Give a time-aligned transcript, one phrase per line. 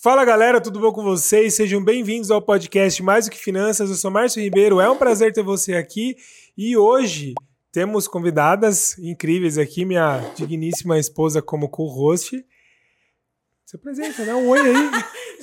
[0.00, 1.54] Fala galera, tudo bom com vocês?
[1.54, 3.90] Sejam bem-vindos ao podcast Mais do que Finanças.
[3.90, 6.16] Eu sou Márcio Ribeiro, é um prazer ter você aqui
[6.56, 7.34] e hoje
[7.72, 12.46] temos convidadas incríveis aqui, minha digníssima esposa como co-host.
[13.66, 14.90] Se apresenta, dá um oi aí.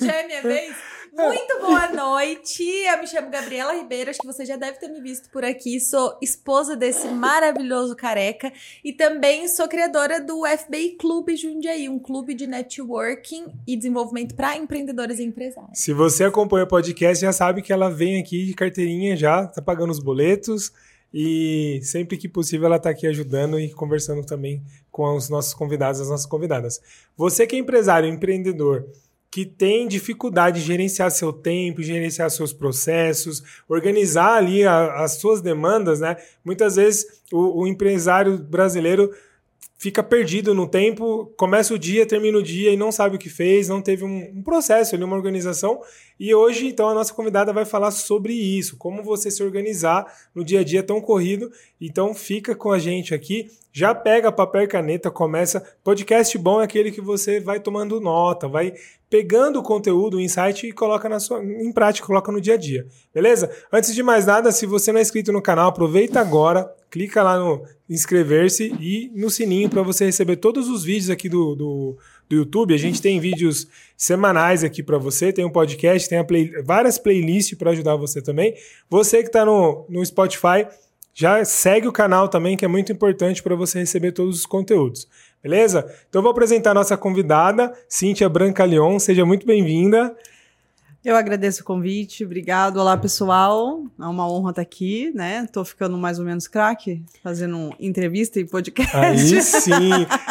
[0.00, 0.74] Já é minha vez?
[1.16, 2.62] Muito boa noite.
[2.62, 5.80] Eu me chamo Gabriela Ribeiro, acho que você já deve ter me visto por aqui.
[5.80, 8.52] Sou esposa desse maravilhoso careca
[8.84, 14.58] e também sou criadora do FBI Clube Jundiaí, um clube de networking e desenvolvimento para
[14.58, 15.78] empreendedores e empresários.
[15.78, 19.62] Se você acompanha o podcast, já sabe que ela vem aqui de carteirinha já, tá
[19.62, 20.70] pagando os boletos
[21.14, 25.98] e sempre que possível ela tá aqui ajudando e conversando também com os nossos convidados,
[25.98, 26.78] as nossas convidadas.
[27.16, 28.86] Você que é empresário, empreendedor,
[29.36, 35.42] que tem dificuldade de gerenciar seu tempo, gerenciar seus processos, organizar ali a, as suas
[35.42, 36.16] demandas, né?
[36.42, 39.14] Muitas vezes o, o, empresário brasileiro
[39.76, 43.28] fica perdido no tempo, começa o dia, termina o dia e não sabe o que
[43.28, 45.82] fez, não teve um, um processo uma organização.
[46.18, 50.44] E hoje, então, a nossa convidada vai falar sobre isso, como você se organizar no
[50.44, 51.50] dia a dia tão corrido.
[51.80, 53.50] Então, fica com a gente aqui.
[53.70, 55.62] Já pega papel e caneta, começa.
[55.84, 58.72] Podcast bom é aquele que você vai tomando nota, vai
[59.10, 62.56] pegando o conteúdo, o insight e coloca na sua, em prática, coloca no dia a
[62.56, 62.86] dia.
[63.12, 63.50] Beleza?
[63.70, 67.38] Antes de mais nada, se você não é inscrito no canal, aproveita agora, clica lá
[67.38, 71.98] no inscrever-se e no sininho para você receber todos os vídeos aqui do, do,
[72.28, 72.74] do, YouTube.
[72.74, 73.66] A gente tem vídeos
[73.96, 78.54] semanais aqui para você, tem um podcast, tem play, várias playlists para ajudar você também.
[78.88, 80.66] Você que está no, no Spotify,
[81.14, 85.08] já segue o canal também, que é muito importante para você receber todos os conteúdos.
[85.42, 85.90] Beleza?
[86.08, 88.98] Então vou apresentar a nossa convidada, Cíntia Brancaleon.
[88.98, 90.14] Seja muito bem-vinda.
[91.06, 92.78] Eu agradeço o convite, obrigado.
[92.78, 93.80] Olá, pessoal.
[93.96, 95.46] É uma honra estar aqui, né?
[95.52, 98.96] Tô ficando mais ou menos craque, fazendo entrevista e podcast.
[98.96, 99.70] Aí sim.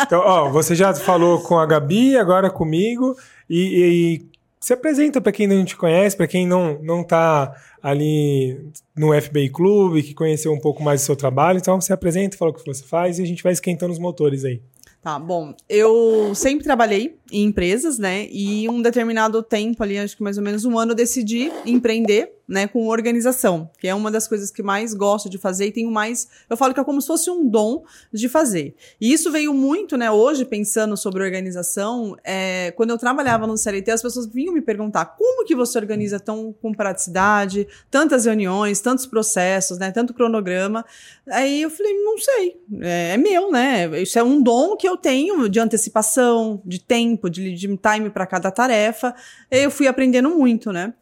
[0.01, 3.15] Então, ó, você já falou com a Gabi, agora comigo.
[3.49, 4.25] E, e
[4.59, 9.47] se apresenta para quem não te conhece, para quem não, não tá ali no FBI
[9.51, 11.57] Clube, que conheceu um pouco mais do seu trabalho.
[11.57, 14.43] Então, se apresenta, fala o que você faz e a gente vai esquentando os motores
[14.43, 14.61] aí.
[15.05, 18.27] Tá, bom, eu sempre trabalhei em empresas, né?
[18.31, 22.67] E um determinado tempo ali, acho que mais ou menos um ano, decidi empreender né,
[22.67, 26.27] com organização, que é uma das coisas que mais gosto de fazer e tenho mais,
[26.49, 28.75] eu falo que é como se fosse um dom de fazer.
[29.01, 33.91] E isso veio muito, né, hoje pensando sobre organização, é, quando eu trabalhava no CLT,
[33.91, 39.05] as pessoas vinham me perguntar como que você organiza tão com praticidade, tantas reuniões, tantos
[39.05, 40.85] processos, né, tanto cronograma.
[41.27, 44.97] Aí eu falei, não sei, é, é meu, né, isso é um dom que eu
[44.97, 49.15] tenho de antecipação, de tempo, de, de time para cada tarefa.
[49.49, 50.93] Eu fui aprendendo muito, né.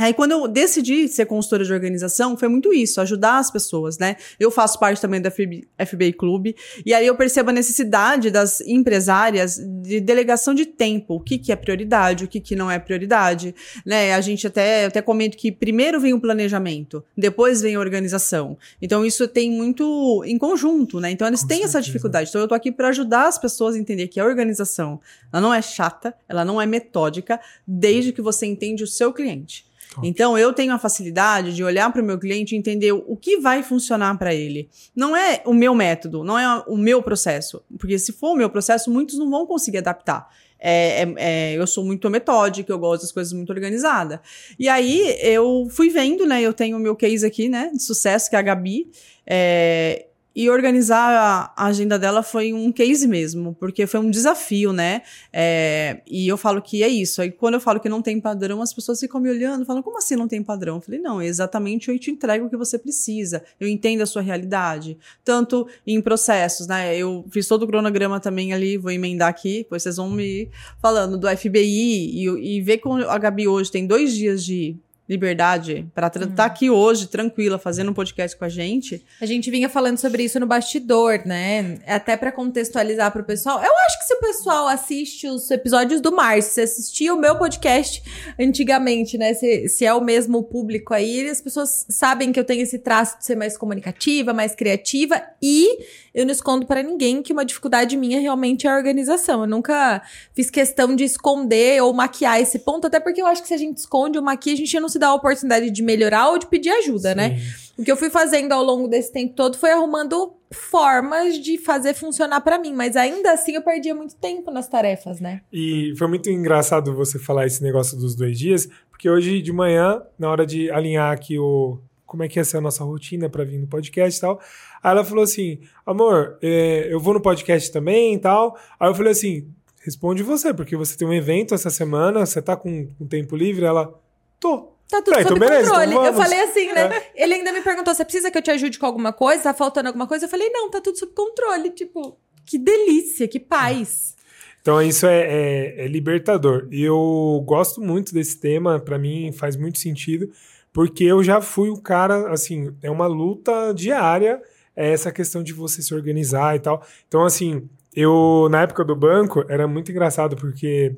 [0.00, 4.16] Aí, quando eu decidi ser consultora de organização, foi muito isso, ajudar as pessoas, né?
[4.38, 6.56] Eu faço parte também do FBI, FBI Clube,
[6.86, 11.52] e aí eu percebo a necessidade das empresárias de delegação de tempo, o que, que
[11.52, 14.14] é prioridade, o que, que não é prioridade, né?
[14.14, 18.56] A gente até, até comento que primeiro vem o planejamento, depois vem a organização.
[18.80, 21.10] Então, isso tem muito em conjunto, né?
[21.10, 21.78] Então, eles Com têm certeza.
[21.78, 22.30] essa dificuldade.
[22.30, 24.98] Então, eu tô aqui para ajudar as pessoas a entender que a organização,
[25.30, 29.68] ela não é chata, ela não é metódica, desde que você entende o seu cliente.
[30.02, 33.38] Então eu tenho a facilidade de olhar para o meu cliente e entender o que
[33.38, 34.68] vai funcionar para ele.
[34.94, 38.48] Não é o meu método, não é o meu processo, porque se for o meu
[38.48, 40.28] processo, muitos não vão conseguir adaptar.
[40.62, 44.20] É, é, é, eu sou muito metódica, eu gosto das coisas muito organizadas.
[44.58, 46.42] E aí eu fui vendo, né?
[46.42, 47.70] Eu tenho o meu case aqui, né?
[47.72, 48.90] De sucesso, que é a Gabi.
[49.26, 50.06] É,
[50.40, 55.02] e organizar a agenda dela foi um case mesmo, porque foi um desafio, né?
[55.30, 57.20] É, e eu falo que é isso.
[57.20, 59.98] Aí quando eu falo que não tem padrão, as pessoas ficam me olhando, falam, como
[59.98, 60.76] assim não tem padrão?
[60.76, 63.44] Eu falei, não, exatamente eu te entrego o que você precisa.
[63.60, 64.96] Eu entendo a sua realidade.
[65.22, 66.96] Tanto em processos, né?
[66.96, 70.48] Eu fiz todo o cronograma também ali, vou emendar aqui, pois vocês vão me
[70.80, 74.74] falando do FBI e, e ver com a Gabi hoje tem dois dias de
[75.10, 76.30] liberdade para estar hum.
[76.36, 79.04] tá aqui hoje, tranquila, fazendo um podcast com a gente.
[79.20, 81.80] A gente vinha falando sobre isso no bastidor, né?
[81.84, 83.58] Até para contextualizar para o pessoal.
[83.58, 87.36] Eu acho que se o pessoal assiste os episódios do Márcio, se assistia o meu
[87.36, 88.00] podcast
[88.38, 89.34] antigamente, né?
[89.34, 93.18] Se, se é o mesmo público aí, as pessoas sabem que eu tenho esse traço
[93.18, 95.76] de ser mais comunicativa, mais criativa e
[96.14, 99.42] eu não escondo para ninguém que uma dificuldade minha realmente é a organização.
[99.42, 100.02] Eu nunca
[100.34, 103.58] fiz questão de esconder ou maquiar esse ponto, até porque eu acho que se a
[103.58, 106.46] gente esconde ou maquia, a gente não se dá a oportunidade de melhorar ou de
[106.46, 107.30] pedir ajuda, né?
[107.30, 107.34] Sim.
[107.34, 107.70] né?
[107.78, 111.94] O que eu fui fazendo ao longo desse tempo todo foi arrumando formas de fazer
[111.94, 115.40] funcionar para mim, mas ainda assim eu perdia muito tempo nas tarefas, né?
[115.52, 120.02] E foi muito engraçado você falar esse negócio dos dois dias, porque hoje de manhã,
[120.18, 123.44] na hora de alinhar aqui o como é que ia ser a nossa rotina para
[123.44, 124.40] vir no podcast e tal,
[124.82, 128.58] aí ela falou assim, amor, é, eu vou no podcast também e tal.
[128.78, 129.48] Aí eu falei assim,
[129.84, 133.64] responde você, porque você tem um evento essa semana, você tá com, com tempo livre,
[133.64, 133.92] ela,
[134.38, 134.68] tô.
[134.90, 135.92] Tá tudo então sob beleza, controle.
[135.92, 137.02] então eu falei assim, né?
[137.14, 139.44] Ele ainda me perguntou: você precisa que eu te ajude com alguma coisa?
[139.44, 140.24] Tá faltando alguma coisa?
[140.24, 141.70] Eu falei, não, tá tudo sob controle.
[141.70, 144.16] Tipo, que delícia, que paz.
[144.60, 146.66] Então isso é, é- é libertador.
[146.72, 150.28] E eu gosto muito desse tema, pra mim faz muito sentido,
[150.72, 154.42] porque eu já fui o cara, assim, é uma luta diária
[154.74, 156.84] é essa questão de você se organizar e tal.
[157.06, 160.94] Então, assim, eu, na época do banco, era muito engraçado, porque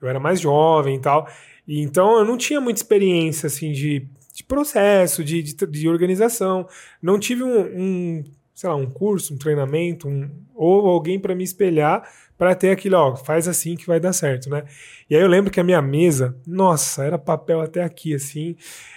[0.00, 1.28] eu era mais jovem e tal,
[1.66, 6.66] e então eu não tinha muita experiência, assim, de, de processo, de, de, de organização.
[7.02, 8.24] Não tive um, um,
[8.54, 12.96] sei lá, um curso, um treinamento, um, ou alguém para me espelhar para ter aquilo,
[12.96, 14.62] ó, faz assim que vai dar certo, né?
[15.10, 18.54] E aí eu lembro que a minha mesa, nossa, era papel até aqui, assim.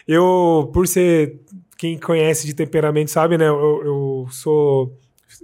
[0.08, 1.40] Eu, por ser,
[1.82, 3.48] quem conhece de temperamento sabe, né?
[3.48, 4.96] Eu, eu sou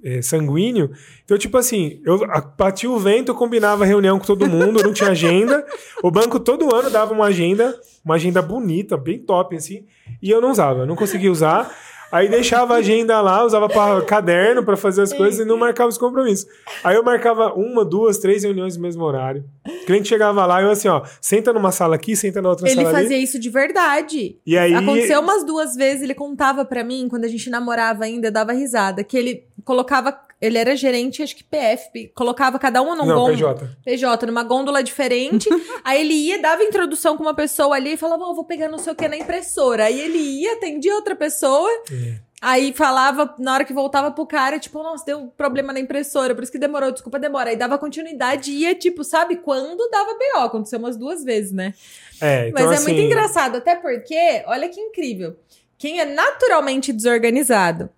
[0.03, 0.91] é, sanguíneo.
[1.25, 2.19] Então, tipo assim, eu
[2.55, 5.65] batia o vento, eu combinava reunião com todo mundo, não tinha agenda.
[6.03, 7.75] O banco todo ano dava uma agenda,
[8.05, 9.83] uma agenda bonita, bem top, assim,
[10.21, 11.75] e eu não usava, não conseguia usar.
[12.12, 15.89] Aí deixava a agenda lá, usava pra caderno para fazer as coisas e não marcava
[15.89, 16.48] os compromissos.
[16.83, 19.44] Aí eu marcava uma, duas, três reuniões no mesmo horário.
[19.65, 22.68] O cliente chegava lá e eu assim, ó, senta numa sala aqui, senta na outra
[22.68, 22.98] Ele sala ali.
[23.04, 24.38] fazia isso de verdade.
[24.45, 28.27] E aí Aconteceu umas duas vezes, ele contava pra mim, quando a gente namorava ainda,
[28.27, 30.18] eu dava risada, que ele colocava.
[30.39, 33.55] Ele era gerente, acho que PF, colocava cada um num Não, gôndola.
[33.55, 33.77] PJ.
[33.83, 35.49] PJ, numa gôndola diferente.
[35.83, 38.77] aí ele ia, dava introdução com uma pessoa ali e falava, ó, vou pegar não
[38.77, 39.85] sei o que na impressora.
[39.85, 41.69] Aí ele ia, atendia outra pessoa.
[41.91, 42.27] É.
[42.39, 46.35] Aí falava, na hora que voltava pro cara, tipo, nossa, deu um problema na impressora,
[46.35, 47.49] por isso que demorou, desculpa, demora.
[47.49, 50.41] Aí dava continuidade e ia, tipo, sabe quando dava BO?
[50.41, 51.73] Aconteceu umas duas vezes, né?
[52.21, 55.35] É, então, Mas é assim, muito engraçado, até porque, olha que incrível.
[55.79, 57.89] Quem é naturalmente desorganizado,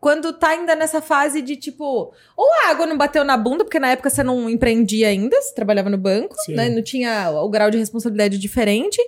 [0.00, 3.80] quando tá ainda nessa fase de tipo, ou a água não bateu na bunda, porque
[3.80, 6.54] na época você não empreendia ainda, você trabalhava no banco, Sim.
[6.54, 6.68] né?
[6.68, 9.00] Não tinha o grau de responsabilidade diferente,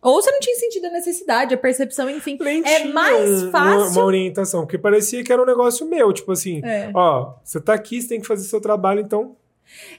[0.00, 2.38] ou você não tinha sentido a necessidade, a percepção, enfim.
[2.40, 6.30] nem é mais fácil- Uma, uma orientação, porque parecia que era um negócio meu, tipo
[6.30, 6.90] assim, É.
[6.94, 9.36] ó, você tá aqui, você tem que fazer seu trabalho, então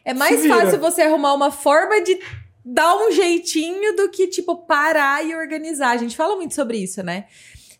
[0.05, 2.17] É mais fácil você arrumar uma forma de
[2.65, 5.91] dar um jeitinho do que, tipo, parar e organizar.
[5.91, 7.25] A gente fala muito sobre isso, né?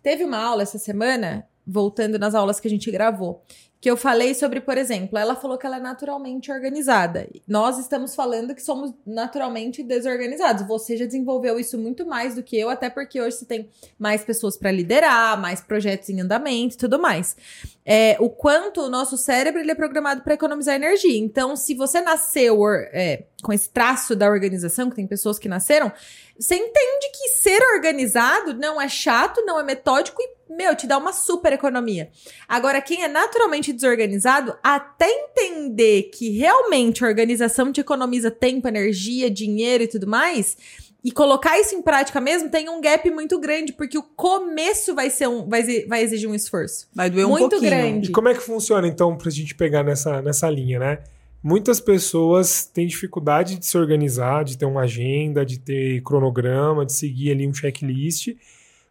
[0.04, 3.44] Teve uma aula essa semana, voltando nas aulas que a gente gravou,
[3.82, 7.30] que eu falei sobre, por exemplo, ela falou que ela é naturalmente organizada.
[7.48, 10.68] Nós estamos falando que somos naturalmente desorganizados.
[10.68, 14.22] Você já desenvolveu isso muito mais do que eu, até porque hoje você tem mais
[14.22, 17.38] pessoas para liderar, mais projetos em andamento e tudo mais.
[17.86, 21.18] É, o quanto o nosso cérebro ele é programado para economizar energia.
[21.18, 22.60] Então, se você nasceu
[22.92, 25.90] é, com esse traço da organização, que tem pessoas que nasceram,
[26.38, 30.98] você entende que ser organizado não é chato, não é metódico e, meu, te dá
[30.98, 32.10] uma super economia.
[32.48, 39.30] Agora, quem é naturalmente desorganizado, até entender que realmente a organização te economiza tempo, energia,
[39.30, 40.58] dinheiro e tudo mais,
[41.04, 45.10] e colocar isso em prática mesmo, tem um gap muito grande, porque o começo vai
[45.10, 46.88] ser um, vai, vai exigir um esforço.
[46.94, 47.70] Vai doer um Muito pouquinho.
[47.70, 48.10] grande.
[48.10, 51.00] E como é que funciona, então, pra gente pegar nessa, nessa linha, né?
[51.42, 56.92] Muitas pessoas têm dificuldade de se organizar, de ter uma agenda, de ter cronograma, de
[56.92, 58.36] seguir ali um checklist,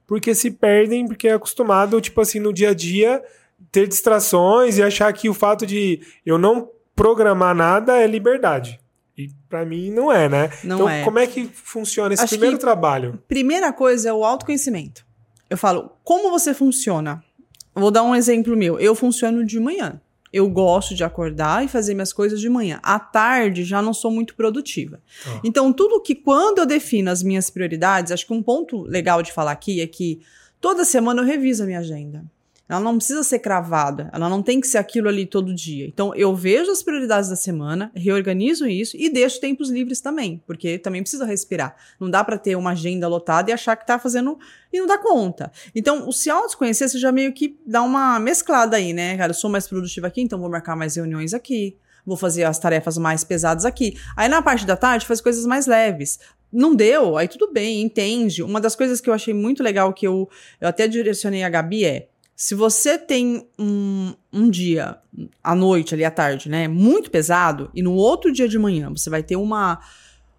[0.08, 3.22] porque se perdem, porque é acostumado, tipo assim, no dia a dia,
[3.70, 8.80] ter distrações e achar que o fato de eu não programar nada é liberdade.
[9.16, 10.50] E pra mim não é, né?
[10.64, 11.04] Não então, é.
[11.04, 13.22] como é que funciona esse Acho primeiro trabalho?
[13.28, 15.04] Primeira coisa é o autoconhecimento.
[15.50, 17.22] Eu falo, como você funciona?
[17.74, 18.80] Vou dar um exemplo meu.
[18.80, 20.00] Eu funciono de manhã.
[20.32, 22.78] Eu gosto de acordar e fazer minhas coisas de manhã.
[22.82, 25.00] À tarde já não sou muito produtiva.
[25.26, 25.40] Ah.
[25.44, 29.32] Então, tudo que quando eu defino as minhas prioridades, acho que um ponto legal de
[29.32, 30.20] falar aqui é que
[30.60, 32.24] toda semana eu reviso a minha agenda.
[32.68, 35.86] Ela não precisa ser cravada, ela não tem que ser aquilo ali todo dia.
[35.86, 40.78] Então, eu vejo as prioridades da semana, reorganizo isso e deixo tempos livres também, porque
[40.78, 41.74] também precisa respirar.
[41.98, 44.38] Não dá para ter uma agenda lotada e achar que tá fazendo
[44.70, 45.50] e não dá conta.
[45.74, 49.16] Então, o se autoconhecer, você já meio que dá uma mesclada aí, né?
[49.16, 52.58] Cara, eu sou mais produtiva aqui, então vou marcar mais reuniões aqui, vou fazer as
[52.58, 53.98] tarefas mais pesadas aqui.
[54.14, 56.18] Aí na parte da tarde faz coisas mais leves.
[56.52, 58.42] Não deu, aí tudo bem, entende.
[58.42, 60.28] Uma das coisas que eu achei muito legal que eu,
[60.60, 62.08] eu até direcionei a Gabi é
[62.40, 64.98] se você tem um, um dia,
[65.42, 69.10] à noite, ali à tarde, né, muito pesado, e no outro dia de manhã você
[69.10, 69.80] vai ter uma,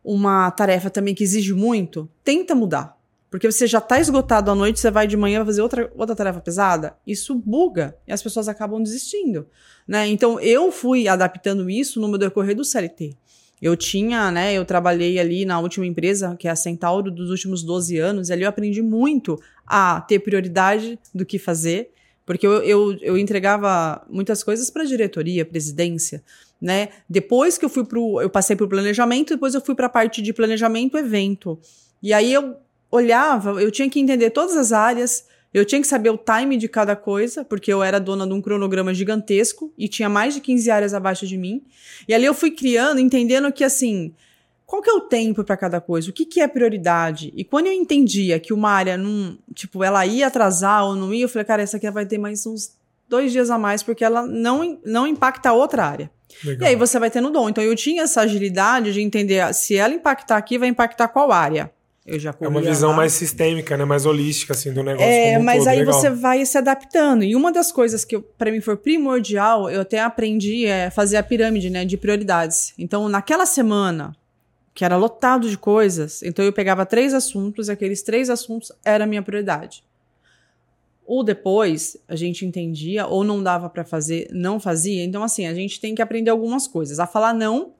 [0.01, 2.97] uma tarefa também que exige muito, tenta mudar.
[3.29, 6.39] Porque você já tá esgotado à noite, você vai de manhã fazer outra, outra tarefa
[6.39, 9.45] pesada, isso buga e as pessoas acabam desistindo,
[9.85, 10.07] né?
[10.07, 13.17] Então eu fui adaptando isso no meu decorrer do CLT.
[13.61, 17.61] Eu tinha, né, eu trabalhei ali na última empresa, que é a Centauro, dos últimos
[17.61, 19.37] 12 anos, e ali eu aprendi muito
[19.69, 21.91] a ter prioridade do que fazer,
[22.25, 26.23] porque eu, eu, eu entregava muitas coisas para diretoria, presidência,
[26.59, 26.89] né?
[27.07, 30.21] Depois que eu fui pro, eu passei pro planejamento, depois eu fui para a parte
[30.21, 31.59] de planejamento evento.
[32.01, 32.57] E aí eu
[32.91, 36.67] olhava, eu tinha que entender todas as áreas, eu tinha que saber o time de
[36.67, 40.69] cada coisa, porque eu era dona de um cronograma gigantesco e tinha mais de 15
[40.69, 41.63] áreas abaixo de mim.
[42.07, 44.13] E ali eu fui criando, entendendo que assim,
[44.69, 46.11] qual que é o tempo para cada coisa?
[46.11, 47.33] O que, que é prioridade?
[47.35, 51.25] E quando eu entendia que uma área não, tipo, ela ia atrasar ou não ia,
[51.25, 52.73] eu falei, cara, essa aqui vai ter mais uns
[53.09, 56.11] dois dias a mais, porque ela não, não impacta a outra área.
[56.43, 56.67] Legal.
[56.67, 57.49] E aí você vai tendo dom.
[57.49, 61.71] Então eu tinha essa agilidade de entender se ela impactar aqui, vai impactar qual área.
[62.05, 62.97] Eu já é uma visão lá.
[62.97, 63.85] mais sistêmica, né?
[63.85, 65.07] Mais holística, assim, do negócio.
[65.07, 65.67] É, um mas todo.
[65.67, 65.93] aí Legal.
[65.93, 67.23] você vai se adaptando.
[67.23, 71.23] E uma das coisas que para mim foi primordial, eu até aprendi é fazer a
[71.23, 71.85] pirâmide, né?
[71.85, 72.73] De prioridades.
[72.77, 74.15] Então, naquela semana,
[74.79, 79.03] que era lotado de coisas, então eu pegava três assuntos e aqueles três assuntos era
[79.03, 79.83] a minha prioridade.
[81.05, 85.03] Ou depois a gente entendia, ou não dava para fazer, não fazia.
[85.03, 86.97] Então, assim, a gente tem que aprender algumas coisas.
[86.97, 87.73] A falar não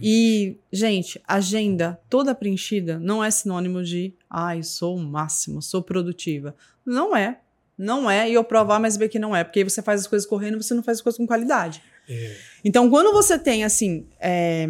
[0.00, 6.52] e, gente, agenda toda preenchida não é sinônimo de, ai, sou o máximo, sou produtiva.
[6.84, 7.38] Não é.
[7.78, 10.08] Não é, e eu provar, mas ver que não é, porque aí você faz as
[10.08, 11.80] coisas correndo, você não faz as coisas com qualidade.
[12.08, 12.36] É.
[12.64, 14.66] Então, quando você tem, assim, é,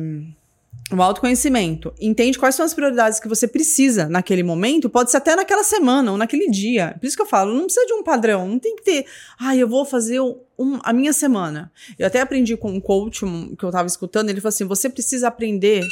[0.93, 5.35] o autoconhecimento, entende quais são as prioridades que você precisa naquele momento, pode ser até
[5.35, 6.95] naquela semana ou naquele dia.
[7.01, 9.07] Por isso que eu falo, não precisa de um padrão, não tem que ter,
[9.39, 11.73] ah, eu vou fazer um, a minha semana.
[11.99, 13.25] Eu até aprendi com um coach
[13.59, 15.83] que eu tava escutando, ele falou assim: você precisa aprender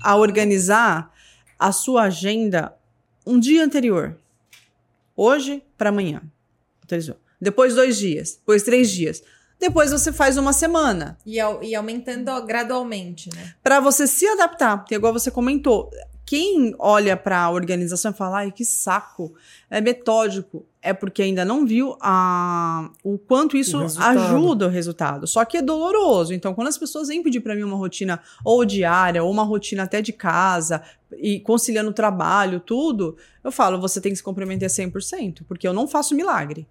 [0.00, 1.12] a organizar
[1.58, 2.72] a sua agenda
[3.26, 4.16] um dia anterior.
[5.16, 6.22] Hoje para amanhã.
[7.40, 9.22] Depois dois dias, depois três dias.
[9.60, 11.18] Depois você faz uma semana.
[11.26, 13.54] E, e aumentando gradualmente, né?
[13.62, 14.78] Para você se adaptar.
[14.78, 15.90] Porque, igual você comentou,
[16.30, 19.34] quem olha para a organização e fala, ai, que saco,
[19.68, 25.26] é metódico, é porque ainda não viu a, o quanto isso o ajuda o resultado.
[25.26, 26.32] Só que é doloroso.
[26.32, 29.82] Então, quando as pessoas vêm pedir para mim uma rotina ou diária, ou uma rotina
[29.82, 30.80] até de casa,
[31.18, 35.72] e conciliando o trabalho, tudo, eu falo, você tem que se comprometer 100%, porque eu
[35.72, 36.66] não faço milagre.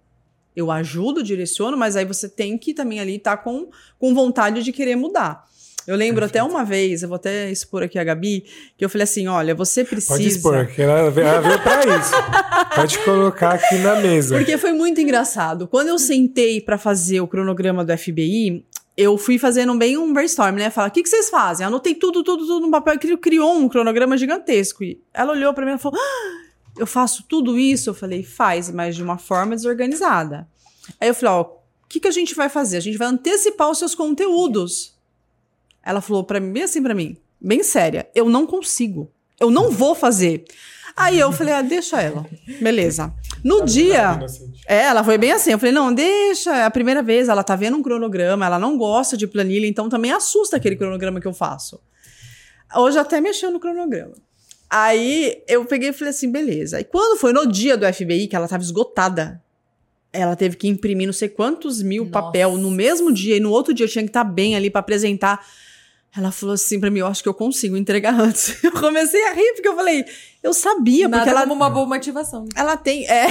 [0.60, 4.62] Eu ajudo, direciono, mas aí você tem que também ali estar tá com, com vontade
[4.62, 5.44] de querer mudar.
[5.86, 6.44] Eu lembro Perfeito.
[6.44, 8.44] até uma vez, eu vou até expor aqui a Gabi,
[8.76, 10.14] que eu falei assim: olha, você precisa.
[10.14, 12.12] Pode expor, que ela veio, ela veio pra isso.
[12.76, 14.36] Pode colocar aqui na mesa.
[14.36, 15.66] Porque foi muito engraçado.
[15.66, 18.64] Quando eu sentei para fazer o cronograma do FBI,
[18.96, 20.70] eu fui fazendo bem um brainstorm, né?
[20.70, 21.66] Fala, o que, que vocês fazem?
[21.66, 24.84] Anotei tudo, tudo, tudo no papel e criou um cronograma gigantesco.
[24.84, 26.39] E ela olhou para mim e falou: ah,
[26.80, 27.90] eu faço tudo isso?
[27.90, 30.48] Eu falei, faz, mas de uma forma desorganizada.
[30.98, 32.78] Aí eu falei, ó, o que, que a gente vai fazer?
[32.78, 34.98] A gente vai antecipar os seus conteúdos.
[35.84, 39.12] Ela falou para mim, bem assim para mim, bem séria, eu não consigo.
[39.38, 40.44] Eu não vou fazer.
[40.96, 42.26] Aí eu falei, ah, deixa ela.
[42.60, 43.12] Beleza.
[43.44, 44.18] No dia.
[44.66, 45.50] É, ela foi bem assim.
[45.50, 46.54] Eu falei, não, deixa.
[46.56, 49.88] É a primeira vez, ela tá vendo um cronograma, ela não gosta de planilha, então
[49.88, 51.80] também assusta aquele cronograma que eu faço.
[52.74, 54.14] Hoje até mexeu no cronograma.
[54.70, 56.80] Aí eu peguei e falei assim, beleza.
[56.80, 59.42] E quando foi no dia do FBI, que ela tava esgotada,
[60.12, 62.12] ela teve que imprimir não sei quantos mil Nossa.
[62.12, 64.70] papel no mesmo dia, e no outro dia eu tinha que estar tá bem ali
[64.70, 65.44] para apresentar.
[66.16, 68.62] Ela falou assim pra mim, eu acho que eu consigo entregar antes.
[68.64, 70.04] Eu comecei a rir, porque eu falei,
[70.42, 71.42] eu sabia, Nada porque ela...
[71.42, 72.46] como uma boa motivação.
[72.56, 73.28] Ela tem, é,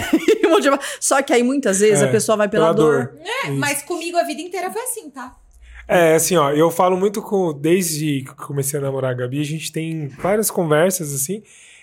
[1.00, 3.08] só que aí muitas vezes é, a pessoa vai pela, pela dor.
[3.08, 3.22] dor.
[3.46, 5.36] É, mas comigo a vida inteira foi assim, tá?
[5.90, 7.52] É, assim, ó, eu falo muito com.
[7.52, 11.42] Desde que comecei a namorar a Gabi, a gente tem várias conversas, assim.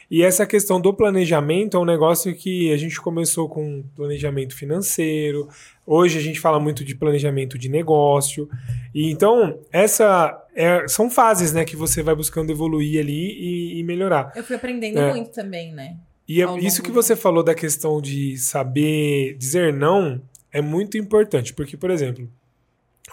[0.09, 5.49] E essa questão do planejamento é um negócio que a gente começou com planejamento financeiro.
[5.85, 8.49] Hoje a gente fala muito de planejamento de negócio.
[8.95, 13.83] E então, essa é, são fases, né, que você vai buscando evoluir ali e, e
[13.83, 14.33] melhorar.
[14.37, 15.11] Eu fui aprendendo é.
[15.11, 15.97] muito também, né?
[16.29, 20.23] E é, isso que você falou da questão de saber dizer não
[20.53, 22.29] é muito importante, porque, por exemplo,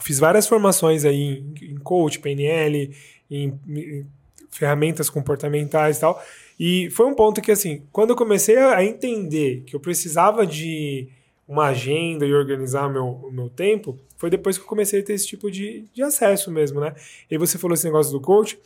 [0.02, 2.96] fiz várias formações aí em, coach, PNL,
[3.30, 4.06] em, em
[4.50, 6.24] ferramentas comportamentais e tal.
[6.60, 11.10] E foi um ponto que, assim, quando eu comecei a entender que eu precisava de
[11.48, 15.28] uma agenda e organizar meu, meu tempo, foi depois que eu comecei a ter esse
[15.28, 16.96] tipo de, de acesso mesmo, né?
[17.30, 18.58] E você falou esse negócio do coach.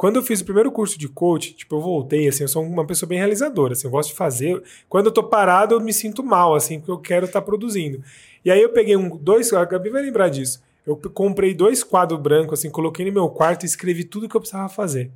[0.00, 2.86] Quando eu fiz o primeiro curso de coach, tipo, eu voltei, assim, eu sou uma
[2.86, 4.62] pessoa bem realizadora, assim, eu gosto de fazer.
[4.88, 8.02] Quando eu tô parado, eu me sinto mal, assim, porque eu quero estar tá produzindo.
[8.42, 10.62] E aí eu peguei um, dois, a Gabi vai lembrar disso.
[10.86, 14.40] Eu comprei dois quadros brancos, assim, coloquei no meu quarto e escrevi tudo que eu
[14.40, 15.10] precisava fazer.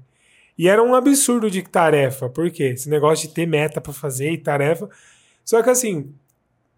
[0.58, 2.64] E era um absurdo de tarefa, por quê?
[2.64, 4.86] Esse negócio de ter meta para fazer e tarefa.
[5.42, 6.12] Só que assim,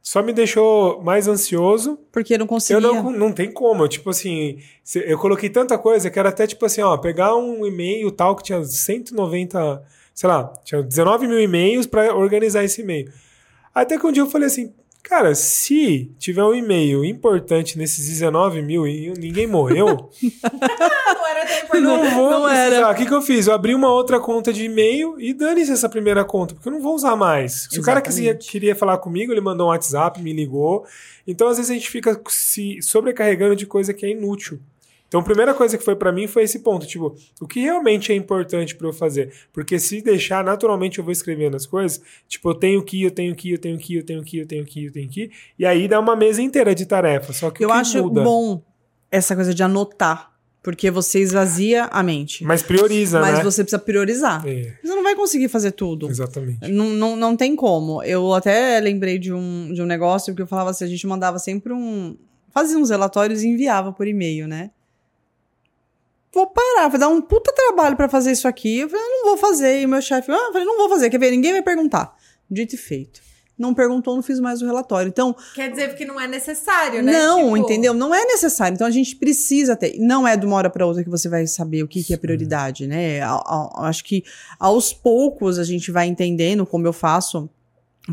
[0.06, 1.98] só me deixou mais ansioso.
[2.12, 2.76] Porque não conseguia.
[2.76, 3.88] Eu não, não tem como.
[3.88, 4.56] Tipo assim,
[4.94, 8.44] eu coloquei tanta coisa que era até tipo assim, ó, pegar um e-mail tal que
[8.44, 9.82] tinha 190,
[10.14, 13.12] sei lá, tinha 19 mil e-mails para organizar esse e-mail.
[13.74, 14.72] Até que um dia eu falei assim,
[15.08, 21.56] Cara, se tiver um e-mail importante nesses 19 mil e ninguém morreu, não era tão
[21.58, 21.80] importante.
[21.84, 22.74] não vou Não precisar.
[22.74, 22.90] era.
[22.90, 23.46] O que, que eu fiz?
[23.46, 26.80] Eu abri uma outra conta de e-mail e dane-se essa primeira conta, porque eu não
[26.82, 27.68] vou usar mais.
[27.70, 28.50] Se o cara quisia- Exatamente.
[28.50, 30.84] queria falar comigo, ele mandou um WhatsApp, me ligou.
[31.24, 34.58] Então, às vezes, a gente fica se sobrecarregando de coisa que é inútil.
[35.16, 38.12] Então, a primeira coisa que foi pra mim foi esse ponto, tipo, o que realmente
[38.12, 39.32] é importante pra eu fazer?
[39.50, 43.34] Porque se deixar, naturalmente eu vou escrevendo as coisas, tipo, eu tenho que, eu tenho
[43.34, 45.88] que, eu tenho que, eu tenho que, eu tenho que, eu tenho que, e aí
[45.88, 47.36] dá uma mesa inteira de tarefas.
[47.36, 48.22] Só que Eu o que acho muda?
[48.22, 48.62] bom
[49.10, 50.32] essa coisa de anotar,
[50.62, 52.44] porque você esvazia a mente.
[52.44, 53.42] Mas prioriza, Mas né?
[53.44, 54.46] você precisa priorizar.
[54.46, 56.10] É, Você não vai conseguir fazer tudo.
[56.10, 56.70] exatamente.
[56.70, 58.02] Não, não, não tem como.
[58.02, 61.38] Eu até lembrei de um, de um negócio que eu falava assim: a gente mandava
[61.38, 62.18] sempre um.
[62.52, 64.70] Fazia uns relatórios e enviava por e-mail, né?
[66.36, 68.80] Vou parar, vai dar um puta trabalho pra fazer isso aqui.
[68.80, 69.80] Eu falei, eu não vou fazer.
[69.80, 71.08] E meu chefe, ah, eu falei, não vou fazer.
[71.08, 71.30] Quer ver?
[71.30, 72.14] Ninguém vai perguntar.
[72.50, 73.24] Dito e feito.
[73.58, 75.08] Não perguntou, não fiz mais o relatório.
[75.08, 77.10] Então, Quer dizer que não é necessário, né?
[77.10, 77.94] não, Tipo, entendeu?
[77.94, 78.74] Não é necessário.
[78.74, 79.96] Então a gente precisa ter.
[79.98, 82.18] Não é de uma hora para outra que você vai saber o que, que é
[82.18, 83.22] prioridade, né?
[83.22, 84.22] A- a- Acho que
[84.60, 87.48] aos poucos a gente vai entendendo, como eu faço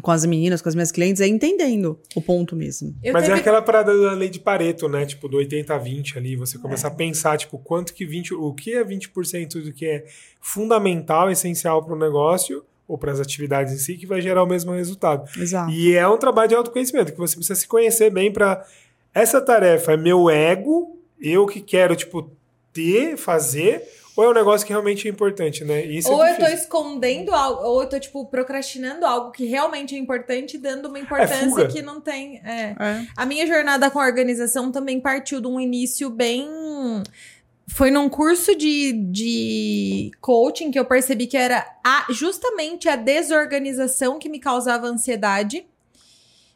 [0.01, 2.95] com as meninas, com as minhas clientes, é entendendo o ponto mesmo.
[3.03, 5.05] Eu Mas teve- é aquela parada da lei de Pareto, né?
[5.05, 8.53] Tipo, do 80 a 20 ali, você começar a pensar, tipo, quanto que 20, o
[8.53, 10.05] que é 20% do que é
[10.41, 14.47] fundamental, essencial para o negócio ou para as atividades em si, que vai gerar o
[14.47, 15.27] mesmo resultado.
[15.39, 15.71] Exato.
[15.71, 18.65] E é um trabalho de autoconhecimento, que você precisa se conhecer bem para
[19.13, 22.29] essa tarefa é meu ego, eu que quero, tipo,
[22.73, 23.81] ter, fazer,
[24.15, 25.83] ou é um negócio que realmente é importante, né?
[25.85, 29.95] Isso Ou é eu tô escondendo algo, ou eu tô, tipo, procrastinando algo que realmente
[29.95, 31.67] é importante e dando uma importância fuga.
[31.67, 32.39] que não tem.
[32.45, 32.75] É.
[32.79, 33.07] É.
[33.17, 36.47] A minha jornada com a organização também partiu de um início bem.
[37.67, 44.19] Foi num curso de, de coaching que eu percebi que era a- justamente a desorganização
[44.19, 45.65] que me causava ansiedade.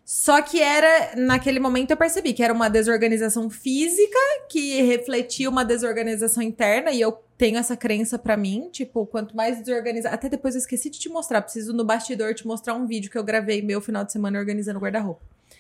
[0.10, 4.18] Só que era, naquele momento eu percebi que era uma desorganização física
[4.50, 9.60] que refletia uma desorganização interna e eu tenho essa crença pra mim, tipo, quanto mais
[9.60, 13.12] desorganizado, até depois eu esqueci de te mostrar, preciso no bastidor te mostrar um vídeo
[13.12, 15.20] que eu gravei meu final de semana organizando guarda-roupa.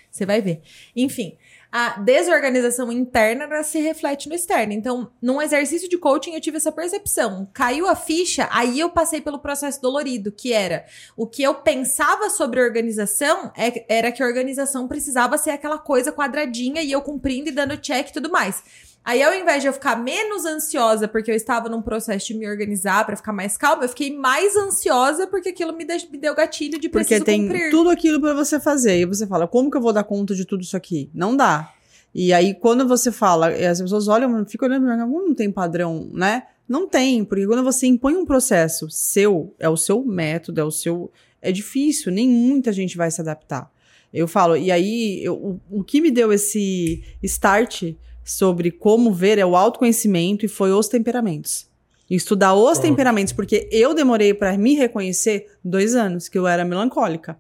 [0.10, 0.62] Você vai ver.
[0.96, 1.38] Enfim,
[1.72, 4.74] a desorganização interna se reflete no externo.
[4.74, 7.48] Então, num exercício de coaching, eu tive essa percepção.
[7.54, 12.30] Caiu a ficha, aí eu passei pelo processo dolorido, que era o que eu pensava
[12.30, 17.50] sobre organização é- era que a organização precisava ser aquela coisa quadradinha e eu cumprindo
[17.50, 18.64] e dando check e tudo mais.
[19.10, 22.46] Aí, ao invés de eu ficar menos ansiosa porque eu estava num processo de me
[22.46, 26.36] organizar pra ficar mais calma, eu fiquei mais ansiosa porque aquilo me, deix- me deu
[26.36, 27.72] gatilho de Porque preciso tem cumprir.
[27.72, 29.00] tudo aquilo para você fazer.
[29.00, 31.10] E você fala, como que eu vou dar conta de tudo isso aqui?
[31.14, 31.72] Não dá.
[32.14, 36.44] E aí, quando você fala, e as pessoas olham, ficam olhando, não tem padrão, né?
[36.68, 40.72] Não tem, porque quando você impõe um processo seu, é o seu método, é o
[40.72, 41.10] seu.
[41.42, 43.72] É difícil, nem muita gente vai se adaptar.
[44.14, 45.36] Eu falo, e aí, eu-
[45.70, 47.94] o, o que me deu esse start
[48.28, 51.68] sobre como ver é o autoconhecimento e foi os temperamentos.
[52.10, 57.38] Estudar os temperamentos, porque eu demorei pra me reconhecer dois anos, que eu era melancólica.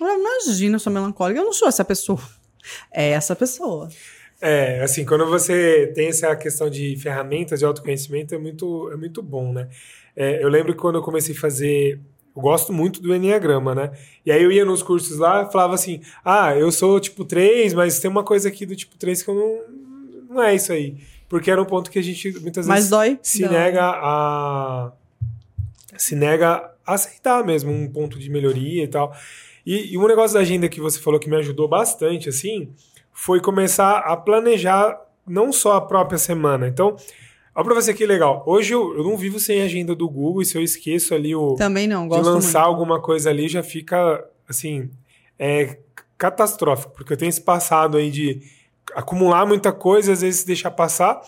[0.00, 2.20] Eu Imagina, eu sou melancólica, eu não sou essa pessoa.
[2.90, 3.90] É essa pessoa.
[4.40, 9.22] É, assim, quando você tem essa questão de ferramentas de autoconhecimento, é muito, é muito
[9.22, 9.68] bom, né?
[10.16, 12.00] É, eu lembro que quando eu comecei a fazer.
[12.34, 13.92] Eu gosto muito do Enneagrama, né?
[14.24, 17.98] E aí eu ia nos cursos lá falava assim: ah, eu sou tipo 3, mas
[17.98, 19.83] tem uma coisa aqui do tipo 3 que eu não.
[20.34, 20.96] Não é isso aí.
[21.28, 23.18] Porque era um ponto que a gente muitas Mas vezes dói.
[23.22, 23.50] se Dói.
[23.52, 24.92] nega a.
[25.96, 29.14] Se nega a aceitar mesmo um ponto de melhoria e tal.
[29.64, 32.68] E, e um negócio da agenda que você falou que me ajudou bastante, assim,
[33.12, 36.68] foi começar a planejar não só a própria semana.
[36.68, 36.96] Então,
[37.54, 38.42] olha pra você que legal.
[38.46, 41.54] Hoje eu, eu não vivo sem agenda do Google e se eu esqueço ali o,
[41.54, 42.70] Também não, de gosto lançar muito.
[42.72, 44.90] alguma coisa ali, já fica, assim,
[45.38, 45.78] é
[46.18, 46.92] catastrófico.
[46.94, 48.42] Porque eu tenho esse passado aí de
[48.94, 51.20] acumular muita coisa, às vezes deixar passar.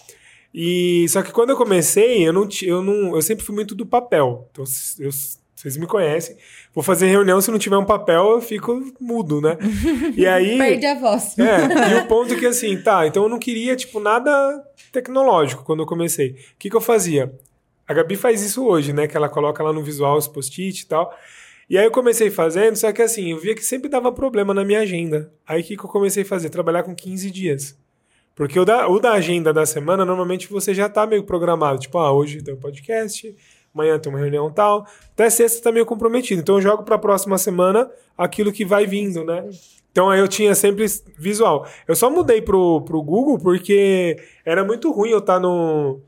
[0.54, 3.84] E só que quando eu comecei, eu não, eu não, eu sempre fui muito do
[3.86, 4.48] papel.
[4.52, 4.64] Então
[4.98, 5.10] eu-
[5.54, 6.36] vocês me conhecem.
[6.74, 9.56] Vou fazer reunião se não tiver um papel, eu fico mudo, né?
[10.14, 11.36] E aí Perde a voz.
[11.38, 14.30] é, e o ponto é que assim, tá, então eu não queria, tipo, nada
[14.92, 16.32] tecnológico quando eu comecei.
[16.32, 17.32] O que, que eu fazia?
[17.88, 19.06] A Gabi faz isso hoje, né?
[19.06, 21.10] Que ela coloca lá no visual os post-it e tal.
[21.68, 24.64] E aí eu comecei fazendo, só que assim, eu via que sempre dava problema na
[24.64, 25.32] minha agenda.
[25.46, 26.48] Aí o que, que eu comecei a fazer?
[26.48, 27.76] Trabalhar com 15 dias.
[28.36, 31.80] Porque o da, o da agenda da semana, normalmente você já tá meio programado.
[31.80, 33.34] Tipo, ah, hoje tem um podcast,
[33.74, 34.86] amanhã tem uma reunião tal.
[35.12, 36.40] Até sexta tá meio comprometido.
[36.42, 39.48] Então eu jogo pra próxima semana aquilo que vai vindo, né?
[39.90, 40.84] Então aí eu tinha sempre
[41.18, 41.66] visual.
[41.88, 46.02] Eu só mudei pro, pro Google porque era muito ruim eu estar no.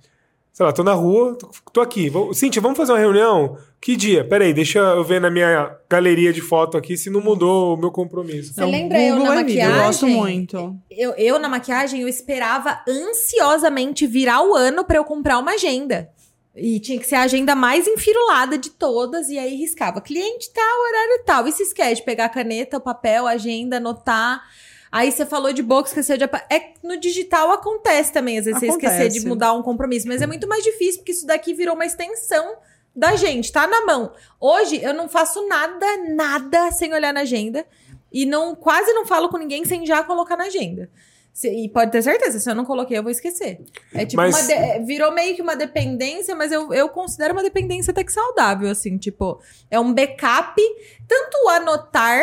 [0.59, 2.11] Sei lá, tô na rua, tô, tô aqui.
[2.11, 3.57] Vou, Cíntia, vamos fazer uma reunião?
[3.81, 4.25] Que dia?
[4.25, 7.93] Peraí, deixa eu ver na minha galeria de foto aqui se não mudou o meu
[7.93, 8.55] compromisso.
[8.55, 9.79] Você lembra eu Google na é vida, maquiagem?
[9.79, 10.77] Eu gosto muito.
[10.91, 16.11] Eu, eu, na maquiagem, eu esperava ansiosamente virar o ano pra eu comprar uma agenda.
[16.57, 20.81] E tinha que ser a agenda mais enfirulada de todas, e aí riscava cliente tal,
[20.89, 21.47] horário tal.
[21.47, 24.43] E se esquece de pegar a caneta, o papel, a agenda, anotar.
[24.91, 26.25] Aí você falou de boca, esqueceu de.
[26.51, 29.21] É que no digital acontece também, às vezes você esquecer Acontece.
[29.21, 32.57] de mudar um compromisso, mas é muito mais difícil, porque isso daqui virou uma extensão
[32.97, 34.13] da gente, tá na mão.
[34.41, 37.65] Hoje eu não faço nada, nada sem olhar na agenda.
[38.11, 40.89] E não quase não falo com ninguém sem já colocar na agenda.
[41.31, 43.61] Se- e pode ter certeza, se eu não coloquei, eu vou esquecer.
[43.95, 47.35] É tipo Mas- uma de- é, virou meio que uma dependência, mas eu, eu considero
[47.35, 49.39] uma dependência até que saudável, assim, tipo,
[49.71, 50.61] é um backup,
[51.07, 52.23] tanto o anotar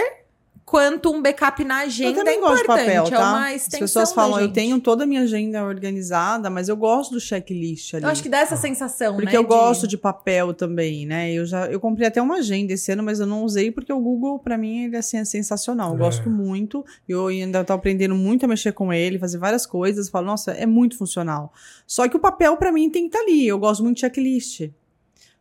[0.66, 2.86] quanto um backup na agenda eu também é gosto de importante.
[2.88, 3.20] papel, É tá?
[3.34, 7.20] uma As pessoas falam, eu tenho toda a minha agenda organizada, mas eu gosto do
[7.20, 8.04] checklist ali.
[8.04, 9.38] Eu acho que dá essa sensação, Porque né?
[9.38, 11.32] eu gosto de papel também, né?
[11.32, 14.00] Eu já eu comprei até uma agenda esse ano, mas eu não usei porque o
[14.00, 15.90] Google para mim ele assim é sensacional.
[15.92, 16.00] Eu É.
[16.00, 16.84] gosto muito.
[17.08, 20.10] Eu ainda tô aprendendo muito a mexer com ele, fazer várias coisas.
[20.10, 21.54] Falo, nossa, é muito funcional.
[21.86, 23.48] Só que o papel para mim tem que estar ali.
[23.48, 24.70] Eu gosto muito de checklist.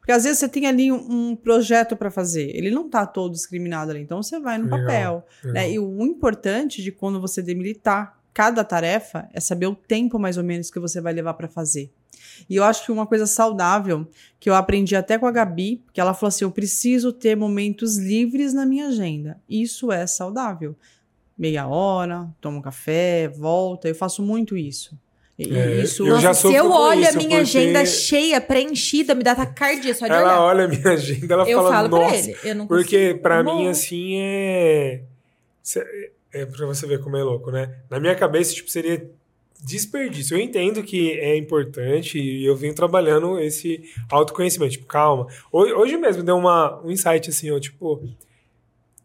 [0.04, 3.32] Porque às vezes você tem ali um, um projeto para fazer, ele não tá todo
[3.32, 4.80] discriminado ali, então você vai no Legal.
[4.80, 5.26] papel.
[5.44, 5.72] Né?
[5.72, 10.44] E o importante de quando você demilitar cada tarefa é saber o tempo mais ou
[10.44, 11.90] menos que você vai levar para fazer.
[12.50, 14.06] E eu acho que uma coisa saudável
[14.38, 17.96] que eu aprendi até com a Gabi, que ela falou assim: eu preciso ter momentos
[17.96, 19.40] livres na minha agenda.
[19.48, 20.76] Isso é saudável.
[21.36, 23.88] Meia hora, tomo um café, volta.
[23.88, 24.98] Eu faço muito isso.
[25.36, 29.24] É, isso eu Nossa, já se eu olho a minha porque- agenda cheia, preenchida, me
[29.24, 30.40] dá taquicardia só de Ela olhar.
[30.40, 32.08] olha a minha agenda, ela eu fala, falo nossa.
[32.10, 32.36] pra ele.
[32.44, 33.58] Eu não Porque pra Bom.
[33.58, 35.00] mim, assim, é...
[35.62, 37.74] cê- É pra você ver como é louco, né?
[37.90, 39.10] Na minha cabeça, tipo, seria
[39.64, 40.36] desperdício.
[40.36, 44.72] Eu entendo que é importante e eu venho trabalhando esse autoconhecimento.
[44.72, 45.26] Tipo, calma.
[45.50, 48.02] Hoje, hoje mesmo deu uma, um insight, assim, ó, tipo...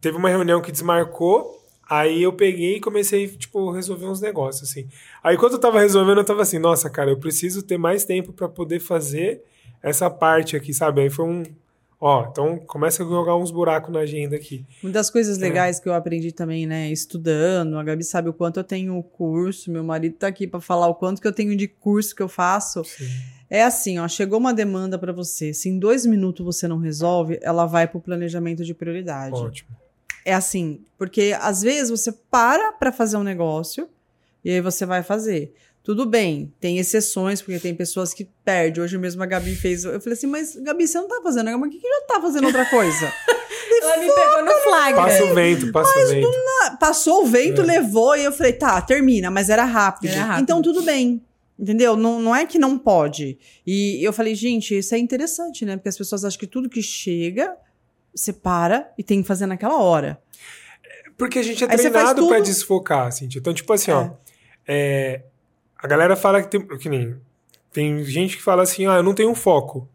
[0.02, 1.59] Teve uma reunião que desmarcou,
[1.90, 4.88] aí eu peguei e comecei, tipo, resolver uns negócios, assim.
[5.24, 8.32] Aí quando eu tava resolvendo, eu tava assim, nossa, cara, eu preciso ter mais tempo
[8.32, 9.42] pra poder fazer
[9.82, 11.02] essa parte aqui, sabe?
[11.02, 11.44] Aí foi um...
[12.02, 14.66] Ó, então começa a jogar uns buracos na agenda aqui.
[14.82, 15.42] Uma das coisas É.
[15.42, 19.70] legais que eu aprendi também, né, estudando, a Gabi sabe o quanto eu tenho curso,
[19.70, 22.30] meu marido tá aqui para falar o quanto que eu tenho de curso que eu
[22.30, 22.84] faço.
[23.50, 27.38] É assim, ó, chegou uma demanda para você, se em dois minutos você não resolve,
[27.42, 29.36] ela vai pro planejamento de prioridade.
[29.36, 29.70] Ótimo.
[30.26, 33.90] É assim, porque às vezes você para para fazer um negócio
[34.44, 35.54] e aí você vai fazer.
[35.82, 38.84] Tudo bem, tem exceções, porque tem pessoas que perdem.
[38.84, 39.86] Hoje mesmo a Gabi fez.
[39.86, 42.22] Eu falei assim, mas Gabi, você não tá fazendo, mas por que que já tá
[42.22, 43.12] fazendo outra coisa?
[43.82, 45.02] Ela me pegou no flagra.
[45.04, 46.28] Passa o vento, passa o vento.
[46.64, 47.66] Ah, Passou o vento, É.
[47.66, 50.12] levou, e eu falei, tá, termina, mas era rápido.
[50.12, 50.44] Era rápido.
[50.44, 51.24] Então tudo bem.
[51.58, 51.96] Entendeu?
[51.96, 53.38] Não, não é que não pode.
[53.66, 55.76] E eu falei, gente, isso é interessante, né?
[55.76, 57.56] Porque as pessoas acham que tudo que chega,
[58.14, 60.20] você para e tem que fazer naquela hora.
[61.18, 63.28] Porque a gente é Aí treinado pra desfocar, assim.
[63.36, 64.12] Então, tipo assim, ó.
[64.68, 65.22] é,
[65.78, 66.66] a galera fala que tem.
[66.78, 67.16] Que nem,
[67.72, 69.88] tem gente que fala assim, ah, eu não tenho foco.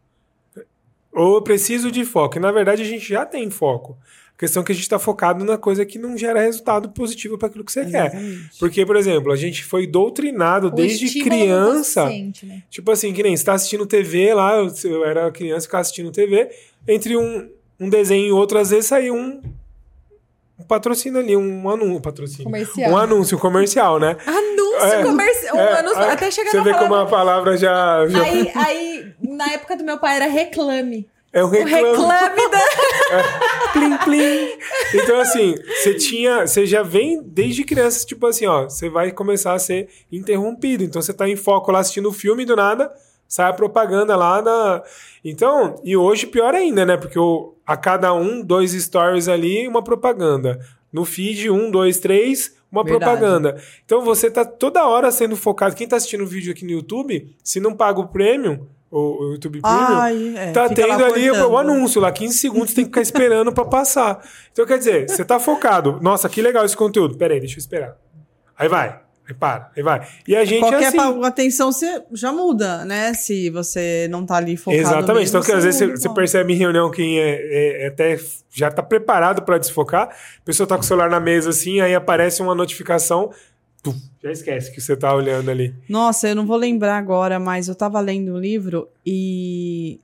[1.12, 2.36] Ou eu preciso de foco.
[2.36, 3.96] E na verdade a gente já tem foco.
[4.36, 7.38] A questão é que a gente tá focado na coisa que não gera resultado positivo
[7.38, 8.06] para aquilo que você quer.
[8.06, 8.58] Exatamente.
[8.58, 12.06] Porque, por exemplo, a gente foi doutrinado O desde criança.
[12.42, 12.64] né?
[12.68, 15.82] Tipo assim, que nem você tá assistindo TV lá, eu, eu era criança e ficava
[15.82, 16.50] assistindo TV,
[16.88, 17.48] entre um,
[17.78, 19.42] um desenho e outro, às vezes saía um,
[20.58, 22.44] um patrocínio ali, um anúncio, patrocínio.
[22.44, 22.90] Comercial.
[22.90, 24.16] Um anúncio comercial, né?
[24.26, 25.56] Anúncio É, comercial.
[25.56, 26.88] Um É, anúncio, aí até chegar Você vê palavra.
[26.88, 28.06] como a palavra já...
[28.08, 31.08] já Aí, aí, na época do meu pai era reclame.
[31.32, 31.82] é O reclame.
[31.90, 32.60] reclame da.
[33.72, 34.58] plim, plim.
[34.94, 36.46] Então, assim, você tinha.
[36.46, 40.84] Você já vem desde criança, tipo assim, ó, você vai começar a ser interrompido.
[40.84, 42.92] Então você tá em foco lá assistindo o filme do nada
[43.26, 44.82] sai a propaganda lá da.
[45.24, 46.96] Então, e hoje pior ainda, né?
[46.96, 50.60] Porque o, a cada um, dois stories ali, uma propaganda.
[50.92, 53.04] No feed, um, dois, três, uma Verdade.
[53.04, 53.62] propaganda.
[53.84, 55.74] Então você tá toda hora sendo focado.
[55.74, 59.60] Quem tá assistindo o vídeo aqui no YouTube, se não paga o premium, o, YouTube
[59.60, 63.02] Premium, Ai, é, tá tendo ali o, o anúncio lá, 15 segundos, tem que ficar
[63.02, 64.24] esperando pra passar.
[64.52, 65.98] Então, quer dizer, você tá focado.
[66.00, 67.16] Nossa, que legal esse conteúdo.
[67.16, 67.96] Pera aí, deixa eu esperar.
[68.56, 70.06] Aí vai, aí para, aí vai.
[70.28, 71.24] E a gente Qualquer assim.
[71.24, 73.14] atenção você já muda, né?
[73.14, 75.14] Se você não tá ali focado Exatamente.
[75.24, 78.18] mesmo, Então, que às vezes você, percebe em reunião quem é, é- é até
[78.50, 80.08] já tá preparado pra desfocar.
[80.08, 83.30] A pessoa tá com o celular na mesa assim, aí aparece uma notificação.
[83.82, 85.74] tu, já esquece que você tá olhando ali.
[85.88, 90.00] Nossa, eu não vou lembrar agora, mas eu tava lendo um livro e.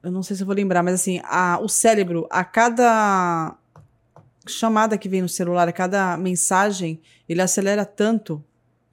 [0.00, 3.56] Eu não sei se eu vou lembrar, mas assim, a, o cérebro, a cada
[4.46, 8.42] chamada que vem no celular, a cada mensagem, ele acelera tanto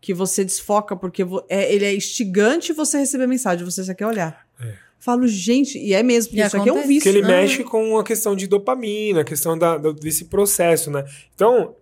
[0.05, 4.05] que você desfoca porque é, ele é instigante você receber a mensagem, você só quer
[4.05, 4.45] olhar.
[4.61, 4.73] É.
[4.99, 6.87] Falo, gente, e é mesmo, porque E isso aqui é um acontece.
[6.93, 7.03] vício.
[7.11, 7.41] que ele né?
[7.41, 11.03] mexe com a questão de dopamina, a questão da, da- desse processo, né?
[11.33, 11.75] Então,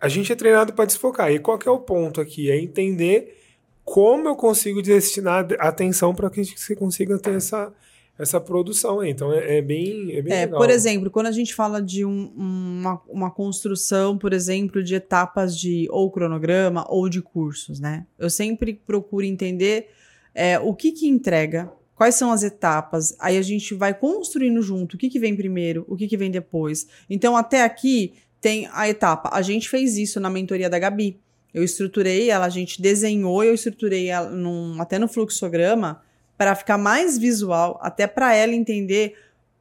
[0.00, 1.32] a gente é treinado para desfocar.
[1.32, 2.50] E qual que é o ponto aqui?
[2.50, 3.36] É entender
[3.84, 7.72] como eu consigo destinar atenção para que você consiga ter essa,
[8.18, 9.10] essa produção aí.
[9.10, 10.58] Então, é, é bem, é bem É, legal.
[10.58, 15.56] por exemplo, quando a gente fala de um- uma, uma construção, por exemplo, de etapas
[15.56, 18.06] de ou cronograma ou de cursos, né?
[18.18, 19.88] Eu sempre procuro entender
[20.34, 24.94] é, o que que entrega, quais são as etapas, aí a gente vai construindo junto
[24.94, 26.86] o que que vem primeiro, o que que vem depois.
[27.10, 29.30] Então, até aqui tem a etapa.
[29.32, 31.18] A gente fez isso na mentoria da Gabi.
[31.52, 36.00] Eu estruturei ela, a gente desenhou, eu estruturei ela num- até no fluxograma
[36.38, 39.14] para ficar mais visual, até para ela entender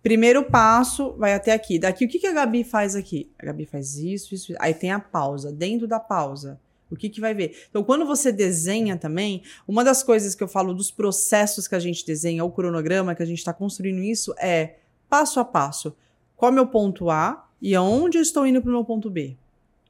[0.07, 1.77] Primeiro passo vai até aqui.
[1.77, 3.29] Daqui, o que, que a Gabi faz aqui?
[3.37, 4.55] A Gabi faz isso, isso, isso.
[4.57, 5.51] Aí tem a pausa.
[5.51, 7.65] Dentro da pausa, o que, que vai ver?
[7.69, 11.79] Então, quando você desenha também, uma das coisas que eu falo dos processos que a
[11.79, 14.75] gente desenha, o cronograma que a gente está construindo isso, é
[15.09, 15.93] passo a passo.
[16.37, 19.09] Qual é o meu ponto A e aonde eu estou indo para o meu ponto
[19.09, 19.35] B?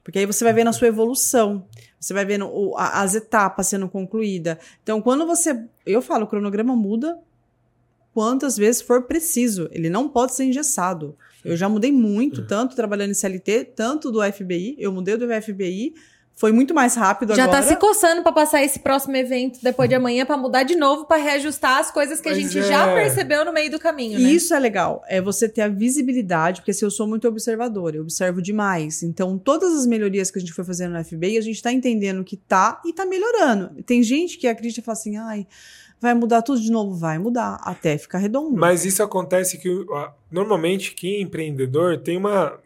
[0.08, 1.66] Porque aí você vai vendo a sua evolução,
[2.00, 4.56] você vai vendo o- a- as etapas sendo concluídas.
[4.82, 5.62] Então, quando você.
[5.84, 7.18] Eu falo, o cronograma muda
[8.14, 9.68] quantas vezes for preciso.
[9.70, 11.14] Ele não pode ser engessado.
[11.44, 14.76] Eu já mudei muito, tanto trabalhando em CLT, tanto do FBI.
[14.78, 15.92] Eu mudei do FBI,
[16.38, 17.62] foi muito mais rápido Já agora.
[17.62, 21.04] tá se coçando pra passar esse próximo evento depois de amanhã pra mudar de novo,
[21.04, 22.62] pra reajustar as coisas que a Mas gente é.
[22.62, 24.24] já percebeu no meio do caminho, né?
[24.24, 27.96] E isso é legal, é você ter a visibilidade, porque se eu sou muito observadora,
[27.96, 29.02] eu observo demais.
[29.02, 32.22] Então, todas as melhorias que a gente foi fazendo no FBI, a gente tá entendendo
[32.22, 33.82] que tá e tá melhorando.
[33.82, 35.44] Tem gente que acredita e fala assim, ai,
[36.00, 38.56] vai mudar tudo de novo, vai mudar, até ficar redondo.
[38.56, 39.68] Mas isso acontece que
[40.30, 42.60] normalmente quem é empreendedor tem uma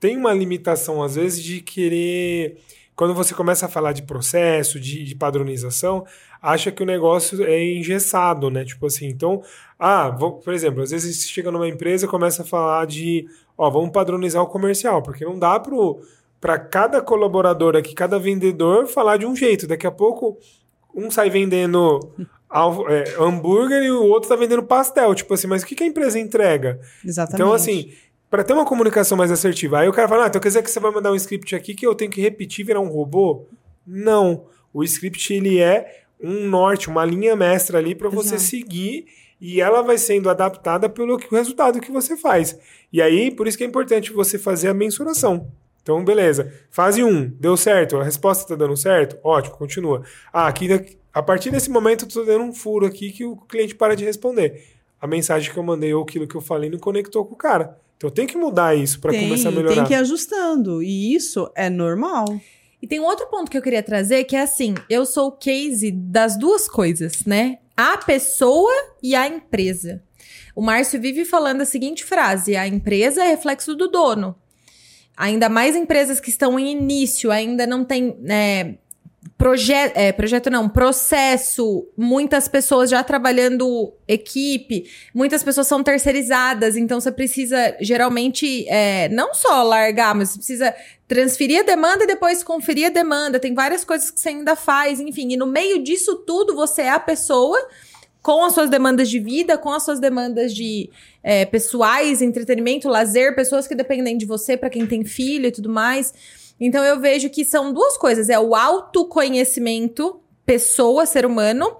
[0.00, 2.58] tem uma limitação às vezes de querer
[2.96, 6.04] quando você começa a falar de processo, de, de padronização,
[6.40, 8.64] acha que o negócio é engessado, né?
[8.64, 9.42] Tipo assim, então,
[9.78, 13.26] ah, vou- por exemplo, às vezes você chega numa empresa e começa a falar de,
[13.56, 15.60] ó, vamos padronizar o comercial, porque não dá
[16.40, 19.66] para cada colaborador aqui, cada vendedor falar de um jeito.
[19.66, 20.38] Daqui a pouco
[20.94, 22.00] um sai vendendo
[22.48, 25.14] alvo- é, hambúrguer e o outro tá vendendo pastel.
[25.14, 26.80] Tipo assim, mas o que, que a empresa entrega?
[27.04, 27.42] Exatamente.
[27.42, 27.92] Então, assim,
[28.36, 30.70] para ter uma comunicação mais assertiva, aí o cara fala, ah, então quer dizer que
[30.70, 33.46] você vai mandar um script aqui que eu tenho que repetir e virar um robô?
[33.86, 34.44] Não.
[34.74, 38.42] O script, ele é um norte, uma linha mestra ali para você Exato.
[38.42, 39.06] seguir
[39.40, 42.58] e ela vai sendo adaptada pelo resultado que você faz.
[42.92, 45.50] E aí, por isso que é importante você fazer a mensuração.
[45.82, 46.52] Então, beleza.
[46.70, 49.16] Fase 1, deu certo, a resposta está dando certo?
[49.24, 50.02] Ótimo, continua.
[50.30, 50.68] Ah, aqui,
[51.10, 54.04] a partir desse momento eu tô dando um furo aqui que o cliente para de
[54.04, 54.62] responder.
[55.00, 57.78] A mensagem que eu mandei ou aquilo que eu falei não conectou com o cara.
[57.96, 59.74] Então tem que mudar isso para começar a melhorar.
[59.74, 60.82] tem que ir ajustando.
[60.82, 62.26] E isso é normal.
[62.80, 65.32] E tem um outro ponto que eu queria trazer, que é assim, eu sou o
[65.32, 67.58] case das duas coisas, né?
[67.76, 70.02] A pessoa e a empresa.
[70.54, 74.34] O Márcio vive falando a seguinte frase: a empresa é reflexo do dono.
[75.16, 78.76] Ainda mais empresas que estão em início, ainda não tem né,
[79.36, 87.00] proje é, projeto não, processo, muitas pessoas já trabalhando equipe, muitas pessoas são terceirizadas, então
[87.00, 90.74] você precisa geralmente é, não só largar, mas você precisa
[91.08, 93.38] transferir a demanda e depois conferir a demanda.
[93.38, 95.32] Tem várias coisas que você ainda faz, enfim.
[95.32, 97.58] E no meio disso tudo, você é a pessoa
[98.22, 100.90] com as suas demandas de vida, com as suas demandas de
[101.22, 105.68] é, pessoais, entretenimento, lazer, pessoas que dependem de você, para quem tem filho e tudo
[105.68, 106.12] mais.
[106.60, 111.76] Então eu vejo que são duas coisas: é o autoconhecimento, pessoa, ser humano,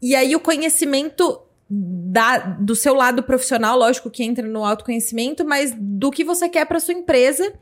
[0.00, 5.74] e aí o conhecimento da, do seu lado profissional, lógico que entra no autoconhecimento, mas
[5.76, 7.52] do que você quer para sua empresa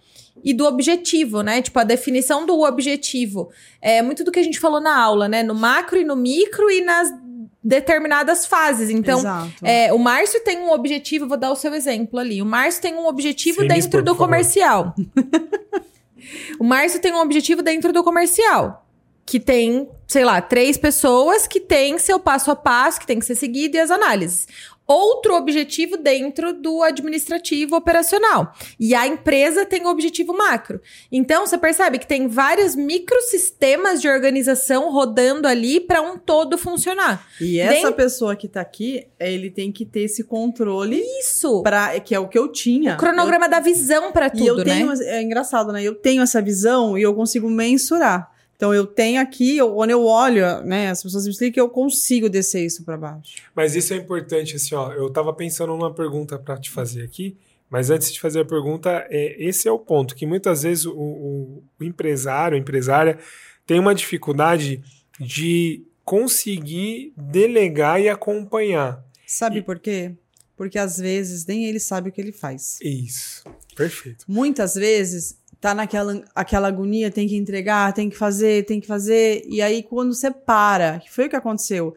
[0.42, 1.62] e do objetivo, né?
[1.62, 3.50] Tipo, a definição do objetivo.
[3.80, 5.42] É muito do que a gente falou na aula, né?
[5.42, 7.08] No macro e no micro e nas
[7.62, 8.90] determinadas fases.
[8.90, 9.22] Então,
[9.62, 12.42] é, o Márcio tem um objetivo, vou dar o seu exemplo ali.
[12.42, 14.26] O Márcio tem um objetivo me dentro do por favor.
[14.26, 14.94] comercial.
[16.58, 18.86] o Márcio tem um objetivo dentro do comercial.
[19.26, 23.24] Que tem, sei lá, três pessoas que tem seu passo a passo, que tem que
[23.24, 24.46] ser seguido e as análises.
[24.86, 28.52] Outro objetivo dentro do administrativo operacional.
[28.78, 30.80] E a empresa tem o objetivo macro.
[31.10, 37.26] Então, você percebe que tem vários microsistemas de organização rodando ali para um todo funcionar.
[37.40, 41.62] E essa Dentro- pessoa que tá aqui, ele tem que ter esse controle Isso!
[41.62, 42.94] para que é o que eu tinha.
[42.94, 44.94] O cronograma da visão pra Eu- e eu tudo, tenho, né?
[45.06, 45.82] é engraçado, né?
[45.82, 48.33] Eu tenho essa visão e eu consigo mensurar.
[48.56, 51.68] Então eu tenho aqui, eu- quando eu olho, né, as pessoas me explicam que eu
[51.68, 53.34] consigo descer isso para baixo.
[53.54, 54.92] Mas isso é importante, assim, ó.
[54.92, 57.36] Eu tava pensando numa pergunta para te fazer aqui,
[57.68, 60.92] mas antes de fazer a pergunta, é, esse é o ponto, que muitas vezes o,
[60.92, 63.18] o- o empresário, a empresária,
[63.66, 64.82] tem uma dificuldade
[65.18, 69.04] de conseguir delegar e acompanhar.
[69.26, 70.12] Sabe E- por quê?
[70.56, 72.78] Porque às vezes nem ele sabe o que ele faz.
[72.80, 73.42] Isso.
[73.74, 74.24] Perfeito.
[74.28, 79.42] Muitas vezes tá naquela aquela agonia, tem que entregar, tem que fazer, tem que fazer.
[79.48, 81.96] E aí, quando você para, que foi o que aconteceu,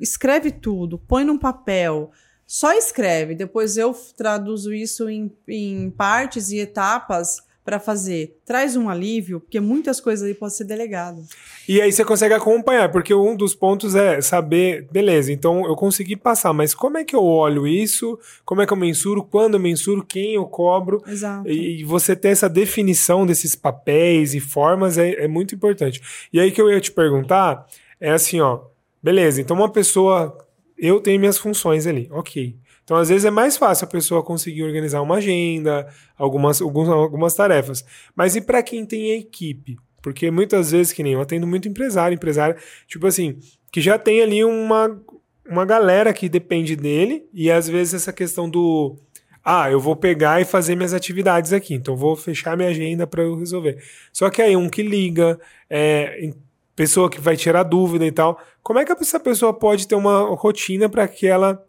[0.00, 2.12] escreve tudo, põe num papel,
[2.46, 3.34] só escreve.
[3.34, 8.38] Depois eu traduzo isso em, em partes e etapas para fazer.
[8.46, 11.22] Traz um alívio, porque muitas coisas aí podem ser delegado.
[11.68, 16.16] E aí você consegue acompanhar, porque um dos pontos é saber, beleza, então eu consegui
[16.16, 18.18] passar, mas como é que eu olho isso?
[18.42, 19.22] Como é que eu mensuro?
[19.22, 20.02] Quando eu mensuro?
[20.02, 21.02] Quem eu cobro?
[21.06, 21.46] Exato.
[21.46, 26.00] E você ter essa definição desses papéis e formas é, é muito importante.
[26.32, 27.66] E aí que eu ia te perguntar
[28.00, 28.60] é assim, ó,
[29.02, 30.38] beleza, então uma pessoa,
[30.78, 32.56] eu tenho minhas funções ali, ok.
[32.88, 37.34] Então, às vezes, é mais fácil a pessoa conseguir organizar uma agenda, algumas, alguns- algumas
[37.34, 37.84] tarefas.
[38.16, 39.76] Mas e para quem tem equipe?
[40.00, 43.38] Porque muitas vezes, que nem eu atendo muito empresário, empresário, tipo assim,
[43.70, 44.98] que já tem ali uma,
[45.46, 48.96] uma galera que depende dele, e às vezes essa questão do
[49.44, 53.22] ah, eu vou pegar e fazer minhas atividades aqui, então vou fechar minha agenda para
[53.22, 53.76] eu resolver.
[54.14, 56.30] Só que aí um que liga, é,
[56.74, 60.34] pessoa que vai tirar dúvida e tal, como é que essa pessoa pode ter uma
[60.36, 61.62] rotina para que ela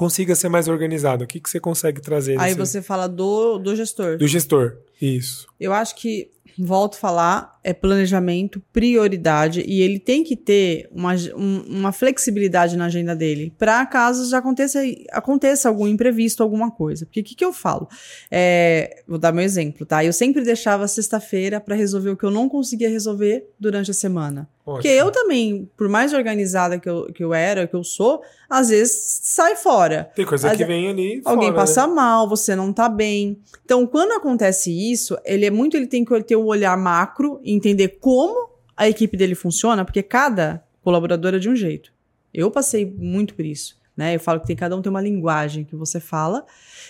[0.00, 1.24] consiga ser mais organizada?
[1.24, 4.16] O que, que você consegue trazer Aí desse- você fala do, do gestor.
[4.16, 4.78] do gestor?
[5.00, 5.46] Isso.
[5.60, 11.14] Eu acho que, volto a falar, é planejamento, prioridade, e ele tem que ter uma,
[11.36, 14.80] um- uma flexibilidade na agenda dele, para caso já aconteça,
[15.12, 17.04] aconteça algum imprevisto, alguma coisa.
[17.06, 17.86] Porque o que, que eu falo?
[18.30, 20.04] É, vou dar meu exemplo, tá?
[20.04, 24.48] Eu sempre deixava sexta-feira para resolver o que eu não conseguia resolver durante a semana.
[24.64, 28.68] Porque eu também, por mais organizada que eu, que eu era, que eu sou, às
[28.68, 30.10] vezes sai fora.
[30.14, 31.22] Tem coisa Às que ve- vem ali.
[31.24, 31.92] Alguém fora, passa né?
[31.94, 33.38] mal, você não tá bem.
[33.64, 37.52] Então, quando acontece isso, ele é muito, ele tem que ter um olhar macro e
[37.52, 41.92] entender como a equipe dele funciona, porque cada colaborador é de um jeito.
[42.32, 44.14] Eu passei muito por isso, né?
[44.14, 46.44] Eu falo que tem cada um tem uma linguagem que você fala.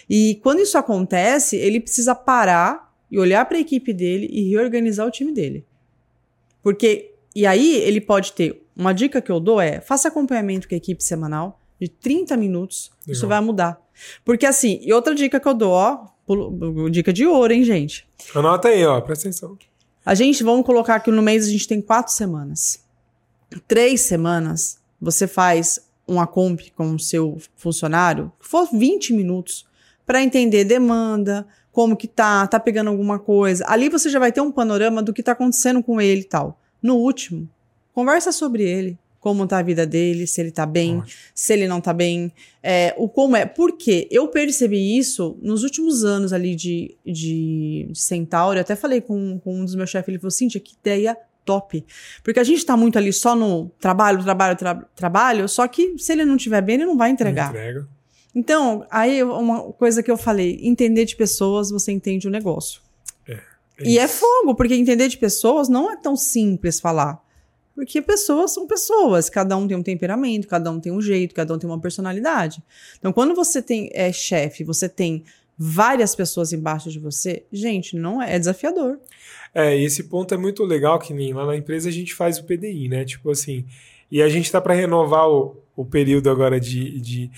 [0.08, 5.06] E quando isso acontece, ele precisa parar e olhar para a equipe dele e reorganizar
[5.06, 5.64] o time dele.
[6.62, 10.74] Porque e aí ele pode ter uma dica que eu dou é: faça acompanhamento com
[10.74, 12.90] a equipe semanal de 30 minutos.
[13.06, 13.28] Isso Legal.
[13.38, 13.80] vai mudar.
[14.24, 18.06] Porque assim, e outra dica que eu dou, ó, pulo- dica de ouro, hein, gente?
[18.34, 19.56] Anota aí, ó, presta atenção.
[20.04, 22.82] A gente, vamos colocar que no mês a gente tem quatro semanas.
[23.66, 29.66] Três semanas, você faz uma comp com o seu funcionário, que for 20 minutos,
[30.06, 33.64] para entender demanda, como que tá, tá pegando alguma coisa.
[33.68, 36.59] Ali você já vai ter um panorama do que tá acontecendo com ele e tal.
[36.82, 37.48] No último,
[37.92, 41.12] conversa sobre ele, como tá a vida dele, se ele tá bem, Ótimo.
[41.34, 43.44] se ele não tá bem, é, o como é.
[43.44, 44.08] Por quê?
[44.10, 48.56] Eu percebi isso nos últimos anos ali de, de, de Centauri.
[48.56, 51.84] Eu até falei com, com um dos meus chefes, ele falou, Cíntia, que ideia top.
[52.22, 56.12] Porque a gente tá muito ali só no trabalho, trabalho, tra- trabalho, só que se
[56.12, 57.50] ele não tiver bem, ele não vai entregar.
[57.50, 57.86] Entrega.
[58.34, 62.80] Então, aí uma coisa que eu falei, entender de pessoas, você entende o negócio.
[63.80, 67.22] É E é fogo, porque entender de pessoas não é tão simples falar.
[67.74, 71.54] Porque pessoas são pessoas, cada um tem um temperamento, cada um tem um jeito, cada
[71.54, 72.62] um tem uma personalidade.
[72.98, 75.24] Então, quando você tem é chefe, você tem
[75.56, 78.98] várias pessoas embaixo de você, gente, não é, é desafiador.
[79.54, 82.38] É, e esse ponto é muito legal, que nem lá na empresa a gente faz
[82.38, 83.04] o PDI, né?
[83.04, 83.66] Tipo assim,
[84.10, 87.30] e a gente tá para renovar o, o período agora de, de.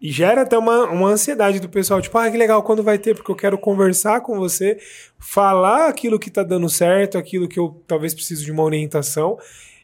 [0.00, 3.14] E gera até uma, uma ansiedade do pessoal, tipo, ah, que legal, quando vai ter?
[3.14, 4.78] Porque eu quero conversar com você,
[5.18, 9.38] falar aquilo que tá dando certo, aquilo que eu talvez preciso de uma orientação.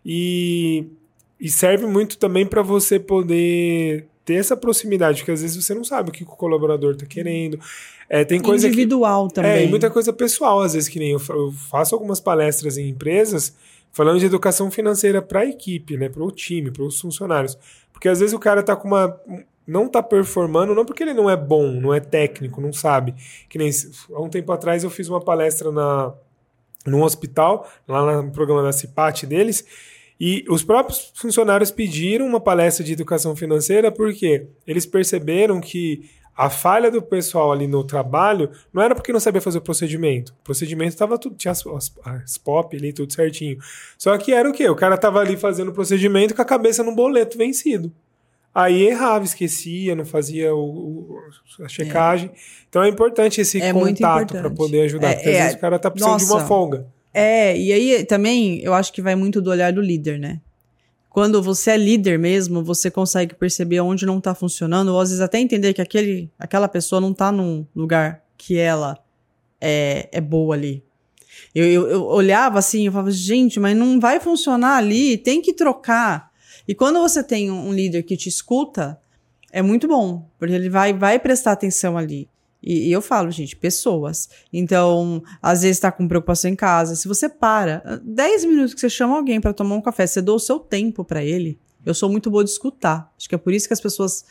[0.05, 0.87] E,
[1.39, 5.85] e serve muito também para você poder ter essa proximidade, porque às vezes você não
[5.85, 7.61] sabe o que o colaborador tá querendo.
[8.09, 9.51] É, tem coisa que Individual também.
[9.51, 12.89] é, e muita coisa pessoal, às vezes, que nem eu, eu faço algumas palestras em
[12.89, 13.55] empresas
[13.93, 17.57] falando de educação financeira para a equipe, né, para o time, para os funcionários.
[17.93, 19.19] Porque às vezes o cara tá com uma
[19.67, 23.15] não tá performando, não porque ele não é bom, não é técnico, não sabe.
[23.49, 23.71] Que nem
[24.13, 26.15] há um tempo atrás eu fiz uma palestra na
[26.87, 29.67] num hospital, lá no programa da CIPAT deles,
[30.21, 36.51] e os próprios funcionários pediram uma palestra de educação financeira porque eles perceberam que a
[36.51, 40.33] falha do pessoal ali no trabalho não era porque não sabia fazer o procedimento.
[40.41, 41.65] O procedimento estava tudo, tinha as,
[42.05, 43.59] as, POP ali, tudo certinho.
[43.97, 44.69] Só que era o quê?
[44.69, 47.91] O cara tava ali fazendo o procedimento com a cabeça no boleto vencido.
[48.59, 51.19] Aí errava, esquecia, não fazia o, o-
[51.63, 52.31] a checagem.
[52.71, 55.11] Então é importante esse É contato para poder ajudar.
[55.11, 56.47] É, porque às é, vezes o cara tá precisando de uma nossa.
[56.47, 56.87] folga.
[57.13, 60.41] É, e aí também eu acho que vai muito do olhar do líder, né?
[61.11, 65.23] Quando você é líder mesmo, você consegue perceber onde não tá funcionando, ou às vezes
[65.23, 68.99] até entender que aquele, aquela pessoa não tá num lugar que ela
[69.61, 70.83] é, é boa ali.
[71.55, 75.53] Eu, eu, eu olhava assim, eu falava, gente, mas não vai funcionar ali, tem que
[75.53, 76.31] trocar.
[76.67, 79.01] E quando você tem um líder que te escuta,
[79.53, 82.29] é muito bom, porque ele vai, vai prestar atenção ali.
[82.63, 84.29] E, e eu falo, gente, pessoas.
[84.53, 86.97] Então, às vezes está com preocupação em casa.
[86.97, 90.33] Se você para, 10 minutos que você chama alguém para tomar um café, você dá
[90.33, 91.59] o seu tempo para ele.
[91.85, 93.13] Eu sou muito boa de escutar.
[93.17, 94.25] Acho que é por isso que as pessoas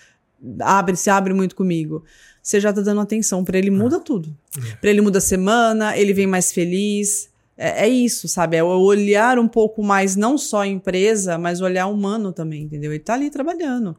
[0.59, 2.03] abrem, se abrem muito comigo.
[2.43, 4.37] Você já tá dando atenção para ele, muda tudo.
[4.57, 4.75] É.
[4.75, 7.29] Para ele muda a semana, ele vem mais feliz.
[7.57, 8.57] É, é isso, sabe?
[8.57, 12.91] É olhar um pouco mais, não só a empresa, mas olhar humano também, entendeu?
[12.91, 13.95] Ele tá ali trabalhando.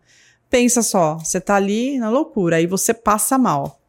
[0.49, 3.81] Pensa só, você tá ali na loucura, aí você passa mal.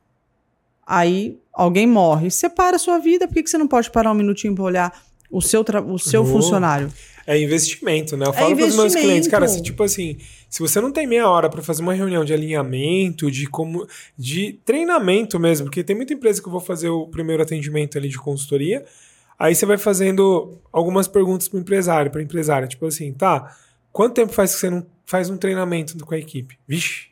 [0.86, 2.32] Aí alguém morre.
[2.32, 4.63] Você para a sua vida, por que, que você não pode parar um minutinho para
[4.63, 6.41] olhar o seu, o seu Vou.
[6.41, 6.91] funcionário?
[7.26, 8.26] É investimento, né?
[8.26, 10.18] Eu falo para os meus clientes, cara, se, tipo assim,
[10.49, 13.86] se você não tem meia hora para fazer uma reunião de alinhamento, de como,
[14.18, 18.07] de treinamento mesmo, porque tem muita empresa que eu vou fazer o primeiro atendimento ali
[18.07, 18.86] de consultoria,
[19.38, 23.56] aí você vai fazendo algumas perguntas para o empresário, para empresária, tipo assim, tá?
[23.92, 26.58] Quanto tempo faz que você não faz um treinamento com a equipe?
[26.68, 27.08] Vixe,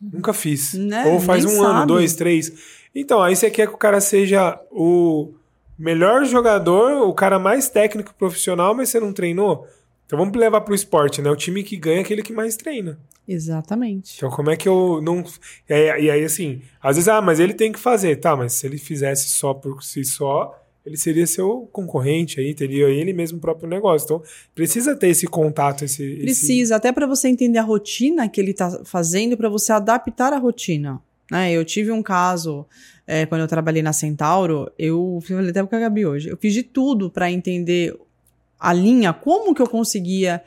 [0.00, 0.74] nunca fiz.
[0.74, 1.06] Né?
[1.06, 1.86] Ou faz Nem um ano, sabe.
[1.86, 2.52] dois, três.
[2.94, 5.32] Então, aí você quer que o cara seja o
[5.78, 9.66] melhor jogador, o cara mais técnico e profissional, mas você não treinou?
[10.06, 11.30] Então vamos levar pro esporte, né?
[11.30, 12.98] O time que ganha é aquele que mais treina.
[13.26, 14.14] Exatamente.
[14.16, 15.24] Então como é que eu não...
[15.68, 18.16] E aí, e aí, assim, às vezes, ah, mas ele tem que fazer.
[18.16, 22.88] Tá, mas se ele fizesse só por si só, ele seria seu concorrente aí, teria
[22.88, 24.04] ele mesmo o próprio negócio.
[24.04, 24.22] Então
[24.54, 26.02] precisa ter esse contato, esse...
[26.04, 30.32] esse- Precisa, até para você entender a rotina que ele tá fazendo, para você adaptar
[30.32, 31.00] a rotina.
[31.30, 31.52] Né?
[31.52, 32.66] Eu tive um caso,
[33.06, 36.52] é, quando eu trabalhei na Centauro, eu falei até com a Gabi hoje, eu fiz
[36.52, 37.96] de tudo para entender
[38.58, 40.42] a linha, como que eu conseguia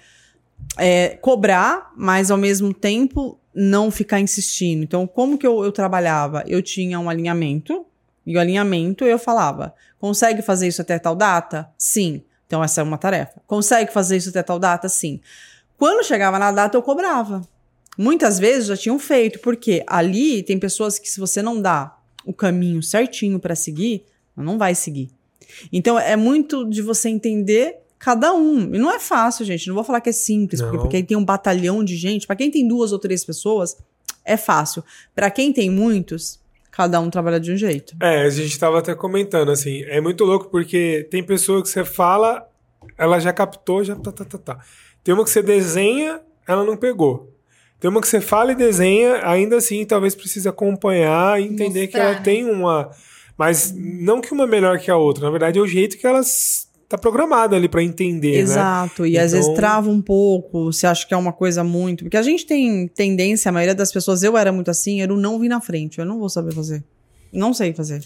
[0.77, 4.83] é, cobrar, mas ao mesmo tempo não ficar insistindo.
[4.83, 6.43] Então, como que eu, eu trabalhava?
[6.47, 7.85] Eu tinha um alinhamento,
[8.25, 11.69] e o alinhamento eu falava: consegue fazer isso até tal data?
[11.77, 12.23] Sim.
[12.47, 13.41] Então, essa é uma tarefa.
[13.47, 14.87] Consegue fazer isso até tal data?
[14.87, 15.19] Sim.
[15.77, 17.41] Quando chegava na data, eu cobrava.
[17.97, 22.33] Muitas vezes já tinham feito, porque ali tem pessoas que, se você não dá o
[22.33, 24.05] caminho certinho para seguir,
[24.35, 25.09] não vai seguir.
[25.71, 28.75] Então, é muito de você entender cada um.
[28.75, 29.67] E não é fácil, gente.
[29.67, 30.83] Não vou falar que é simples, porque, Não.
[30.83, 32.27] porque aí tem um batalhão de gente.
[32.27, 33.77] Para quem tem duas ou três pessoas,
[34.23, 34.83] é fácil.
[35.15, 36.39] Para quem tem muitos,
[36.75, 37.95] cada um trabalha de um jeito.
[38.01, 41.85] É, a gente tava até comentando, assim, é muito louco porque tem pessoa que você
[41.85, 42.45] fala,
[42.97, 44.59] ela já captou, já tá, tá, tá, tá.
[45.03, 47.31] Tem uma que você desenha, ela não pegou.
[47.79, 51.93] Tem uma que você fala e desenha, ainda assim, talvez precise acompanhar e entender que
[51.97, 52.21] Mostrar, ela né?
[52.23, 52.89] tem uma.
[53.37, 56.07] Mas não que uma é melhor que a outra, na verdade é o jeito que
[56.07, 58.39] ela s- tá programada ali pra entender, né?
[58.39, 59.05] Exato.
[59.05, 62.03] E às vezes Então- trava um pouco, você acha que é uma coisa muito.
[62.03, 65.39] Porque a gente tem tendência, a maioria das pessoas, eu era muito assim, o não
[65.39, 65.99] vir na frente.
[65.99, 66.83] Eu não vou saber fazer.
[67.33, 68.03] Não sei fazer.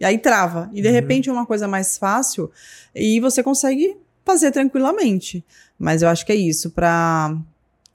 [0.00, 0.68] E aí trava.
[0.72, 0.94] E de Uhum.
[0.94, 2.50] repente é uma coisa mais fácil
[2.94, 5.44] e você consegue fazer tranquilamente.
[5.78, 7.36] Mas eu acho que é isso, pra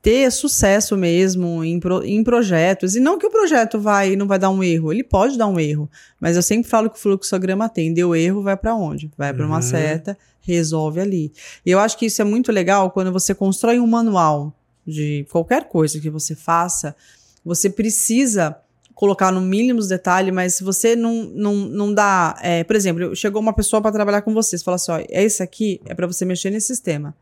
[0.10, 2.95] ter sucesso mesmo em, pro- em projetos.
[2.95, 5.60] E não que o projeto vai não vai dar um erro, ele pode dar um
[5.60, 5.89] erro.
[6.18, 7.93] Mas eu sempre falo que o fluxograma tem.
[7.93, 9.12] Deu erro, vai pra onde?
[9.18, 9.62] Vai pra uma Uhum.
[9.62, 11.34] seta, resolve ali.
[11.66, 14.53] E eu acho que isso é muito legal quando você constrói um manual
[14.86, 16.95] de qualquer coisa que você faça,
[17.43, 18.55] você precisa
[18.95, 22.38] colocar no mínimo os detalhes, mas se você não, não, não dá.
[22.41, 25.43] é, por exemplo, chegou uma pessoa para trabalhar com você, você fala assim: ó, esse
[25.43, 27.14] aqui é para você mexer nesse sistema.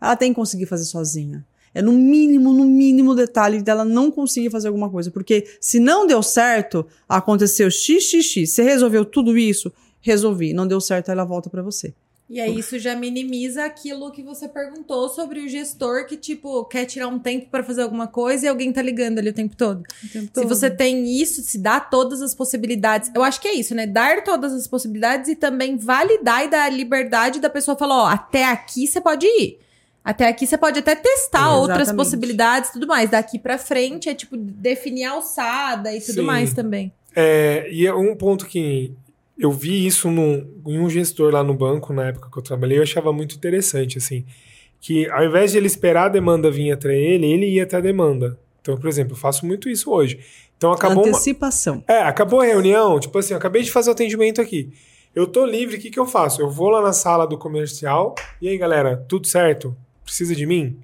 [0.00, 1.44] Ela tem que conseguir fazer sozinha.
[1.74, 5.10] É no mínimo, no mínimo detalhe dela não conseguir fazer alguma coisa.
[5.10, 8.50] Porque se não deu certo, aconteceu xxx.
[8.50, 9.72] Você resolveu tudo isso?
[10.00, 10.52] Resolvi.
[10.52, 11.94] Não deu certo, ela volta para você.
[12.32, 16.86] E aí isso já minimiza aquilo que você perguntou sobre o gestor que, tipo, quer
[16.86, 19.82] tirar um tempo pra fazer alguma coisa e alguém tá ligando ali o tempo todo.
[20.32, 23.10] Se você tem isso, se dá todas as possibilidades.
[23.14, 23.86] Eu acho que é isso, né?
[23.86, 28.06] Dar todas as possibilidades e também validar e dar a liberdade da pessoa falar, ó,
[28.06, 29.58] até aqui você pode ir.
[30.04, 33.10] Até aqui você pode até testar É, outras possibilidades e tudo mais.
[33.10, 36.22] Daqui pra frente é, tipo, definir a alçada e tudo Sim.
[36.22, 36.92] mais também.
[37.14, 38.94] É, e é um ponto que
[39.38, 42.78] eu vi isso num, em um gestor lá no banco, na época que eu trabalhei,
[42.78, 44.24] eu achava muito interessante, assim,
[44.80, 47.80] que ao invés de ele esperar a demanda vir até ele, ele ia até a
[47.80, 48.38] demanda.
[48.60, 50.20] Então, por exemplo, eu faço muito isso hoje.
[50.56, 51.82] Então, acabou uma, Antecipação.
[51.88, 54.72] É, acabou a reunião, tipo assim, eu acabei de fazer o atendimento aqui.
[55.14, 56.40] Eu tô livre, o que, que eu faço?
[56.40, 59.76] Eu vou lá na sala do comercial, e aí, galera, tudo certo?
[60.04, 60.78] Precisa de mim?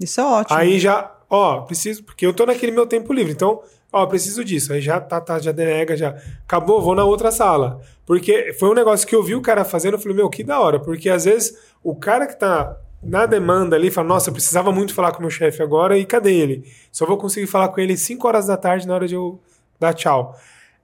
[0.00, 0.58] Isso é ótimo.
[0.58, 4.72] Aí já, ó, preciso, porque eu tô naquele meu tempo livre, então, ó, preciso disso.
[4.72, 6.16] Aí já tá, tá, já denega, já.
[6.44, 7.80] Acabou, vou na outra sala.
[8.06, 10.60] Porque foi um negócio que eu vi o cara fazendo, eu falei, meu, que da
[10.60, 10.78] hora.
[10.78, 14.94] Porque às vezes o cara que tá na demanda ali fala, nossa, eu precisava muito
[14.94, 16.64] falar com o meu chefe agora, e cadê ele?
[16.90, 19.38] Só vou conseguir falar com ele 5 horas da tarde na hora de eu
[19.78, 20.34] dar tchau.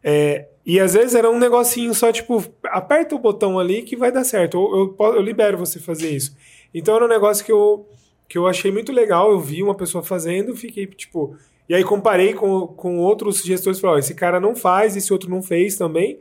[0.05, 4.13] É, E às vezes era um negocinho só, tipo, aperta o botão ali que vai
[4.13, 4.57] dar certo.
[4.57, 6.37] Eu, eu, eu libero você fazer isso.
[6.75, 7.89] Então era um negócio que eu,
[8.29, 9.31] que eu achei muito legal.
[9.31, 11.37] Eu vi uma pessoa fazendo, fiquei, tipo.
[11.69, 15.13] E aí comparei com, com outros gestores e falei: ó, esse cara não faz, esse
[15.13, 16.19] outro não fez também.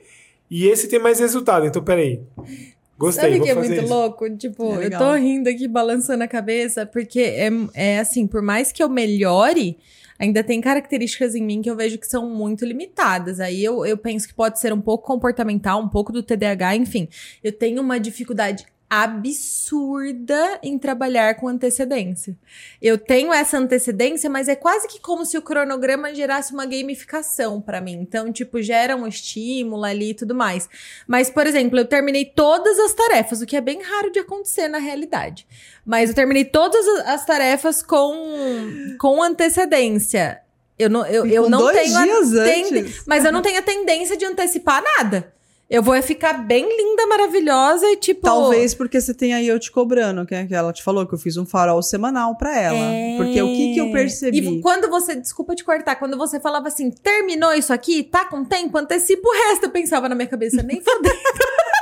[0.49, 1.65] E esse tem mais resultado.
[1.65, 2.21] Então, peraí.
[2.97, 3.87] Gostei, Sabe que é muito isso.
[3.87, 4.29] louco?
[4.35, 8.73] Tipo, É eu tô rindo aqui, balançando a cabeça, porque é, é assim, por mais
[8.73, 9.77] que eu melhore,
[10.19, 13.39] ainda tem características em mim que eu vejo que são muito limitadas.
[13.39, 17.07] Aí eu, eu penso que pode ser um pouco comportamental, um pouco do TDAH, enfim.
[17.41, 22.35] Eu tenho uma dificuldade absurda em trabalhar com antecedência.
[22.81, 27.61] Eu tenho essa antecedência, mas é quase que como se o cronograma gerasse uma gamificação
[27.61, 27.93] pra mim.
[28.01, 30.67] Então, tipo, gera um estímulo ali e tudo mais.
[31.07, 34.67] Mas, por exemplo, eu terminei todas as tarefas, o que é bem raro de acontecer
[34.67, 35.47] na realidade.
[35.85, 40.41] Mas eu terminei todas as- as tarefas com, com antecedência.
[40.77, 42.33] Eu não, eu, eu não dois tenho a dias
[42.79, 43.03] antes.
[43.05, 45.33] Mas eu não tenho a tendência de antecipar nada.
[45.69, 48.21] Eu vou ficar bem linda, maravilhosa e tipo.
[48.21, 51.13] Talvez porque você tem aí eu te cobrando, que, é que ela te falou que
[51.13, 52.75] eu fiz um farol semanal pra ela.
[52.75, 53.17] É.
[53.17, 54.39] Porque o que, que eu percebi?
[54.39, 58.43] E quando você, desculpa te cortar, quando você falava assim, terminou isso aqui, tá com
[58.43, 61.15] tempo, antecipa o resto, eu pensava na minha cabeça, nem fodendo.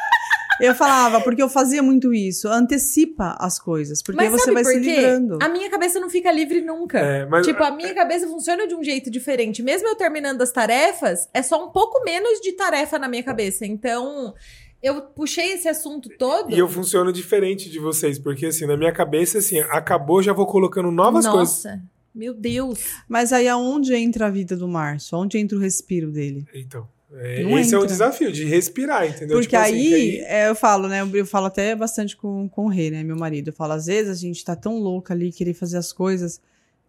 [0.60, 2.48] Eu falava, porque eu fazia muito isso.
[2.48, 4.96] Antecipa as coisas, porque Mas você sabe vai por se quê?
[4.96, 5.38] livrando.
[5.42, 7.00] A minha cabeça não fica livre nunca.
[7.00, 9.62] É, mas- Tipo, a minha cabeça funciona de um jeito diferente.
[9.62, 13.66] Mesmo eu terminando as tarefas, é só um pouco menos de tarefa na minha cabeça.
[13.66, 14.34] Então,
[14.82, 16.52] eu puxei esse assunto todo.
[16.52, 20.46] E eu funciono diferente de vocês, porque assim, na minha cabeça, assim, acabou, já vou
[20.46, 21.64] colocando novas coisas.
[21.64, 21.82] Nossa,
[22.14, 22.80] meu Deus.
[23.08, 25.18] Mas aí aonde entra a vida do Márcio?
[25.18, 26.46] Onde entra o respiro dele?
[26.54, 27.88] Então, é, Não esse é o entra.
[27.88, 29.38] desafio, de respirar, entendeu?
[29.38, 31.08] Porque Tipo assim, aí, que é, eu falo, né?
[31.14, 33.02] Eu falo até bastante com, com o Rei, né?
[33.04, 33.48] Meu marido.
[33.50, 36.42] Eu falo, às vezes a gente tá tão louca ali, querer fazer as coisas,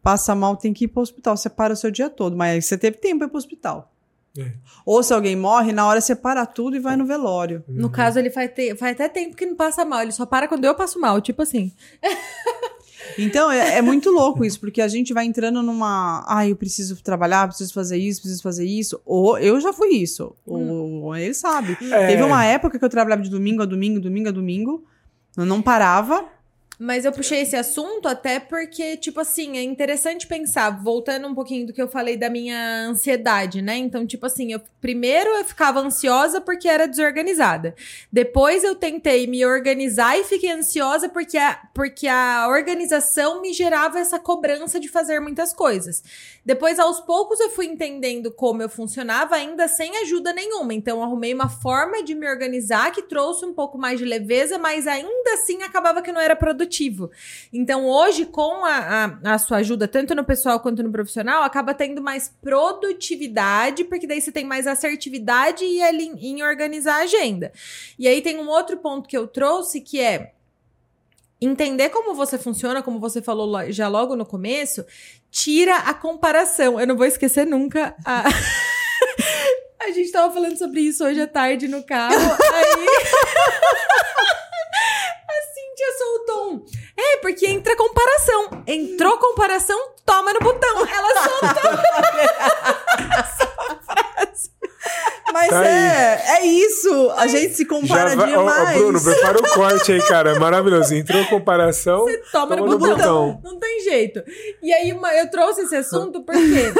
[0.02, 1.36] passa mal, tem que ir pro hospital.
[1.36, 3.92] Você para o seu dia todo, mas aí você teve tempo pra ir pro hospital.
[4.36, 4.52] É.
[4.84, 7.64] Ou se alguém morre, na hora você para tudo e vai no velório.
[7.68, 7.74] Uhum.
[7.76, 10.02] No caso, ele faz, te- faz até tempo que não passa mal.
[10.02, 11.20] Ele só para quando eu passo mal.
[11.20, 11.72] Tipo assim.
[13.16, 16.24] Então é, é muito louco isso, porque a gente vai entrando numa.
[16.26, 19.00] Ah, eu preciso trabalhar, preciso fazer isso, preciso fazer isso.
[19.04, 20.34] Ou eu já fui isso.
[20.46, 21.76] Ou ele sabe.
[21.90, 22.08] É.
[22.08, 24.84] Teve uma época que eu trabalhava de domingo a domingo, domingo a domingo.
[25.36, 26.24] Eu não parava.
[26.78, 31.66] Mas eu puxei esse assunto até porque, tipo assim, é interessante pensar, voltando um pouquinho
[31.66, 33.76] do que eu falei da minha ansiedade, né?
[33.76, 37.74] Então, tipo assim, eu primeiro eu ficava ansiosa porque era desorganizada.
[38.12, 43.98] Depois eu tentei me organizar e fiquei ansiosa porque a, porque a organização me gerava
[43.98, 46.02] essa cobrança de fazer muitas coisas.
[46.44, 50.72] Depois, aos poucos, eu fui entendendo como eu funcionava, ainda sem ajuda nenhuma.
[50.72, 54.86] Então, arrumei uma forma de me organizar que trouxe um pouco mais de leveza, mas
[54.86, 56.36] ainda assim acabava que não era
[56.68, 57.10] produtivo.
[57.52, 61.72] Então, hoje, com a, a, a sua ajuda, tanto no pessoal quanto no profissional, acaba
[61.74, 67.50] tendo mais produtividade, porque daí você tem mais assertividade e ali em organizar a agenda.
[67.98, 70.32] E aí tem um outro ponto que eu trouxe que é
[71.40, 74.84] entender como você funciona, como você falou lo- já logo no começo,
[75.30, 76.78] tira a comparação.
[76.78, 78.24] Eu não vou esquecer nunca a.
[79.80, 82.14] A gente tava falando sobre isso hoje à tarde no carro.
[82.14, 82.86] Aí.
[85.28, 86.64] A Cíntia soltou um.
[87.18, 88.62] É, porque entra comparação.
[88.66, 90.86] Entrou comparação, toma no botão.
[90.86, 91.70] Ela soltou.
[95.32, 97.10] Mas Tá é, é isso.
[97.16, 98.78] A gente se compara Já vai, ó, ó, demais.
[98.78, 100.38] Bruno, prepara o corte aí, cara.
[100.40, 100.94] Maravilhoso.
[100.94, 102.06] Entrou comparação.
[102.32, 102.96] toma, no, Toma no botão.
[102.96, 103.40] botão.
[103.44, 104.22] Não tem jeito.
[104.62, 106.72] E aí uma- eu trouxe esse assunto porque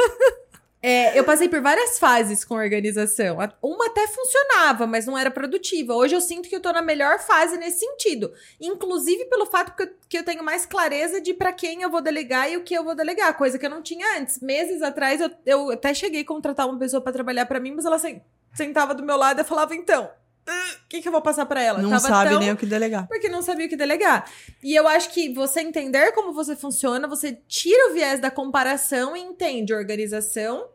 [0.81, 3.37] é, eu passei por várias fases com organização.
[3.61, 5.93] Uma até funcionava, mas não era produtiva.
[5.93, 8.31] Hoje eu sinto que eu tô na melhor fase nesse sentido.
[8.61, 12.01] Inclusive pelo fato que eu, que eu tenho mais clareza de pra quem eu vou
[12.01, 14.39] delegar e o que eu vou delegar, coisa que eu não tinha antes.
[14.39, 17.83] Meses atrás eu, eu até cheguei a contratar uma pessoa pra trabalhar pra mim, mas
[17.85, 18.21] ela sen-
[18.53, 20.09] sentava do meu lado e falava, então,
[20.49, 21.81] o que, que eu vou passar pra ela?
[21.81, 23.07] Não Tava sabe tão- nem o que delegar.
[23.07, 24.29] porque não sabia o que delegar.
[24.63, 29.15] E eu acho que você entender como você funciona, você tira o viés da comparação
[29.15, 30.67] e entende organização.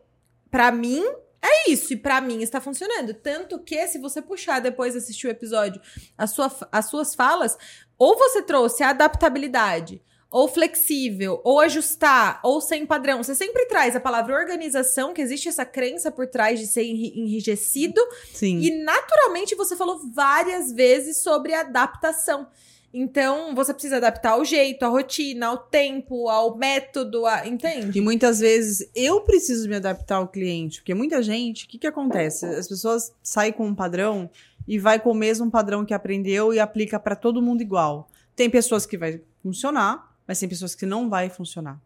[0.49, 1.03] Pra mim,
[1.41, 1.93] é isso.
[1.93, 3.13] E pra mim está funcionando.
[3.13, 5.81] Tanto que, se você puxar depois de assistir o episódio,
[6.17, 7.57] a sua, as suas falas,
[7.97, 10.01] ou você trouxe a adaptabilidade,
[10.35, 13.23] ou flexível, ou ajustar, ou sem padrão.
[13.23, 17.13] Você sempre traz a palavra organização, que existe essa crença por trás de ser enri-
[17.15, 18.01] enrijecido,
[18.33, 18.59] Sim.
[18.59, 22.47] e naturalmente você falou várias vezes sobre adaptação.
[22.93, 27.47] Então, você precisa adaptar ao jeito, à rotina, ao tempo, ao método, a...
[27.47, 27.97] entende?
[27.97, 31.87] E muitas vezes eu preciso me adaptar ao cliente, porque muita gente, o que, que
[31.87, 32.45] acontece?
[32.45, 34.29] As pessoas saem com um padrão
[34.67, 38.09] e vai com o mesmo padrão que aprendeu e aplica para todo mundo igual.
[38.35, 41.79] Tem pessoas que vai funcionar, mas tem pessoas que não vai funcionar.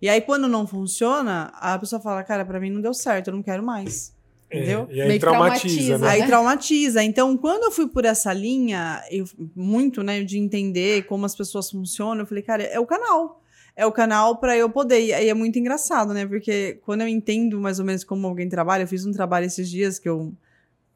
[0.00, 3.34] E aí quando não funciona, a pessoa fala: "Cara, para mim não deu certo, eu
[3.34, 4.14] não quero mais".
[4.48, 4.88] É, Entendeu?
[4.90, 6.08] e aí Meio traumatiza, traumatiza, né?
[6.08, 7.02] Aí traumatiza.
[7.02, 9.24] Então, quando eu fui por essa linha, eu,
[9.54, 13.42] muito, né, de entender como as pessoas funcionam, eu falei, cara, é o canal.
[13.74, 15.04] É o canal pra eu poder.
[15.04, 16.24] E aí é muito engraçado, né?
[16.24, 19.68] Porque quando eu entendo mais ou menos como alguém trabalha, eu fiz um trabalho esses
[19.68, 20.32] dias que eu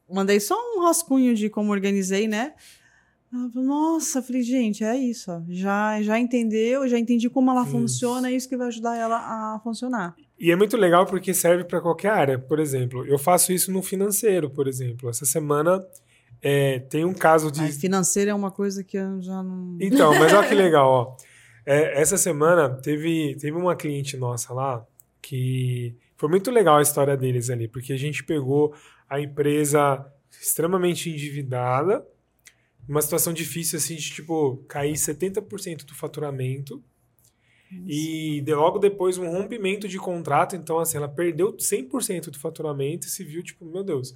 [0.09, 2.53] mandei só um rascunho de como organizei, né?
[3.31, 5.31] Nossa, falei, gente, é isso.
[5.31, 5.41] ó.
[5.47, 7.71] Já, já entendeu, já entendi como ela Isso.
[7.71, 10.15] funciona, é isso que vai ajudar ela a funcionar.
[10.37, 12.37] E é muito legal porque serve para qualquer área.
[12.37, 15.09] Por exemplo, eu faço isso no financeiro, por exemplo.
[15.09, 15.81] Essa semana
[16.41, 17.61] é, tem um caso de.
[17.61, 19.77] Aí, financeiro é uma coisa que eu já não.
[19.79, 21.15] Então, mas olha que legal, ó.
[21.65, 24.85] É, essa semana teve, teve uma cliente nossa lá
[25.21, 28.73] que foi muito legal a história deles ali, porque a gente pegou
[29.07, 30.03] a empresa
[30.41, 32.03] extremamente endividada,
[32.91, 36.83] uma situação difícil assim de tipo cair 70% do faturamento.
[37.87, 43.07] E de- logo depois um rompimento de contrato, então assim, ela perdeu 100% do faturamento
[43.07, 44.13] e se viu tipo, meu Deus,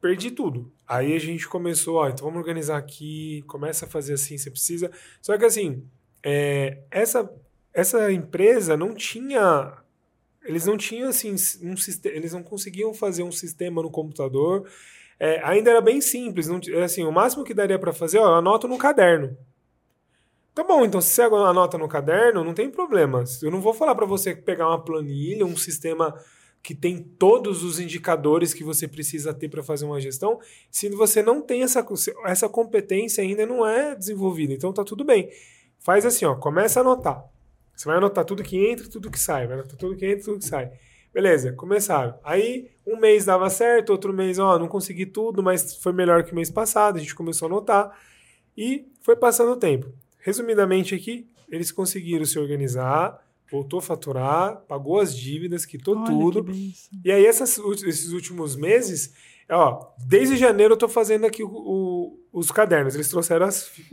[0.00, 0.72] perdi tudo.
[0.86, 4.90] Aí a gente começou, ó, então vamos organizar aqui, começa a fazer assim, você precisa.
[5.20, 5.84] Só que assim,
[6.22, 7.32] é, essa
[7.72, 9.78] essa empresa não tinha
[10.44, 11.32] eles não tinham assim
[11.62, 14.68] um sistema, eles não conseguiam fazer um sistema no computador.
[15.24, 18.24] É, ainda era bem simples, não, ti- assim, o máximo que daria para fazer, ó,
[18.24, 19.36] eu anoto no caderno.
[20.52, 23.22] Tá bom, então se você anota no caderno, não tem problema.
[23.40, 26.12] Eu não vou falar para você pegar uma planilha, um sistema
[26.60, 30.40] que tem todos os indicadores que você precisa ter para fazer uma gestão,
[30.72, 31.86] se você não tem essa,
[32.24, 34.52] essa competência ainda não é desenvolvida.
[34.52, 35.30] Então tá tudo bem.
[35.78, 37.24] Faz assim, ó, começa a anotar.
[37.76, 40.40] Você vai anotar tudo que entra, tudo que sai, vai anotar tudo que entra, tudo
[40.40, 40.72] que sai.
[41.12, 42.14] Beleza, começaram.
[42.24, 46.32] Aí um mês dava certo, outro mês, ó, não consegui tudo, mas foi melhor que
[46.32, 47.98] o mês passado, a gente começou a anotar
[48.56, 49.92] e foi passando o tempo.
[50.18, 56.44] Resumidamente aqui, eles conseguiram se organizar, voltou a faturar, pagou as dívidas, quitou Olha, tudo.
[57.04, 59.12] E aí, essas, esses últimos meses,
[59.50, 62.94] ó, desde janeiro eu tô fazendo aqui o- o- os cadernos.
[62.94, 63.70] Eles trouxeram as-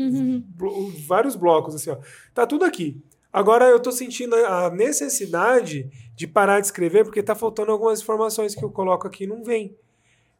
[0.56, 1.98] blo- vários blocos, assim, ó.
[2.34, 3.04] Tá tudo aqui.
[3.32, 8.56] Agora eu tô sentindo a necessidade de parar de escrever, porque tá faltando algumas informações
[8.56, 9.76] que eu coloco aqui e não vem.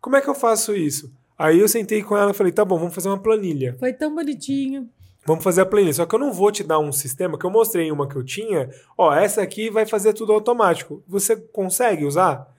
[0.02, 1.12] Como é que eu faço isso?
[1.38, 3.76] Aí eu sentei com ela e falei, tá bom, vamos fazer uma planilha.
[3.80, 4.90] Foi tão bonitinho.
[5.26, 5.94] Vamos fazer a planilha.
[5.94, 8.24] Só que eu não vou te dar um sistema que eu mostrei uma que eu
[8.24, 8.70] tinha.
[8.98, 11.04] Ó, essa aqui vai fazer tudo automático.
[11.08, 12.54] Você consegue usar?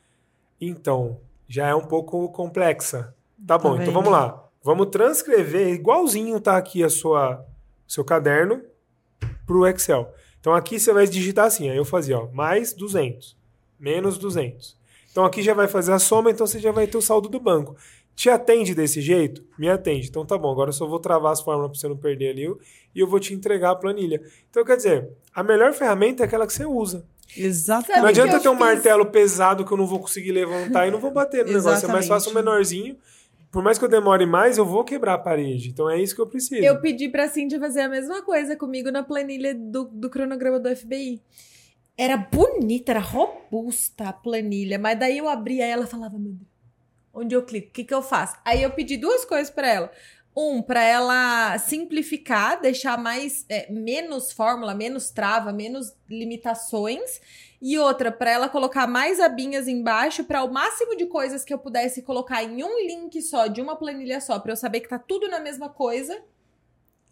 [0.61, 1.19] Então,
[1.49, 3.15] já é um pouco complexa.
[3.47, 3.93] Tá bom, então vendo?
[3.93, 4.45] vamos lá.
[4.63, 7.45] Vamos transcrever igualzinho tá aqui a sua
[7.89, 8.63] seu caderno
[9.51, 10.15] pro Excel.
[10.39, 13.37] Então aqui você vai digitar assim, aí eu fazia, ó, mais 200,
[13.81, 14.79] menos 200.
[15.11, 17.41] Então aqui já vai fazer a soma, então você já vai ter o saldo do
[17.41, 17.77] banco.
[18.15, 19.45] Te atende desse jeito?
[19.59, 20.09] Me atende.
[20.09, 22.55] Então tá bom, agora eu só vou travar as fórmulas para você não perder ali
[22.95, 24.23] e eu vou te entregar a planilha.
[24.49, 27.05] Então quer dizer, a melhor ferramenta é aquela que você usa.
[27.37, 27.99] Exatamente.
[27.99, 28.61] Não o adianta ter um fiz?
[28.61, 31.89] martelo pesado que eu não vou conseguir levantar e não vou bater no negócio.
[31.89, 32.97] É mais fácil um menorzinho.
[33.51, 35.71] Por mais que eu demore mais, eu vou quebrar a parede.
[35.71, 36.63] Então é isso que eu preciso.
[36.63, 40.75] Eu pedi pra Cintia fazer a mesma coisa comigo na planilha do, do cronograma do
[40.75, 41.21] FBI.
[41.97, 46.49] Era bonita, era robusta a planilha, mas daí eu abria ela e falava, meu Deus,
[47.13, 47.69] onde eu clico?
[47.69, 48.37] O que, que eu faço?
[48.45, 49.93] Aí eu pedi duas coisas pra ela.
[50.35, 57.21] Um, pra ela simplificar, deixar mais é, menos fórmula, menos trava, menos limitações.
[57.63, 61.59] E outra, pra ela colocar mais abinhas embaixo, pra o máximo de coisas que eu
[61.59, 64.99] pudesse colocar em um link só, de uma planilha só, pra eu saber que tá
[64.99, 66.23] tudo na mesma coisa.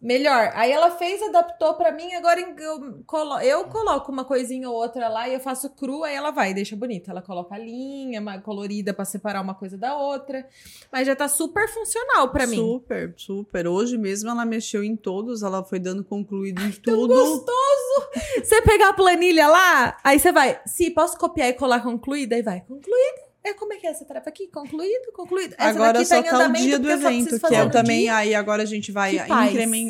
[0.00, 0.52] Melhor.
[0.54, 5.08] Aí ela fez, adaptou pra mim, agora eu, colo eu coloco uma coisinha ou outra
[5.08, 7.10] lá e eu faço cru, aí ela vai, deixa bonito.
[7.10, 10.46] Ela coloca a linha mais colorida pra separar uma coisa da outra.
[10.92, 12.56] Mas já tá super funcional pra mim.
[12.56, 13.66] Super, super.
[13.66, 17.14] Hoje mesmo ela mexeu em todos, ela foi dando concluído em Tão tudo.
[17.14, 18.08] gostoso!
[18.42, 22.36] Você pegar a planilha lá, aí você vai, se posso copiar e colar concluída?
[22.36, 23.27] Aí vai, concluído.
[23.44, 24.48] É, como é que é essa tarefa aqui?
[24.48, 25.54] Concluído, concluído.
[25.56, 28.00] Essa Agora só tá tá o dia do eu evento, que no também.
[28.02, 28.16] dia.
[28.16, 29.16] Aí agora a gente vai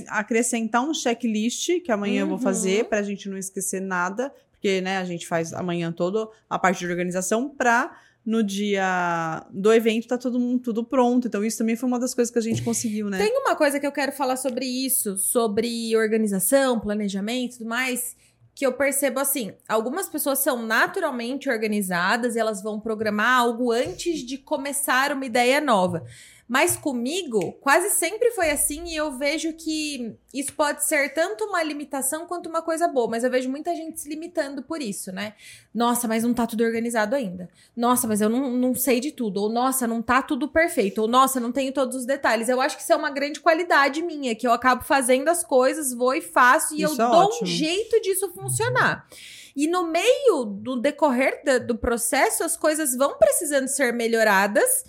[0.08, 2.42] acrescentar um checklist que amanhã eu vou Uhum.
[2.42, 6.80] fazer pra gente não esquecer nada, porque né, a gente faz amanhã todo a parte
[6.80, 11.26] de organização pra no dia do evento tá todo mundo tudo pronto.
[11.28, 13.16] Então isso também foi uma das coisas que a gente conseguiu, né?
[13.18, 18.14] Tem uma coisa que eu quero falar sobre isso, sobre organização, planejamento e tudo mais,
[18.58, 24.26] que eu percebo assim: algumas pessoas são naturalmente organizadas e elas vão programar algo antes
[24.26, 26.04] de começar uma ideia nova.
[26.48, 31.62] Mas comigo, quase sempre foi assim e eu vejo que isso pode ser tanto uma
[31.62, 35.34] limitação quanto uma coisa boa, mas eu vejo muita gente se limitando por isso, né?
[35.74, 37.50] Nossa, mas não tá tudo organizado ainda.
[37.76, 39.42] Nossa, mas eu não, não sei de tudo.
[39.42, 41.02] Ou nossa, não tá tudo perfeito.
[41.02, 42.48] Ou nossa, não tenho todos os detalhes.
[42.48, 45.92] Eu acho que isso é uma grande qualidade minha, que eu acabo fazendo as coisas,
[45.92, 47.42] vou e faço, e Isso eu é dou ótimo.
[47.42, 49.06] um jeito disso funcionar.
[49.54, 54.84] E no meio do decorrer do processo, as coisas vão precisando ser melhoradas.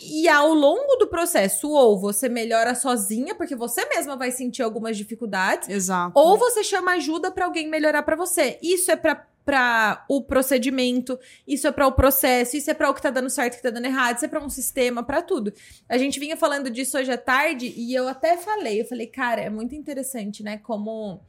[0.00, 4.96] E ao longo do processo, ou você melhora sozinha, porque você mesma vai sentir algumas
[4.96, 6.12] dificuldades, Exato.
[6.18, 8.58] ou você chama ajuda pra alguém melhorar pra você.
[8.62, 12.94] Isso é pra para o procedimento, isso é pra o processo, isso é pra o
[12.94, 15.20] que tá dando certo, o que tá dando errado, isso é pra um sistema, pra
[15.20, 15.52] tudo.
[15.86, 19.42] A gente vinha falando disso hoje à tarde e eu até falei, eu falei, cara,
[19.42, 21.20] é muito interessante, né, como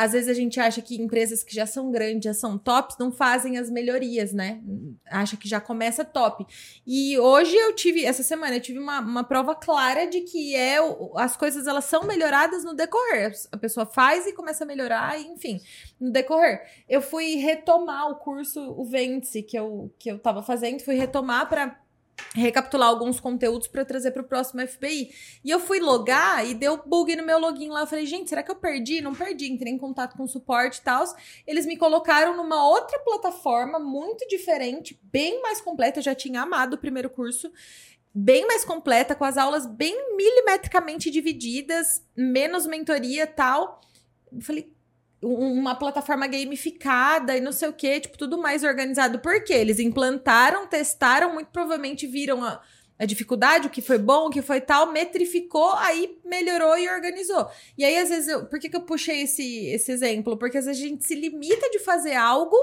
[0.00, 3.12] às vezes a gente acha que empresas que já são grandes, já são tops, não
[3.12, 4.58] fazem as melhorias, né?
[5.06, 6.46] Acha que já começa top.
[6.86, 10.78] E hoje eu tive, essa semana, eu tive uma, uma prova clara de que é
[11.16, 13.34] as coisas elas são melhoradas no decorrer.
[13.52, 15.60] A pessoa faz e começa a melhorar, enfim,
[16.00, 16.62] no decorrer.
[16.88, 21.46] Eu fui retomar o curso, o Vence, que eu, que eu tava fazendo, fui retomar
[21.46, 21.78] para
[22.34, 25.10] recapitular alguns conteúdos para trazer para o próximo FBI.
[25.44, 27.80] E eu fui logar e deu bug no meu login lá.
[27.80, 29.00] Eu falei, gente, será que eu perdi?
[29.00, 29.50] Não perdi.
[29.50, 31.04] Entrei em contato com o suporte e tal.
[31.46, 35.98] Eles me colocaram numa outra plataforma muito diferente, bem mais completa.
[35.98, 37.50] Eu já tinha amado o primeiro curso.
[38.12, 43.80] Bem mais completa, com as aulas bem milimetricamente divididas, menos mentoria tal.
[44.32, 44.72] Eu falei,
[45.22, 49.18] uma plataforma gamificada e não sei o que, tipo, tudo mais organizado.
[49.18, 49.54] Por quê?
[49.54, 52.60] Eles implantaram, testaram, muito provavelmente viram a,
[52.98, 57.48] a dificuldade, o que foi bom, o que foi tal, metrificou, aí melhorou e organizou.
[57.76, 60.36] E aí, às vezes, eu, por que, que eu puxei esse, esse exemplo?
[60.38, 62.56] Porque às vezes a gente se limita de fazer algo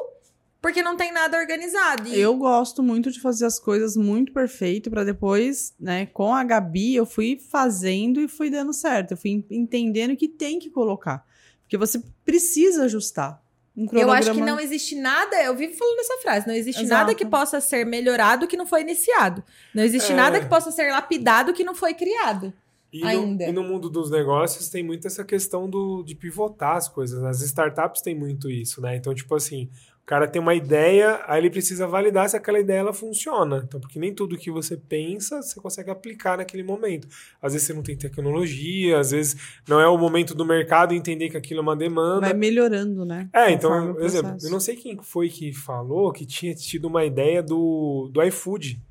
[0.59, 2.09] porque não tem nada organizado.
[2.09, 6.43] E Eu gosto muito de fazer as coisas muito perfeito para depois, né, com a
[6.43, 9.11] Gabi, eu fui fazendo e fui dando certo.
[9.11, 11.23] Eu fui en- entendendo que tem que colocar.
[11.61, 13.41] Porque você precisa ajustar.
[13.75, 16.81] Um Eu acho que cronograma- não existe nada, eu vivo falando essa frase, não existe
[16.83, 17.01] Exato.
[17.01, 19.43] nada que possa ser melhorado que não foi iniciado.
[19.73, 20.15] Não existe É.
[20.15, 22.51] nada que possa ser lapidado que não foi criado.
[22.91, 23.43] E no, Ainda.
[23.45, 27.23] e no mundo dos negócios tem muito essa questão do, de pivotar as coisas.
[27.23, 28.95] As startups têm muito isso, né?
[28.95, 29.69] Então, tipo assim,
[30.07, 33.61] cara tem uma ideia, aí ele precisa validar se aquela ideia ela funciona.
[33.67, 37.09] Então, porque nem tudo que você pensa você consegue aplicar naquele momento.
[37.41, 39.35] Às vezes você não tem tecnologia, às vezes
[39.67, 42.21] não é o momento do mercado entender que aquilo é uma demanda.
[42.21, 43.27] vai melhorando, né?
[43.33, 47.03] É, então, por exemplo, eu não sei quem foi que falou que tinha tido uma
[47.03, 48.81] ideia do, do iFood.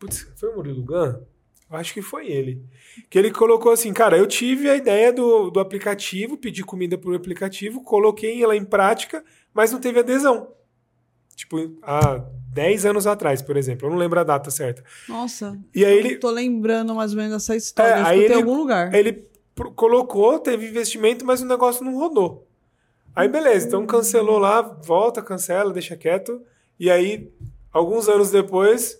[0.00, 1.14] Putz, foi o Murilo Gun?
[1.70, 2.62] Eu Acho que foi ele.
[3.08, 7.14] Que ele colocou assim, cara, eu tive a ideia do, do aplicativo, pedi comida por
[7.14, 9.24] aplicativo, coloquei ela em prática,
[9.54, 10.48] mas não teve adesão.
[11.34, 12.22] Tipo, há
[12.52, 13.86] 10 anos atrás, por exemplo.
[13.86, 14.84] Eu não lembro a data certa.
[15.08, 15.58] Nossa.
[15.74, 17.90] E aí eu ele, tô lembrando mais ou menos essa história.
[17.90, 18.94] É, aí escutei em ele- algum lugar.
[18.94, 19.26] ele
[19.74, 22.46] colocou, teve investimento, mas o negócio não rodou.
[23.14, 26.40] Aí beleza, então cancelou lá, volta, cancela, deixa quieto.
[26.80, 27.30] E aí,
[27.72, 28.98] alguns anos depois,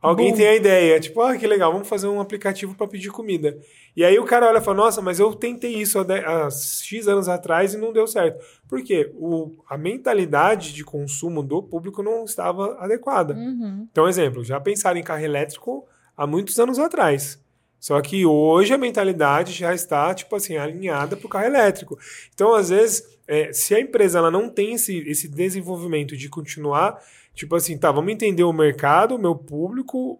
[0.00, 0.36] alguém Bom.
[0.36, 3.58] tem a ideia, tipo, ah, que legal, vamos fazer um aplicativo para pedir comida.
[3.96, 7.06] E aí o cara olha e fala, nossa, mas eu tentei isso há, há X
[7.06, 8.44] anos atrás e não deu certo.
[8.68, 9.12] Por quê?
[9.14, 13.34] O, a mentalidade de consumo do público não estava adequada.
[13.34, 13.86] Uhum.
[13.90, 15.86] Então, exemplo, já pensaram em carro elétrico
[16.16, 17.42] há muitos anos atrás.
[17.78, 21.98] Só que hoje a mentalidade já está, tipo assim, alinhada para o carro elétrico.
[22.32, 26.98] Então, às vezes, é, se a empresa ela não tem esse, esse desenvolvimento de continuar,
[27.34, 30.18] tipo assim, tá, vamos entender o mercado, o meu público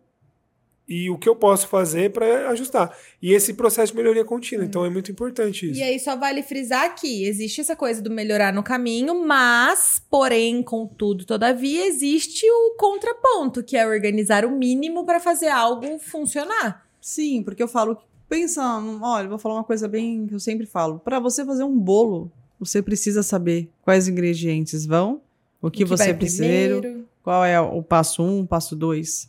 [0.86, 2.94] e o que eu posso fazer para ajustar.
[3.22, 4.64] E esse processo de melhoria contínua.
[4.64, 5.80] Então, é muito importante isso.
[5.80, 10.62] E aí só vale frisar que existe essa coisa do melhorar no caminho, mas, porém,
[10.62, 16.86] contudo, todavia, existe o contraponto, que é organizar o mínimo para fazer algo funcionar.
[17.00, 17.96] Sim, porque eu falo,
[18.28, 18.62] pensa,
[19.02, 20.98] olha, vou falar uma coisa bem que eu sempre falo.
[20.98, 25.20] Para você fazer um bolo, você precisa saber quais ingredientes vão,
[25.62, 27.08] o que, O você vai precisa, primeiro.
[27.22, 29.26] qual é o passo um, o passo dois.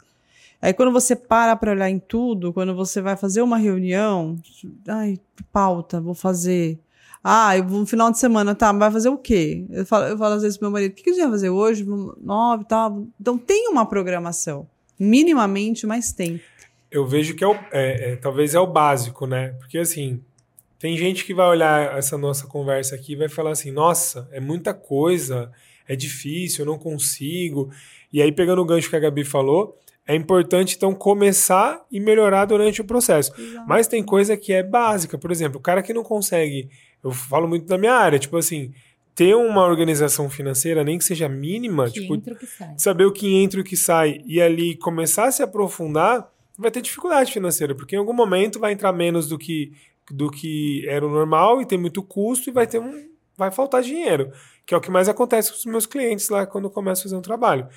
[0.65, 4.35] Aí quando você para para olhar em tudo, quando você vai fazer uma reunião,
[4.87, 5.19] ai,
[5.53, 6.79] pauta, vou fazer.
[7.23, 9.63] Ah, eu vou no final de semana, tá, vai fazer o quê?
[9.69, 11.31] Eu falo, eu falo às vezes pro meu marido, o que, que a gente vai
[11.31, 11.85] fazer hoje?
[12.19, 13.05] Nove tal.
[13.21, 14.67] Então tem uma programação.
[14.97, 16.41] Minimamente, mas tem.
[16.89, 19.49] eu vejo que é, o, é- é- talvez é o básico, né?
[19.59, 20.19] Porque assim,
[20.79, 24.39] tem gente que vai olhar essa nossa conversa aqui e vai falar assim: nossa, é
[24.39, 25.51] muita coisa,
[25.87, 27.69] é difícil, eu não consigo.
[28.11, 29.77] E aí, pegando o gancho que a Gabi falou,
[30.07, 33.31] é importante então começar e melhorar durante o processo.
[33.67, 36.69] Mas tem coisa que é básica, por exemplo, o cara que não consegue,
[37.03, 38.71] eu falo muito da minha área, tipo assim,
[39.15, 42.75] ter uma organização financeira, nem que seja mínima, Que tipo, entra o que sai.
[42.77, 46.69] saber o que entra e o que sai e ali começar a se aprofundar, vai
[46.69, 49.71] ter dificuldade financeira, porque em algum momento vai entrar menos do que
[50.11, 53.81] do que era o normal e tem muito custo e vai ter um vai faltar
[53.81, 54.31] dinheiro,
[54.65, 57.03] que é o que mais acontece com os meus clientes lá quando eu começo a
[57.03, 57.67] fazer um trabalho.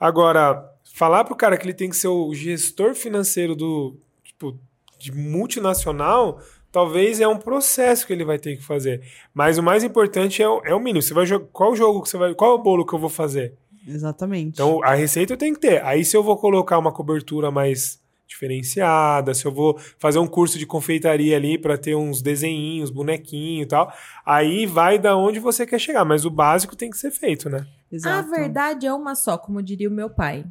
[0.00, 0.64] Agora,
[0.96, 4.58] falar pro cara que ele tem que ser o gestor financeiro do tipo
[4.98, 6.40] de multinacional,
[6.72, 9.02] talvez é um processo que ele vai ter que fazer.
[9.34, 11.02] Mas o mais importante é o, é o mínimo.
[11.02, 11.46] Você vai jogar.
[11.52, 12.34] Qual jogo que você vai.
[12.34, 13.52] Qual é o bolo que eu vou fazer?
[13.86, 14.54] Exatamente.
[14.54, 15.84] Então, a receita eu tenho que ter.
[15.84, 20.58] Aí, se eu vou colocar uma cobertura mais diferenciada, se eu vou fazer um curso
[20.58, 23.92] de confeitaria ali para ter uns desenhinhos, bonequinho e tal,
[24.24, 27.66] aí vai da onde você quer chegar, mas o básico tem que ser feito, né?
[27.92, 28.28] Exato.
[28.28, 30.44] A verdade é uma só, como diria o meu pai.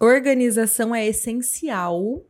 [0.00, 2.22] Organização é essencial.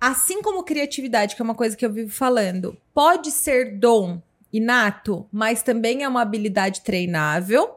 [0.00, 4.22] Assim como criatividade, que é uma coisa que eu vivo falando, pode ser dom
[4.52, 7.76] inato, mas também é uma habilidade treinável.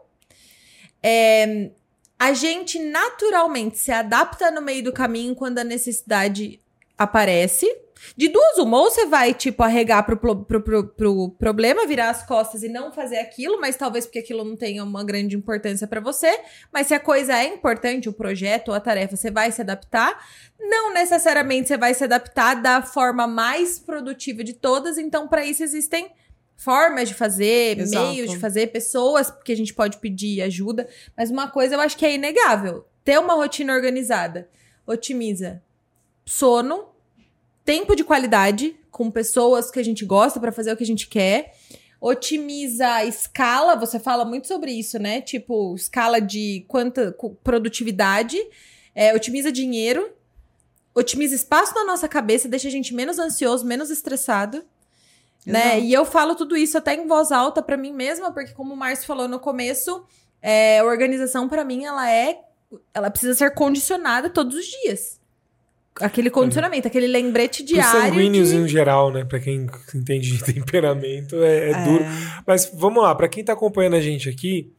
[1.01, 1.71] É,
[2.17, 6.59] a gente naturalmente se adapta no meio do caminho quando a necessidade
[6.97, 7.82] aparece.
[8.15, 12.25] De duas, uma, ou você vai, tipo, arregar pro, pro, pro, pro problema, virar as
[12.25, 16.01] costas e não fazer aquilo, mas talvez porque aquilo não tenha uma grande importância para
[16.01, 16.39] você.
[16.71, 20.17] Mas se a coisa é importante, o projeto ou a tarefa, você vai se adaptar.
[20.59, 25.63] Não necessariamente você vai se adaptar da forma mais produtiva de todas, então, para isso
[25.63, 26.11] existem
[26.55, 28.07] formas de fazer, Exato.
[28.07, 30.87] meios de fazer, pessoas que a gente pode pedir ajuda.
[31.17, 34.47] Mas uma coisa eu acho que é inegável: ter uma rotina organizada
[34.85, 35.61] otimiza
[36.25, 36.92] sono,
[37.65, 41.07] tempo de qualidade com pessoas que a gente gosta para fazer o que a gente
[41.07, 41.55] quer.
[41.99, 45.21] Otimiza a escala, você fala muito sobre isso, né?
[45.21, 48.37] Tipo, escala de quanta produtividade.
[48.93, 50.13] É, otimiza dinheiro.
[50.93, 54.63] Otimiza espaço na nossa cabeça, deixa a gente menos ansioso, menos estressado.
[55.45, 55.79] Né?
[55.79, 58.77] E eu falo tudo isso até em voz alta pra mim mesma, porque como o
[58.77, 60.05] Márcio falou no começo,
[60.41, 62.39] é, a organização pra mim ela é,
[62.93, 65.19] ela precisa ser condicionada todos os dias.
[66.01, 68.01] Aquele condicionamento, aquele lembrete Os diário.
[68.13, 69.23] sanguíneos de- em geral, né?
[69.25, 72.03] Pra quem entende de temperamento, é, é duro.
[72.47, 74.71] Mas vamos lá, pra quem tá acompanhando a gente aqui,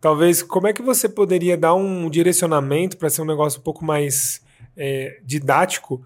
[0.00, 3.84] talvez como é que você poderia dar um direcionamento pra ser um negócio um pouco
[3.84, 4.40] mais
[4.76, 6.00] é, didático?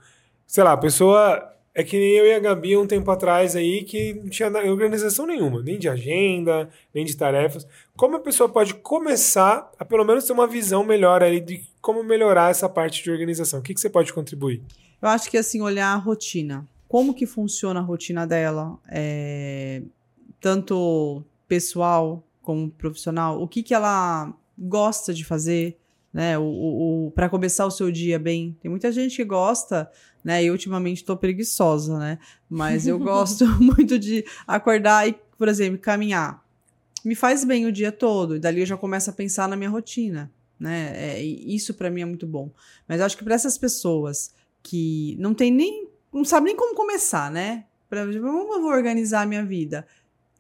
[0.47, 3.85] Sei lá, a pessoa é que nem eu e a Gabi um tempo atrás aí
[3.85, 7.67] que não tinha organização nenhuma, nem de agenda, nem de tarefas.
[7.95, 12.03] Como a pessoa pode começar a pelo menos ter uma visão melhor aí de como
[12.03, 13.61] melhorar essa parte de organização?
[13.61, 14.61] O que, que você pode contribuir?
[15.01, 16.67] Eu acho que assim, olhar a rotina.
[16.89, 18.77] Como que funciona a rotina dela?
[18.89, 19.83] É,
[20.41, 23.41] tanto pessoal como profissional.
[23.41, 25.79] O que, que ela gosta de fazer,
[26.13, 26.37] né?
[26.37, 26.43] O,
[27.07, 28.59] o, para começar o seu dia bem.
[28.61, 29.89] Tem muita gente que gosta,
[30.25, 30.43] né?
[30.43, 32.19] E ultimamente tô preguiçosa, né?
[32.51, 36.45] Mas eu gosto muito de acordar e, por exemplo, caminhar.
[37.05, 38.35] Me faz bem o dia todo.
[38.35, 40.93] E dali eu já começo a pensar na minha rotina, né?
[40.95, 42.51] É, isso para mim é muito bom.
[42.89, 45.89] Mas acho que para essas pessoas que não tem nem.
[46.13, 47.65] não sabe nem como começar, né?
[47.89, 49.87] Tipo, como eu vou organizar a minha vida?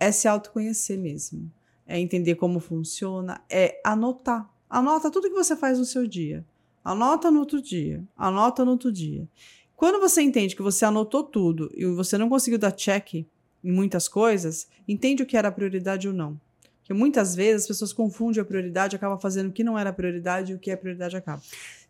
[0.00, 1.50] É se autoconhecer mesmo.
[1.86, 4.50] É entender como funciona, é anotar.
[4.68, 6.44] Anota tudo que você faz no seu dia.
[6.82, 8.02] Anota no outro dia.
[8.16, 9.28] Anota no outro dia.
[9.76, 13.14] Quando você entende que você anotou tudo e você não conseguiu dar check
[13.62, 16.40] em muitas coisas, entende o que era prioridade ou não.
[16.86, 20.52] Porque muitas vezes as pessoas confundem a prioridade, acabam fazendo o que não era prioridade
[20.52, 21.42] e o que é prioridade acaba.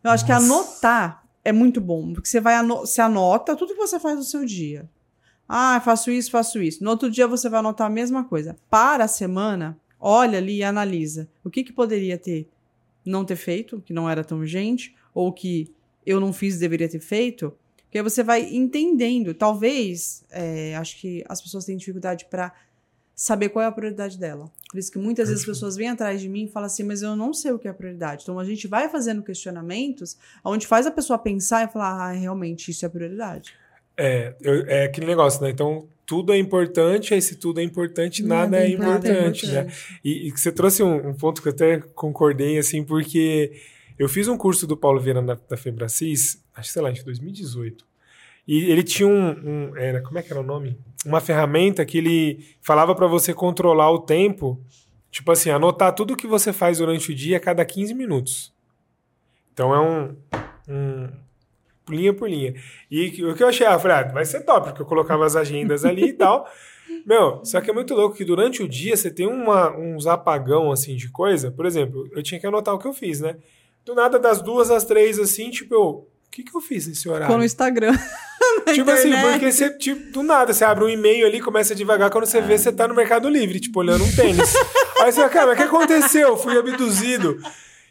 [0.03, 3.79] Eu acho que anotar é muito bom, porque você vai ano você anota tudo que
[3.79, 4.89] você faz no seu dia.
[5.47, 6.83] Ah, faço isso, faço isso.
[6.83, 8.57] No outro dia você vai anotar a mesma coisa.
[8.71, 11.29] Para a semana, olha ali e analisa.
[11.43, 12.49] O que, que poderia ter
[13.05, 15.71] não ter feito, que não era tão urgente, ou que
[16.07, 17.53] eu não fiz e deveria ter feito.
[17.83, 19.31] Porque aí você vai entendendo.
[19.35, 22.51] Talvez, é, acho que as pessoas têm dificuldade para
[23.19, 24.45] saber qual é a prioridade dela.
[24.69, 27.01] Por isso que muitas vezes as pessoas vêm atrás de mim e falam assim, mas
[27.01, 28.21] eu não sei o que é a prioridade.
[28.21, 30.15] Então a gente vai fazendo questionamentos,
[30.45, 33.53] onde faz a pessoa pensar e falar, ah, realmente isso é prioridade.
[33.97, 35.49] É, eu- é aquele negócio, né?
[35.49, 39.73] Então, tudo é importante, aí se tudo é importante, nada, é importante, né?
[40.03, 43.51] E, e que você trouxe um, um ponto que eu até concordei, assim, porque
[43.97, 47.03] eu fiz um curso do Paulo Vieira na, da Febracis, acho que, sei lá, em
[47.03, 47.83] 2018.
[48.47, 49.29] E ele tinha um,
[49.71, 50.77] um- era, como é que era o nome?
[51.05, 54.59] Uma ferramenta que ele falava para você controlar o tempo,
[55.11, 58.53] tipo assim, anotar tudo que você faz durante o dia a cada 15 minutos.
[59.53, 60.15] Então é um,
[60.69, 61.09] um
[61.89, 62.53] linha por linha.
[62.89, 65.35] E o que eu achei, ah, falei, ah, vai ser top, porque eu colocava as
[65.35, 66.47] agendas ali e tal.
[67.05, 70.71] Meu, só que é muito louco que durante o dia você tem uma, uns apagão,
[70.71, 71.51] assim, de coisa.
[71.51, 73.37] Por exemplo, eu tinha que anotar o que eu fiz, né?
[73.85, 76.07] Do nada, das duas às três, assim, tipo, eu,
[76.37, 77.25] que que eu fiz nesse horário?
[77.25, 77.97] Ficou no Instagram.
[78.73, 79.31] Tipo assim, internet.
[79.31, 82.57] porque você, tipo, do nada, você abre um e-mail ali, começa devagar, quando você vê,
[82.57, 84.55] você tá no Mercado Livre, tipo, olhando um tênis.
[85.01, 86.37] aí você fala, cara, mas o que aconteceu?
[86.37, 87.39] Fui abduzido.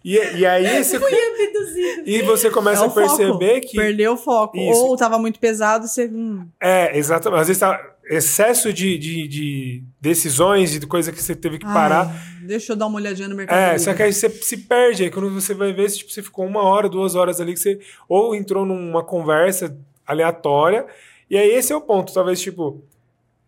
[0.08, 2.02] E, e aí você, abduzido.
[2.06, 3.16] e você começa É a o foco.
[3.16, 3.76] perceber que.
[3.76, 4.56] Perdeu o foco.
[4.56, 4.78] Isso.
[4.86, 6.06] Ou tava muito pesado, você.
[6.06, 7.40] hum, É, exatamente.
[7.40, 12.06] Às vezes tá excesso de, de, de decisões, de coisa que você teve que parar.
[12.08, 13.58] ai, deixa eu dar uma olhadinha no mercado.
[13.58, 13.80] É, Livre.
[13.80, 15.02] só que aí você se perde.
[15.02, 17.80] Aí quando você vai ver, tipo, você ficou uma hora, duas horas ali, que você
[18.08, 19.76] ou entrou numa conversa
[20.06, 20.86] aleatória,
[21.28, 22.84] E aí esse é o ponto, talvez, tipo,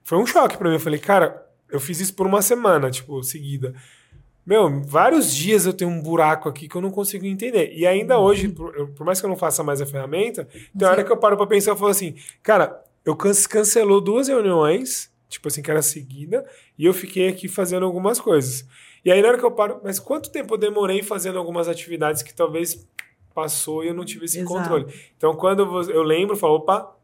[0.03, 0.75] foi um choque pra mim.
[0.75, 1.41] Eu falei, cara,
[1.71, 3.73] eu fiz isso por uma semana, tipo, seguida.
[4.49, 7.71] Meu, vários dias eu tenho um buraco aqui que eu não consigo entender.
[7.77, 10.89] E ainda hoje, por, eu- por mais que eu não faça mais a ferramenta, tem
[10.89, 15.13] hora que eu paro pra pensar e falo assim, cara, eu can- cancelou duas reuniões,
[15.29, 16.47] tipo assim, que era seguida,
[16.79, 18.67] e eu fiquei aqui fazendo algumas coisas.
[19.05, 22.23] E aí na hora que eu paro, mas quanto tempo eu demorei fazendo algumas atividades
[22.23, 22.89] que talvez
[23.35, 24.55] passou e eu não tive esse Exato.
[24.55, 24.87] controle.
[25.15, 26.97] Então quando eu, eu lembro, eu falo, opa,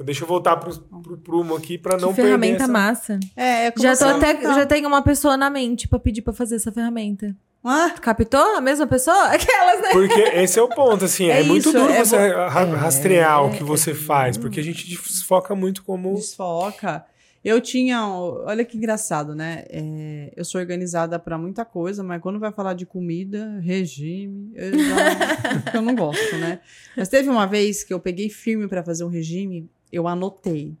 [0.00, 2.72] então deixa eu voltar pro, pro prumo aqui pra não que perder ferramenta essa...
[2.72, 3.20] massa.
[3.36, 4.54] É, é como Já tô até, Tá.
[4.54, 7.36] já tenho uma pessoa na mente pra pedir pra fazer essa ferramenta.
[7.62, 8.56] Ah, Captou?
[8.56, 9.24] A mesma pessoa?
[9.28, 9.90] Aquelas, né?
[9.92, 12.74] Porque esse é o ponto, assim, é, É muito isso, duro é você vo- É,
[12.76, 16.14] rastrear o que você faz, porque a gente desfoca muito como...
[16.14, 17.04] desfoca.
[17.42, 18.06] Eu tinha.
[18.06, 19.64] Olha que engraçado, né?
[19.70, 24.78] É, eu sou organizada pra muita coisa, mas quando vai falar de comida, regime, eu,
[24.78, 26.60] já, eu não gosto, né?
[26.94, 30.74] Mas teve uma vez que eu peguei firme pra fazer um regime, eu anotei.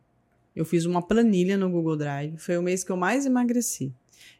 [0.54, 2.36] Eu fiz uma planilha no Google Drive.
[2.38, 3.92] Foi o mês que eu mais emagreci.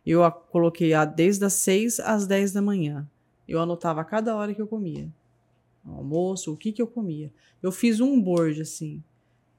[0.04, 3.08] Eu a- coloquei a, desde as 6 às 10 da manhã.
[3.48, 5.08] Eu anotava cada hora que eu comia.
[5.86, 7.32] O almoço, o que que eu comia.
[7.62, 9.02] Eu fiz um board, assim.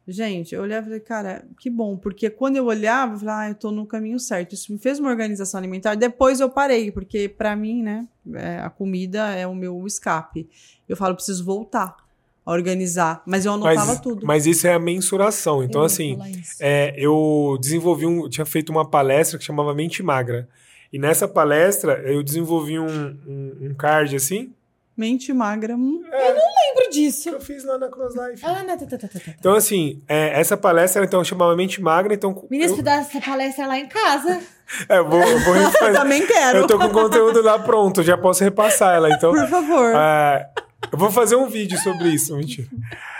[0.07, 3.49] Gente, eu olhava e falei, cara, que bom, porque quando eu olhava, eu falei, ah,
[3.49, 4.53] eu tô no caminho certo.
[4.53, 5.95] Isso me fez uma organização alimentar.
[5.95, 10.49] Depois eu parei, porque pra mim, né, é, a comida é o meu escape.
[10.89, 12.10] Eu falo, preciso voltar a
[12.45, 13.21] organizar.
[13.25, 14.25] Mas eu anotava Mas, tudo.
[14.25, 15.63] mas isso é a mensuração.
[15.63, 16.17] Então, Eu assim,
[16.59, 18.27] é, eu desenvolvi um.
[18.29, 20.47] Tinha feito uma palestra que chamava Mente Magra.
[20.91, 24.53] E nessa palestra eu desenvolvi um, um, um card assim.
[24.97, 25.73] Mente magra.
[25.75, 26.01] hum.
[26.03, 27.29] lembro Que disso.
[27.29, 28.45] eu fiz lá na Cross Life.
[28.45, 29.33] Ah, não, tá, tá, tá, tá, tá.
[29.39, 32.13] Então, assim, é, essa palestra então chamava Mente Magra.
[32.13, 34.41] Então, Meninas, eu, tu dá essa palestra lá em casa.
[34.89, 35.93] é, eu vou, eu vou refazer.
[35.93, 36.59] Também quero.
[36.59, 39.09] Eu tô com o conteúdo lá pronto, já posso repassar ela.
[39.09, 39.95] Então, Por favor.
[39.95, 40.49] é,
[40.91, 42.67] eu vou fazer um vídeo sobre isso, mentira.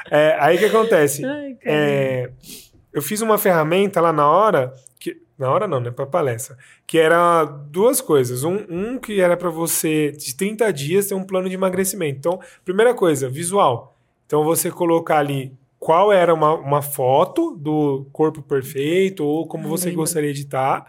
[0.09, 1.25] É, aí o que acontece?
[1.25, 1.57] Ai.
[1.63, 2.31] É,
[2.93, 6.97] eu fiz uma ferramenta lá na hora, que, na hora não, né, pra palestra, que
[6.97, 8.43] era duas coisas.
[8.43, 12.17] Um, um que era pra você, de 30 dias, ter um plano de emagrecimento.
[12.17, 13.97] Então, primeira coisa, visual.
[14.25, 19.87] Então, você colocar ali qual era uma, uma foto do corpo perfeito ou como você
[19.87, 20.01] lembro.
[20.01, 20.85] gostaria de estar.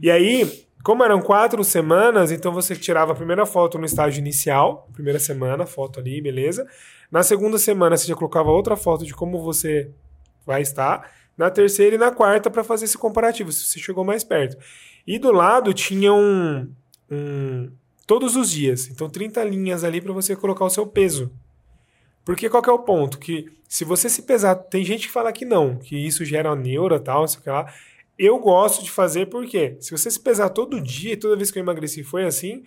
[0.00, 4.88] E aí, como eram quatro semanas, então você tirava a primeira foto no estágio inicial,
[4.92, 6.66] primeira semana, foto ali, beleza.
[7.10, 9.90] Na segunda semana, você já colocava outra foto de como você
[10.46, 11.10] vai estar.
[11.36, 14.56] Na terceira e na quarta, para fazer esse comparativo, se você chegou mais perto.
[15.06, 16.68] E do lado tinha um.
[17.10, 17.70] um-
[18.06, 18.88] todos os dias.
[18.88, 21.30] Então, 30 linhas ali para você colocar o seu peso.
[22.24, 23.18] Porque qual é o ponto?
[23.18, 27.00] Que se você se pesar, tem gente que fala que não, que isso gera neura
[27.00, 27.72] tal, sei lá.
[28.24, 31.58] Eu gosto de fazer porque se você se pesar todo dia, e toda vez que
[31.58, 32.62] eu emagreci foi assim,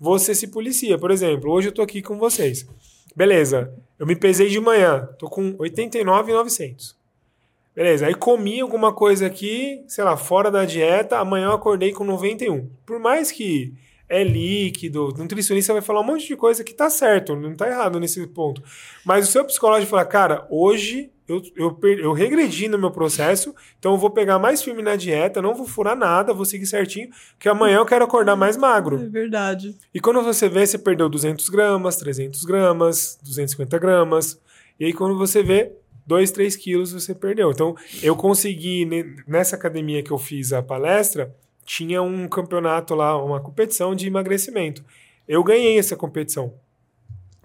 [0.00, 0.98] você se policia.
[0.98, 2.66] Por exemplo, hoje eu tô aqui com vocês.
[3.14, 6.96] Beleza, eu me pesei de manhã, tô com 89,900.
[7.72, 12.02] Beleza, aí comi alguma coisa aqui, sei lá, fora da dieta, amanhã eu acordei com
[12.02, 12.68] 91.
[12.84, 13.72] Por mais que
[14.08, 17.98] é líquido, nutricionista vai falar um monte de coisa que tá certo, não tá errado
[17.98, 18.62] nesse ponto.
[19.04, 23.92] Mas o seu psicológico fala, cara, hoje eu, eu, eu regredi no meu processo, então
[23.92, 27.48] eu vou pegar mais firme na dieta, não vou furar nada, vou seguir certinho, que
[27.48, 28.96] amanhã eu quero acordar mais magro.
[29.02, 29.74] É verdade.
[29.92, 34.40] E quando você vê, você perdeu 200 gramas, 300 gramas, 250 gramas.
[34.78, 35.72] E aí, quando você vê,
[36.06, 37.50] 2, 3 quilos você perdeu.
[37.50, 41.34] Então, eu consegui, ne- nessa academia que eu fiz a palestra,
[41.66, 44.84] tinha um campeonato lá, uma competição de emagrecimento.
[45.28, 46.54] Eu ganhei essa competição.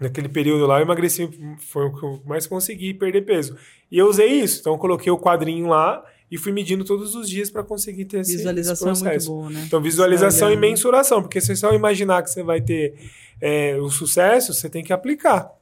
[0.00, 3.56] Naquele período lá, eu emagreci, foi o que eu mais consegui perder peso.
[3.90, 4.60] E eu usei isso.
[4.60, 8.20] Então, eu coloquei o quadrinho lá e fui medindo todos os dias para conseguir ter
[8.20, 9.30] esse, Visualização esse é muito processo.
[9.30, 9.64] boa, né?
[9.66, 12.94] Então, visualização e mensuração, porque se só imaginar que você vai ter
[13.40, 15.52] é, o sucesso, você tem que aplicar.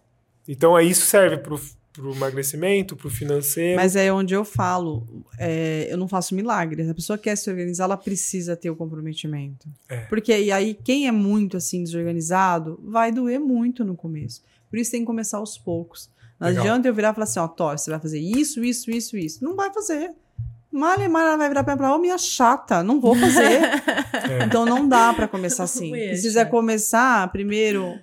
[0.46, 1.60] Então, aí isso serve para o
[1.98, 3.76] emagrecimento, para o financeiro.
[3.76, 6.88] Mas é onde eu falo, é, eu não faço milagres.
[6.88, 9.68] A pessoa quer se organizar, ela precisa ter o comprometimento.
[9.88, 9.98] É.
[10.02, 14.42] Porque e aí, quem é muito assim desorganizado, vai doer muito no começo.
[14.68, 16.08] Por isso tem que começar aos poucos.
[16.38, 16.62] Não Legal.
[16.62, 19.44] adianta eu virar e falar assim, ó, Thor, você vai fazer isso, isso, isso, isso.
[19.44, 20.12] Não vai fazer.
[20.72, 23.60] Malha, malha, ela vai virar pra mim e falar, ô, minha chata, não vou fazer.
[24.30, 24.44] É.
[24.44, 25.90] Então não dá pra começar assim.
[25.90, 27.98] Precisa começar primeiro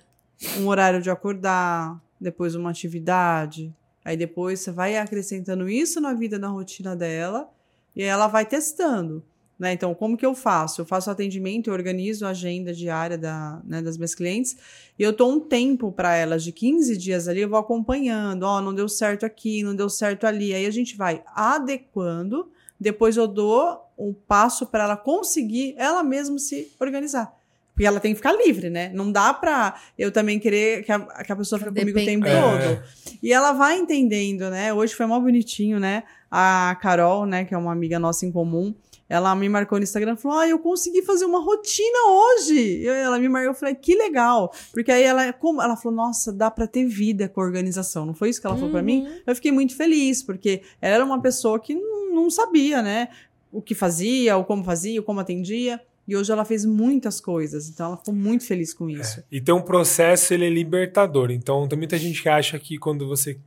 [0.58, 6.38] um horário de acordar, depois uma atividade, aí depois você vai acrescentando isso na vida,
[6.38, 7.50] na rotina dela,
[7.94, 9.24] e ela vai testando.
[9.58, 9.72] Né?
[9.72, 10.80] Então, como que eu faço?
[10.80, 14.56] Eu faço atendimento, eu organizo a agenda diária da, né, das minhas clientes
[14.96, 18.60] e eu dou um tempo para elas de 15 dias ali, eu vou acompanhando, ó,
[18.60, 20.54] não deu certo aqui, não deu certo ali.
[20.54, 22.48] Aí a gente vai adequando,
[22.78, 27.36] depois eu dou um passo para ela conseguir ela mesma se organizar.
[27.78, 28.90] Porque ela tem que ficar livre, né?
[28.92, 32.24] Não dá pra eu também querer que a, que a pessoa fique comigo o tempo
[32.24, 32.74] Depender.
[32.74, 32.82] todo.
[33.22, 34.74] E ela vai entendendo, né?
[34.74, 36.02] Hoje foi mó bonitinho, né?
[36.28, 38.74] A Carol, né, que é uma amiga nossa em comum,
[39.08, 42.82] ela me marcou no Instagram e falou: Ah, eu consegui fazer uma rotina hoje.
[42.82, 44.52] Eu, ela me marcou, eu falei, que legal.
[44.72, 48.04] Porque aí ela, como, ela falou, nossa, dá pra ter vida com a organização.
[48.04, 49.02] Não foi isso que ela falou pra mim?
[49.02, 49.20] Uhum.
[49.24, 53.06] Eu fiquei muito feliz, porque ela era uma pessoa que não, não sabia, né?
[53.52, 55.80] O que fazia, ou como fazia, ou como atendia.
[56.08, 57.68] E hoje ela fez muitas coisas.
[57.68, 59.22] Então ela ficou muito feliz com isso.
[59.30, 61.30] E tem um processo, ele é libertador.
[61.30, 63.38] Então, tem muita gente que acha que quando você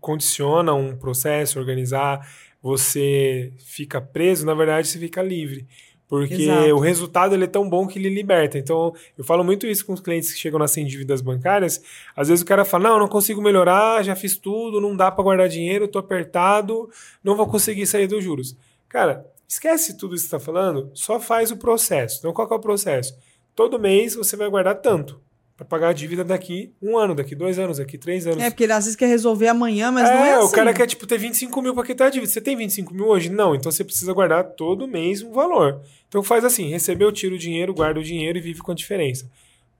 [0.00, 2.24] condiciona um processo, organizar,
[2.62, 5.66] você fica preso, na verdade, você fica livre.
[6.06, 6.74] Porque Exato.
[6.74, 8.56] o resultado ele é tão bom que ele liberta.
[8.56, 11.82] Então, eu falo muito isso com os clientes que chegam nas 100 dívidas bancárias.
[12.16, 15.24] Às vezes o cara fala: Não, não consigo melhorar, já fiz tudo, não dá para
[15.24, 16.88] guardar dinheiro, tô apertado,
[17.22, 18.56] não vou conseguir sair dos juros.
[18.88, 22.18] Cara, esquece tudo isso que você está falando, só faz o processo.
[22.20, 23.18] Então, qual que é o processo?
[23.54, 25.20] Todo mês você vai guardar tanto
[25.56, 28.42] para pagar a dívida daqui um ano, daqui dois anos, daqui três anos.
[28.42, 30.46] É, porque ele às vezes quer resolver amanhã, mas não é assim.
[30.46, 32.30] o cara quer, tipo, ter 25 mil pra quitar a dívida.
[32.30, 33.28] Você tem 25 mil hoje?
[33.28, 33.54] Não.
[33.54, 35.80] Então você precisa guardar todo mês um valor.
[36.08, 39.28] Então faz assim: recebeu, tira o dinheiro, guarda o dinheiro e vive com a diferença.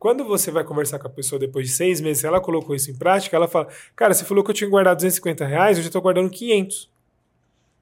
[0.00, 2.90] Quando você vai conversar com a pessoa depois de seis meses, se ela colocou isso
[2.90, 5.90] em prática, ela fala: Cara, você falou que eu tinha guardado 250 reais, eu já
[5.90, 6.90] tô guardando 500.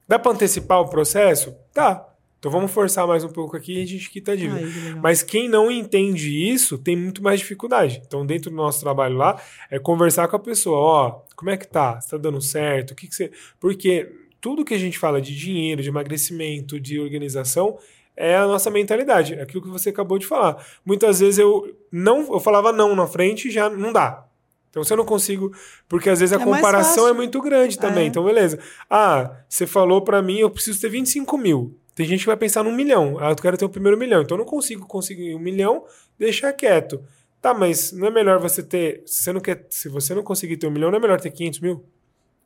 [0.09, 1.55] Dá pra antecipar o processo?
[1.71, 2.03] Tá.
[2.39, 4.65] Então vamos forçar mais um pouco aqui e a gente quita a dívida.
[4.65, 4.99] Ai, que.
[4.99, 8.01] Mas quem não entende isso tem muito mais dificuldade.
[8.07, 9.39] Então, dentro do nosso trabalho lá,
[9.69, 11.99] é conversar com a pessoa, ó, como é que tá?
[11.99, 12.91] Está dando certo?
[12.91, 13.29] O que, que você.
[13.59, 17.77] Porque tudo que a gente fala de dinheiro, de emagrecimento, de organização,
[18.17, 19.35] é a nossa mentalidade.
[19.35, 20.65] É aquilo que você acabou de falar.
[20.83, 24.25] Muitas vezes eu não, eu falava não na frente e já não dá.
[24.69, 25.51] Então, se eu não consigo.
[25.87, 28.03] Porque às vezes a É comparação é muito grande também.
[28.03, 28.07] É.
[28.07, 28.59] Então, beleza.
[28.89, 31.75] Ah, você falou pra mim, eu preciso ter 25 mil.
[31.95, 33.17] Tem gente que vai pensar num milhão.
[33.19, 34.21] Ah, eu quero ter o primeiro milhão.
[34.21, 35.83] Então eu não consigo conseguir um milhão,
[36.17, 37.03] deixa quieto.
[37.41, 39.03] Tá, mas não é melhor você ter.
[39.05, 41.31] Se você não, quer, se você não conseguir ter um milhão, não é melhor ter
[41.31, 41.83] 500 mil?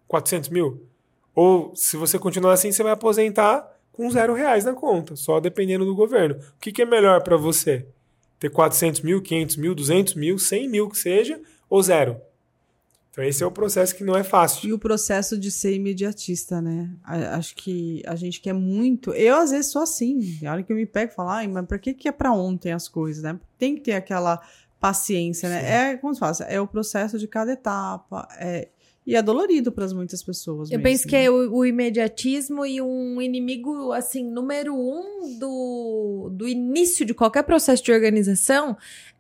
[0.08, 0.84] 400 mil?
[1.36, 5.86] Ou se você continuar assim, você vai aposentar com zero reais na conta, só dependendo
[5.86, 6.36] do governo.
[6.36, 7.86] O que, que é melhor para você?
[8.40, 11.40] Ter 400 mil, 500 mil, 200 mil, 100 mil que seja,
[11.74, 12.22] ou zero?
[13.10, 14.68] Então esse é o processo que não é fácil.
[14.70, 16.90] E o processo de ser imediatista, né?
[17.04, 19.12] A- Acho que a gente quer muito.
[19.14, 20.40] Eu, às vezes, sou assim.
[20.46, 22.32] A hora que eu me pego e falo, ai, mas pra que, que é pra
[22.32, 23.40] ontem as coisas, né?
[23.58, 24.40] Tem que ter aquela
[24.80, 25.62] paciência, né?
[25.62, 25.68] Sim.
[25.68, 28.28] É, como se fala, é o processo de cada etapa.
[28.40, 28.68] É,
[29.06, 30.72] e é dolorido para muitas pessoas.
[30.72, 31.26] Eu mesmo, penso que né?
[31.26, 37.44] é o, o imediatismo e um inimigo, assim, número um do, do início de qualquer
[37.44, 38.78] processo de organização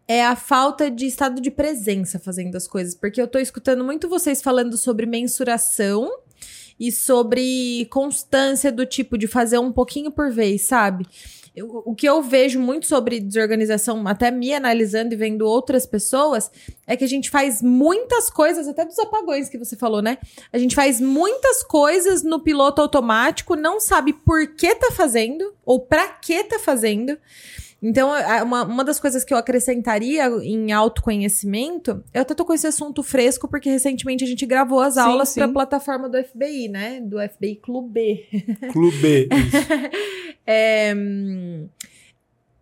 [0.07, 2.93] é a falta de estado de presença fazendo as coisas.
[2.95, 6.11] Porque eu tô escutando muito vocês falando sobre mensuração
[6.79, 11.05] e sobre constância do tipo de fazer um pouquinho por vez, sabe?
[11.55, 16.49] Eu- o que eu vejo muito sobre desorganização, até me analisando e vendo outras pessoas,
[16.87, 20.17] é que a gente faz muitas coisas, até dos apagões que você falou, né?
[20.51, 25.79] A gente faz muitas coisas no piloto automático, não sabe por que tá fazendo ou
[25.79, 27.15] pra que tá fazendo.
[27.85, 32.53] Então, a- uma, uma das coisas que eu acrescentaria em autoconhecimento, eu até tô com
[32.53, 35.41] esse assunto fresco, porque recentemente a gente gravou as aulas sim.
[35.41, 37.01] pra plataforma do FBI, né?
[37.01, 38.25] Do FBI Clube.
[38.71, 39.27] Clube.
[39.35, 39.57] isso.
[40.47, 41.67] É, hum,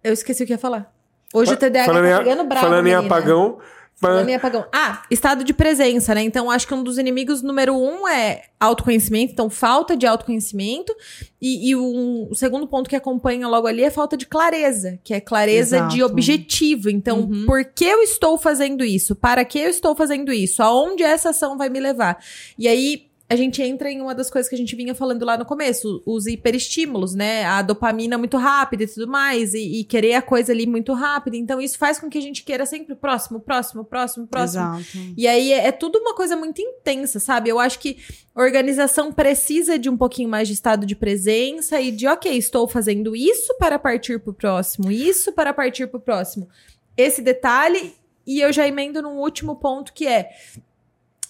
[0.04, 0.92] eu esqueci o que ia falar.
[1.34, 2.66] Hoje o TDAH falando tá pegando bravo.
[2.66, 3.06] Falando em menina.
[3.06, 3.60] apagão.
[4.02, 4.66] Mas- em apagão.
[4.74, 6.24] Ah, estado de presença, né?
[6.24, 9.32] Então, acho que um dos inimigos número um é autoconhecimento.
[9.34, 10.94] Então, falta de autoconhecimento.
[11.42, 15.14] E, e um- o segundo ponto que acompanha logo ali é falta de clareza, que
[15.14, 16.12] é clareza de Exato.
[16.14, 16.90] objetivo.
[16.90, 17.46] Então, Uhum.
[17.46, 19.16] por que eu estou fazendo isso?
[19.16, 20.64] Para que eu estou fazendo isso?
[20.64, 22.18] Aonde essa ação vai me levar?
[22.58, 23.11] E aí.
[23.32, 26.04] A gente entra em uma das coisas que a gente vinha falando lá no começo,
[26.06, 27.46] os hiperestímulos, né?
[27.46, 31.38] A dopamina muito rápida e tudo mais, e, e querer a coisa ali muito rápida.
[31.38, 34.62] Então, isso faz com que a gente queira sempre o próximo, próximo, próximo, próximo.
[34.62, 35.14] Exato.
[35.16, 37.50] E aí é, é tudo uma coisa muito intensa, sabe?
[37.50, 38.00] Eu acho que
[38.36, 43.16] organização precisa de um pouquinho mais de estado de presença e de, ok, estou fazendo
[43.16, 46.50] isso para partir pro próximo, isso para partir pro próximo.
[46.98, 47.96] Esse detalhe,
[48.28, 50.32] e eu já emendo num último ponto que é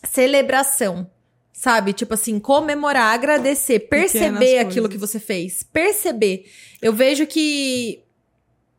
[0.03, 1.07] celebração.
[1.53, 1.94] Sabe?
[1.94, 5.64] Tipo assim, comemorar, agradecer, perceber aquilo que você fez.
[5.64, 6.45] Perceber.
[6.82, 8.03] Eu vejo que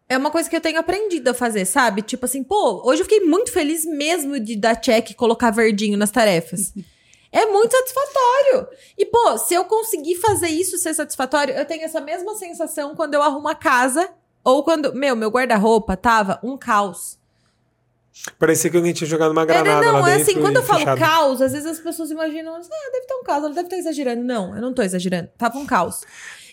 [0.09, 2.03] é uma coisa que eu tenho aprendido a fazer, sabe?
[2.03, 5.97] Tipo assim, pô, hoje eu fiquei muito feliz mesmo de dar check e colocar verdinho
[5.97, 6.73] nas tarefas.
[7.35, 8.69] É muito satisfatório.
[8.99, 13.15] E, pô, se eu conseguir fazer isso ser satisfatório, eu tenho essa mesma sensação quando
[13.15, 14.07] eu arrumo a casa
[14.44, 17.19] ou quando, meu, meu guarda-roupa tava um caos.
[18.39, 20.80] Parecia que alguém tinha jogado uma É, granada não, lá é assim, quando eu falo
[20.80, 20.98] fechado.
[20.98, 22.60] caos, às vezes as pessoas imaginam, ah,
[22.93, 24.22] deve ter um caos, ela deve estar exagerando.
[24.22, 25.28] Não, eu não tô exagerando.
[25.39, 26.02] Tava um caos.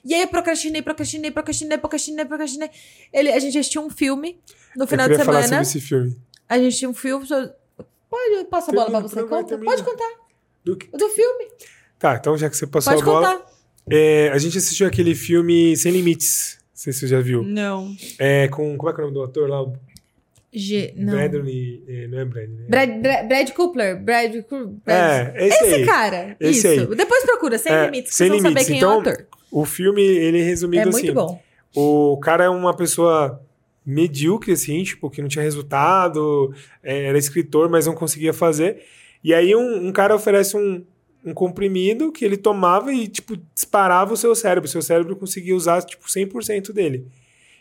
[0.05, 2.69] E aí eu procrastinei, procrastinei, procrastinei, procrastinei, procrastinei.
[3.11, 4.39] Ele, a gente assistiu um filme
[4.75, 5.65] no final eu de queria falar semana.
[5.65, 6.17] sobre esse filme.
[6.47, 7.27] A gente tinha um filme.
[7.27, 9.23] Pode, passa a bola pra Termina, você.
[9.27, 9.57] Conta.
[9.57, 10.09] Pode contar.
[10.63, 11.47] Do que- do filme.
[11.99, 13.33] Tá, então já que você passou Pode a bola.
[13.35, 13.51] contar.
[13.91, 16.57] é, a gente assistiu aquele filme Sem Limites.
[16.61, 17.43] Não sei se você já viu.
[17.43, 17.93] Não.
[18.17, 18.77] É com.
[18.77, 19.65] Como é que é o nome do ator lá?
[20.51, 21.13] G, não.
[21.13, 21.83] Bradley.
[21.87, 22.57] é, não é Bradley.
[22.57, 22.65] né?
[22.69, 24.01] Brad, Brad, Brad Cooper.
[24.03, 24.93] Brad, Cooper.
[24.93, 25.85] É, esse, Esse aí.
[25.85, 26.35] cara.
[26.39, 26.67] Esse isso.
[26.91, 26.95] aí.
[26.95, 28.67] Depois procura, sem É, limites, Sem vão saber Limites.
[28.67, 29.27] quem Então, é o ator.
[29.51, 31.01] O filme, ele é resumido É assim.
[31.03, 31.41] muito bom.
[31.75, 33.41] O cara é uma pessoa
[33.85, 36.53] medíocre, assim, tipo, que não tinha resultado,
[36.83, 38.83] é, era escritor, mas não conseguia fazer.
[39.23, 40.83] E aí um, um cara oferece um,
[41.25, 44.67] um comprimido que ele tomava e, tipo, disparava o seu cérebro.
[44.67, 47.05] O seu cérebro conseguia usar, tipo, 100% dele.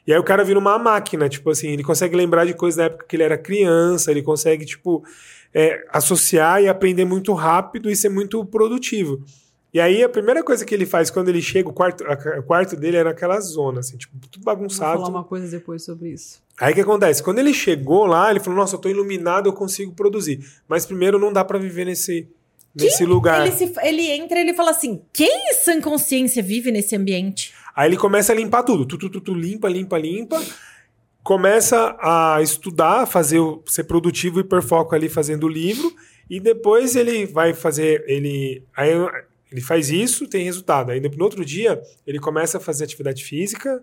[0.09, 2.85] E aí o cara vira uma máquina, tipo assim, ele consegue lembrar de coisas da
[2.85, 5.05] época que ele era criança, ele consegue, tipo,
[5.55, 9.23] é, associar e aprender muito rápido e ser muito produtivo.
[9.73, 12.43] E aí a primeira coisa que ele faz quando ele chega, o quarto, a- o
[12.43, 14.97] quarto dele era naquela zona, assim, tipo, tudo Vou bagunçado.
[15.03, 16.41] falar uma coisa depois sobre isso.
[16.59, 17.23] Aí o que acontece?
[17.23, 20.41] Quando ele chegou lá, ele falou: Nossa, eu tô iluminado, eu consigo produzir.
[20.67, 22.27] Mas primeiro não dá pra viver nesse,
[22.75, 23.47] nesse lugar.
[23.47, 27.53] Ele, se- ele entra e ele fala assim: quem em sã consciência vive nesse ambiente?
[27.79, 28.85] Aí ele começa a limpar tudo.
[28.85, 30.43] Tu, tu, tu, tu, limpa, limpa, limpa.
[31.23, 35.95] Começa a estudar, fazer ser produtivo e hiperfoco ali fazendo o livro.
[36.29, 38.03] E depois ele vai fazer.
[38.09, 38.91] Ele, aí
[39.53, 40.91] ele faz isso, tem resultado.
[40.91, 43.81] Aí no outro dia, ele começa a fazer atividade física,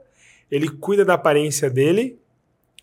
[0.52, 2.20] ele cuida da aparência dele,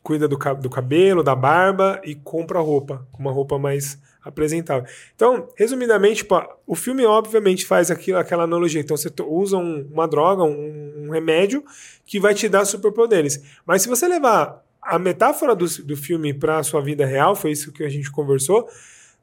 [0.03, 4.89] cuida do, do cabelo, da barba e compra roupa, uma roupa mais apresentável.
[5.17, 8.81] Então, resumidamente, tipo, o filme obviamente faz aquilo, aquela analogia.
[8.81, 11.65] Então, você usa um- uma droga, um, um remédio
[12.07, 13.43] que vai te dar superpoderes.
[13.67, 17.53] Mas se você levar a metáfora do, do filme para a sua vida real, foi
[17.53, 18.69] isso que a gente conversou.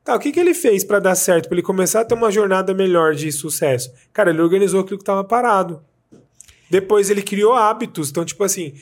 [0.04, 2.32] Tá, o que, que ele fez para dar certo, para ele começar a ter uma
[2.32, 3.92] jornada melhor de sucesso?
[4.14, 5.84] Cara, ele organizou aquilo que estava parado.
[6.70, 8.10] Depois ele criou hábitos.
[8.10, 8.74] Então, tipo assim,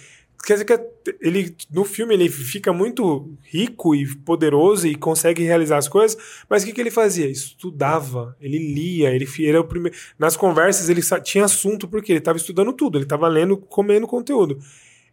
[0.48, 5.78] quer dizer que ele no filme ele fica muito rico e poderoso e consegue realizar
[5.78, 6.18] as coisas,
[6.50, 7.30] mas o que, que ele fazia?
[7.30, 9.98] Estudava, ele lia, ele fi- era o primeiro.
[10.18, 14.58] Nas conversas ele tinha assunto porque ele estava estudando tudo, ele estava lendo, comendo conteúdo.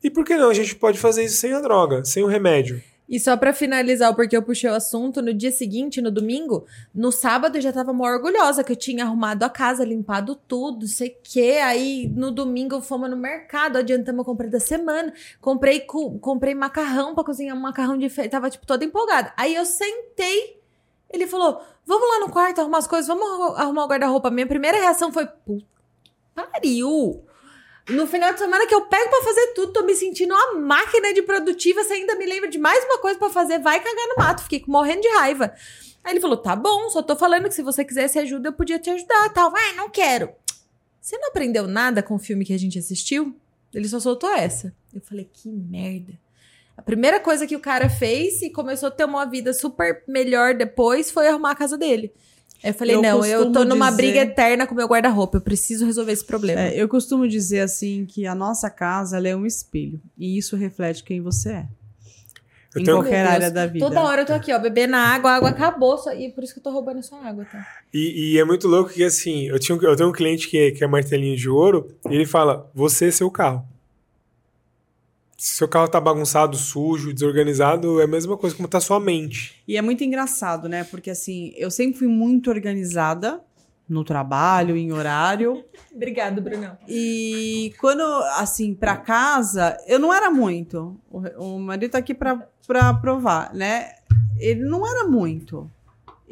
[0.02, 0.51] E por que não?
[0.51, 2.81] A gente pode fazer isso sem a droga, sem o remédio.
[3.14, 7.12] E só pra finalizar, porque eu puxei o assunto, no dia seguinte, no domingo, no
[7.12, 11.10] sábado eu já tava mó orgulhosa que eu tinha arrumado a casa, limpado tudo, sei
[11.10, 11.60] o quê.
[11.62, 15.12] Aí no domingo fomos no mercado, adiantamos a compra da semana.
[15.40, 18.28] Comprei, cu- comprei macarrão pra cozinhar um macarrão feira.
[18.28, 19.32] Tava, tipo, toda empolgada.
[19.36, 20.60] Aí eu sentei,
[21.08, 24.28] ele falou: vamos lá no quarto arrumar as coisas, vamos arru- arrumar o guarda-roupa.
[24.28, 25.28] Minha primeira reação foi:
[26.34, 27.22] pariu!
[27.89, 31.12] No final de semana que eu pego pra fazer tudo, tô me sentindo uma máquina
[31.12, 31.85] de produtiva.
[31.85, 34.43] Você ainda me lembra de mais uma coisa pra fazer, vai cagar no mato.
[34.43, 35.52] Fiquei morrendo de raiva.
[36.02, 38.78] Aí ele falou: tá bom, só tô falando que se você quisesse ajuda, eu podia
[38.78, 39.28] te ajudar.
[39.31, 39.52] Tal.
[39.55, 40.31] Ah, não quero.
[40.98, 43.36] Você não aprendeu nada com o filme que a gente assistiu?
[43.74, 44.74] Ele só soltou essa.
[44.94, 46.19] Eu falei: que merda.
[46.77, 50.55] A primeira coisa que o cara fez e começou a ter uma vida super melhor
[50.55, 52.12] depois foi arrumar a casa dele.
[52.64, 55.36] Eu falei: Eu não, eu tô numa dizer- briga eterna com meu guarda-roupa.
[55.36, 56.60] Eu preciso resolver esse problema.
[56.62, 60.56] É, eu costumo dizer assim que a nossa casa ela é um espelho e isso
[60.56, 61.66] reflete quem você é.
[62.74, 63.86] Eu em tenho- qualquer área da vida.
[63.86, 66.52] Toda hora eu tô aqui, ó, bebendo água, a água acabou, só, e por isso
[66.54, 67.64] que eu tô roubando a sua água, tá?
[67.92, 70.58] E, e é muito louco que, assim, eu, tinha, um- eu tenho um cliente que,
[70.58, 73.64] é- que é martelinho de ouro, e ele fala: Você é seu carro.
[75.44, 79.62] Se seu carro tá bagunçado, sujo, desorganizado, é a mesma coisa como tá sua mente.
[79.68, 80.84] E é muito engraçado, né?
[80.84, 83.42] Porque assim, eu sempre fui muito organizada
[83.86, 85.62] no trabalho, em horário.
[85.94, 86.78] Obrigado, Brunão.
[86.88, 88.00] E quando,
[88.38, 90.98] assim, pra casa, eu não era muito.
[91.10, 93.90] O, o marido tá aqui pra provar, né?
[94.38, 95.70] Ele não era muito.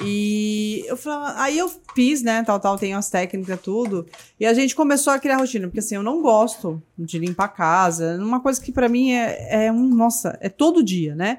[0.05, 4.07] E eu falava, aí eu fiz, né, tal, tal, tenho as técnicas, tudo.
[4.39, 7.49] E a gente começou a criar rotina, porque assim, eu não gosto de limpar a
[7.49, 8.19] casa.
[8.20, 11.39] Uma coisa que pra mim é, é um, nossa, é todo dia, né?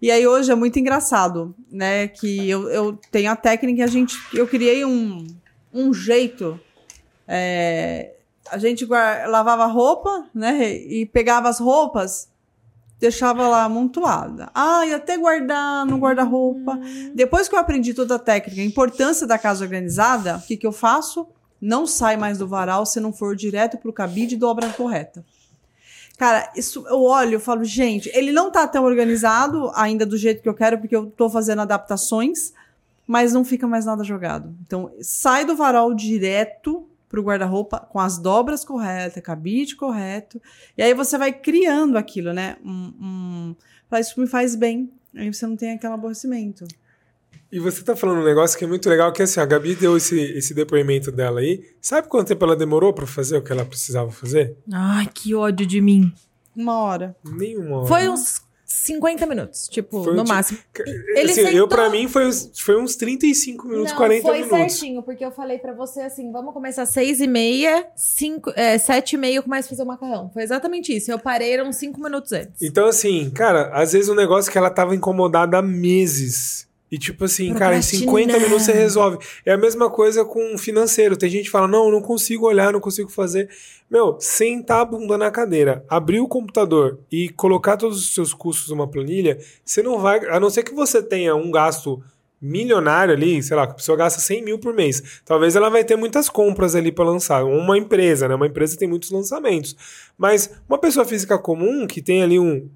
[0.00, 3.88] E aí hoje é muito engraçado, né, que eu, eu tenho a técnica e a
[3.88, 5.26] gente, eu criei um,
[5.74, 6.58] um jeito
[7.26, 8.12] é,
[8.50, 10.72] a gente gua- lavava roupa, né?
[10.72, 12.28] E pegava as roupas,
[12.98, 14.50] deixava lá amontoada.
[14.54, 16.78] Ah, e até guardar no guarda-roupa.
[17.14, 20.66] Depois que eu aprendi toda a técnica, a importância da casa organizada, o que, que
[20.66, 21.26] eu faço?
[21.60, 25.24] Não sai mais do varal se não for direto pro cabide e dobra correta.
[26.16, 30.42] Cara, isso eu olho e falo, gente, ele não tá tão organizado ainda do jeito
[30.42, 32.52] que eu quero, porque eu tô fazendo adaptações,
[33.06, 34.52] mas não fica mais nada jogado.
[34.66, 40.40] Então, sai do varal direto pro guarda-roupa com as dobras corretas, cabide correto.
[40.76, 42.56] E aí você vai criando aquilo, né?
[42.64, 43.56] Um, um,
[43.98, 44.92] isso me faz bem.
[45.14, 46.66] Aí você não tem aquele aborrecimento.
[47.50, 49.96] E você tá falando um negócio que é muito legal, que assim, a Gabi deu
[49.96, 51.64] esse, esse depoimento dela aí.
[51.80, 54.54] Sabe quanto tempo ela demorou pra fazer o que ela precisava fazer?
[54.70, 56.12] Ai, que ódio de mim.
[56.54, 57.16] Uma hora.
[57.24, 57.86] Nenhuma hora.
[57.86, 58.42] Foi uns
[58.78, 60.58] 50 minutos, tipo, Foi no tipo- máximo.
[60.86, 64.72] Ele Ele eu, sentou- pra mim, foi, uns- foi uns 35 minutos, 40 foi minutos.
[64.72, 68.78] certinho, porque eu falei pra você assim, vamos começar às seis e meia, cinco, é,
[68.78, 70.30] sete e meia eu começo a fazer o macarrão.
[70.32, 71.10] Foi exatamente isso.
[71.10, 72.62] Eu parei, eram cinco minutos antes.
[72.62, 76.67] Então, assim, cara, às vezes um negócio que ela tava incomodada há meses.
[76.90, 78.44] E tipo assim, cara, em 50 Procrastinando.
[78.44, 79.18] minutos você resolve.
[79.44, 81.16] É a mesma coisa com o financeiro.
[81.16, 83.48] Tem gente que fala, não, não consigo olhar, não consigo fazer.
[83.90, 88.70] Meu, sentar a bunda na cadeira, abrir o computador e colocar todos os seus custos
[88.70, 90.24] numa planilha, você não vai.
[90.26, 92.02] A não ser que você tenha um gasto
[92.40, 95.20] milionário ali, sei lá, que a pessoa gasta 100 mil por mês.
[95.24, 97.44] Talvez ela vai ter muitas compras ali para lançar.
[97.44, 98.34] Uma empresa, né?
[98.34, 99.76] Uma empresa tem muitos lançamentos.
[100.16, 102.68] Mas uma pessoa física comum que tem ali um,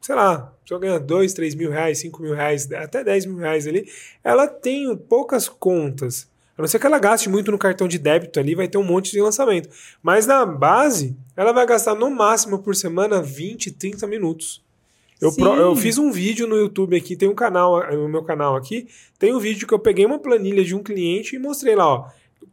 [0.00, 3.36] sei lá, a pessoa ganha 2, 3 mil reais, 5 mil reais, até 10 mil
[3.36, 3.88] reais ali,
[4.24, 6.28] ela tem poucas contas.
[6.56, 8.82] A não ser que ela gaste muito no cartão de débito ali, vai ter um
[8.84, 9.68] monte de lançamento.
[10.02, 14.62] Mas na base, ela vai gastar no máximo por semana 20, 30 minutos.
[15.20, 18.56] Eu, pro- eu fiz um vídeo no YouTube aqui, tem um canal, no meu canal
[18.56, 21.86] aqui, tem um vídeo que eu peguei uma planilha de um cliente e mostrei lá,
[21.86, 22.08] ó.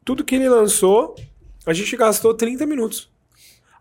[0.06, 1.15] Tudo que ele lançou,
[1.65, 3.10] a gente gastou 30 minutos.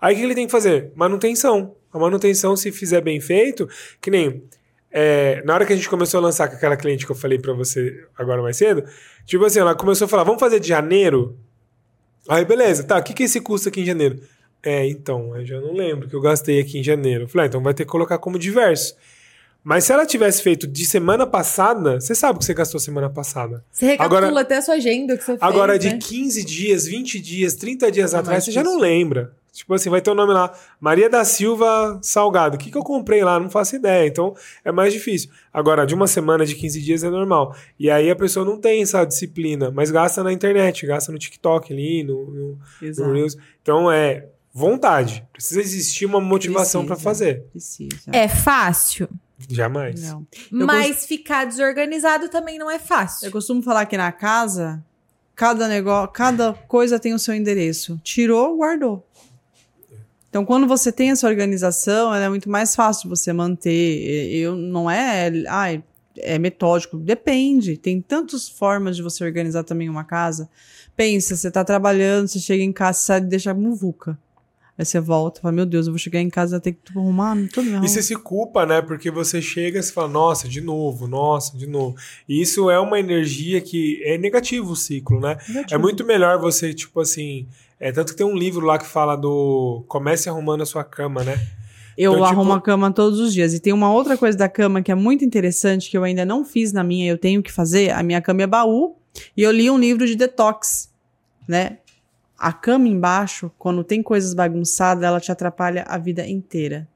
[0.01, 0.90] Aí o que ele tem que fazer?
[0.94, 1.74] Manutenção.
[1.97, 3.68] A manutenção, se fizer bem feito,
[4.01, 4.43] que nem.
[4.90, 7.39] é, na hora que a gente começou a lançar com aquela cliente que eu falei
[7.39, 8.85] pra você agora mais cedo,
[9.24, 11.36] tipo assim, ela começou a falar, vamos fazer de janeiro?
[12.28, 14.20] Aí, beleza, tá, o que, que esse custa aqui em janeiro?
[14.62, 17.24] É, então, eu já não lembro que eu gastei aqui em janeiro.
[17.24, 18.97] Eu falei, ah, então vai ter que colocar como diverso.
[19.62, 23.10] Mas se ela tivesse feito de semana passada, você sabe o que você gastou semana
[23.10, 23.64] passada.
[23.70, 25.98] Você recapitula Agora- até a sua agenda que você fez, Agora, de né?
[26.01, 29.32] 15 dias, 20 dias, 30 dias É atrás, você já não lembra.
[29.56, 32.56] Tipo assim, vai ter o nome lá, Maria da Silva Salgado.
[32.56, 33.40] O que, que eu comprei lá?
[33.40, 34.06] Não faço ideia.
[34.06, 35.30] Então, é mais difícil.
[35.50, 37.56] Agora, de uma semana, de 15 dias é normal.
[37.78, 41.72] E aí a pessoa não tem essa disciplina, mas gasta na internet, gasta no TikTok
[41.72, 43.12] ali, no, no.
[43.12, 43.38] Reels.
[43.62, 45.26] Então, é vontade.
[45.32, 47.10] Precisa existir uma motivação pra Precisa.
[47.10, 47.42] fazer.
[47.50, 48.10] Precisa.
[48.12, 49.08] É fácil,
[49.50, 50.02] Jamais.
[50.02, 50.26] Não.
[50.52, 53.26] Eu mas ficar desorganizado também não é fácil.
[53.26, 54.82] Eu costumo falar que na casa,
[55.34, 58.00] cada negócio, cada coisa tem o seu endereço.
[58.02, 59.06] Tirou, guardou.
[60.36, 64.34] Então, quando você tem essa organização, ela é muito mais fácil de você manter.
[64.34, 65.82] Eu não é, ai,
[66.18, 67.78] é metódico, depende.
[67.78, 70.46] Tem tantas formas de você organizar também uma casa.
[70.94, 74.18] Pensa, você tá trabalhando, você chega em casa, você sai e deixa a muvuca.
[74.76, 77.70] Aí você volta, fala, meu Deus, eu vou chegar em casa, ter que arrumar tudo
[77.70, 78.82] minha E você se culpa, né?
[78.82, 81.96] Porque você chega e fala, nossa, de novo, nossa, de novo.
[82.28, 85.38] E isso é uma energia que é negativo o ciclo, né?
[85.70, 87.46] É muito melhor você, tipo assim.
[87.78, 91.22] É, tanto que tem um livro lá que fala do comece arrumando a sua cama,
[91.22, 91.38] né?
[91.96, 93.54] Eu Então, tipo- arrumo a cama todos os dias.
[93.54, 96.44] E tem uma outra coisa da cama que é muito interessante, que eu ainda não
[96.44, 97.90] fiz na minha, eu tenho que fazer.
[97.90, 98.96] A minha cama é baú.
[99.36, 100.90] E eu li um livro de detox,
[101.48, 101.78] né?
[102.38, 106.86] A cama embaixo, quando tem coisas bagunçadas, ela te atrapalha a vida inteira.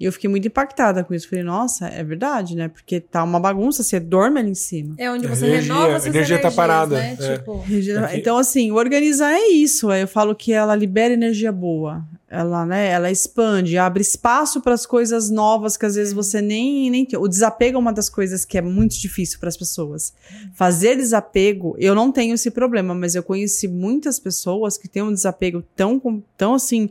[0.00, 1.28] E eu fiquei muito impactada com isso.
[1.28, 2.68] Falei, nossa, é verdade, né?
[2.68, 4.94] Porque tá uma bagunça, você dorme ali em cima.
[4.96, 7.16] É onde É você energia, renova a suas energia tá energias, parada, né?
[7.20, 7.36] é.
[7.36, 7.60] Tipo,
[8.06, 9.92] Aqui- Então, assim, organizar é isso.
[9.92, 12.02] Eu falo que ela libera energia boa.
[12.32, 16.88] Ela, né, ela expande, abre espaço para as coisas novas que às vezes você nem,
[16.88, 17.18] nem tem.
[17.18, 20.14] O desapego é uma das coisas que é muito difícil para as pessoas.
[20.54, 25.12] Fazer desapego, eu não tenho esse problema, mas eu conheci muitas pessoas que têm um
[25.12, 26.88] desapego tão, tão assim,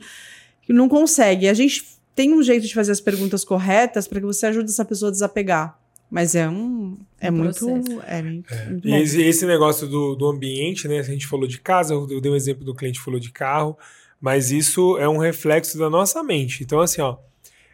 [0.62, 1.48] que não consegue.
[1.48, 4.84] A gente tem um jeito de fazer as perguntas corretas para que você ajude essa
[4.84, 5.80] pessoa a desapegar.
[6.12, 6.98] Mas é um.
[7.18, 7.66] É Um muito.
[7.66, 8.02] processo.
[8.06, 8.54] É, muito
[8.86, 8.98] E bom.
[8.98, 11.00] esse, esse negócio do, do ambiente, né?
[11.00, 13.78] A gente falou de casa, eu dei um exemplo do cliente que falou de carro,
[14.20, 16.62] mas isso é um reflexo da nossa mente.
[16.62, 17.16] Então, assim, ó,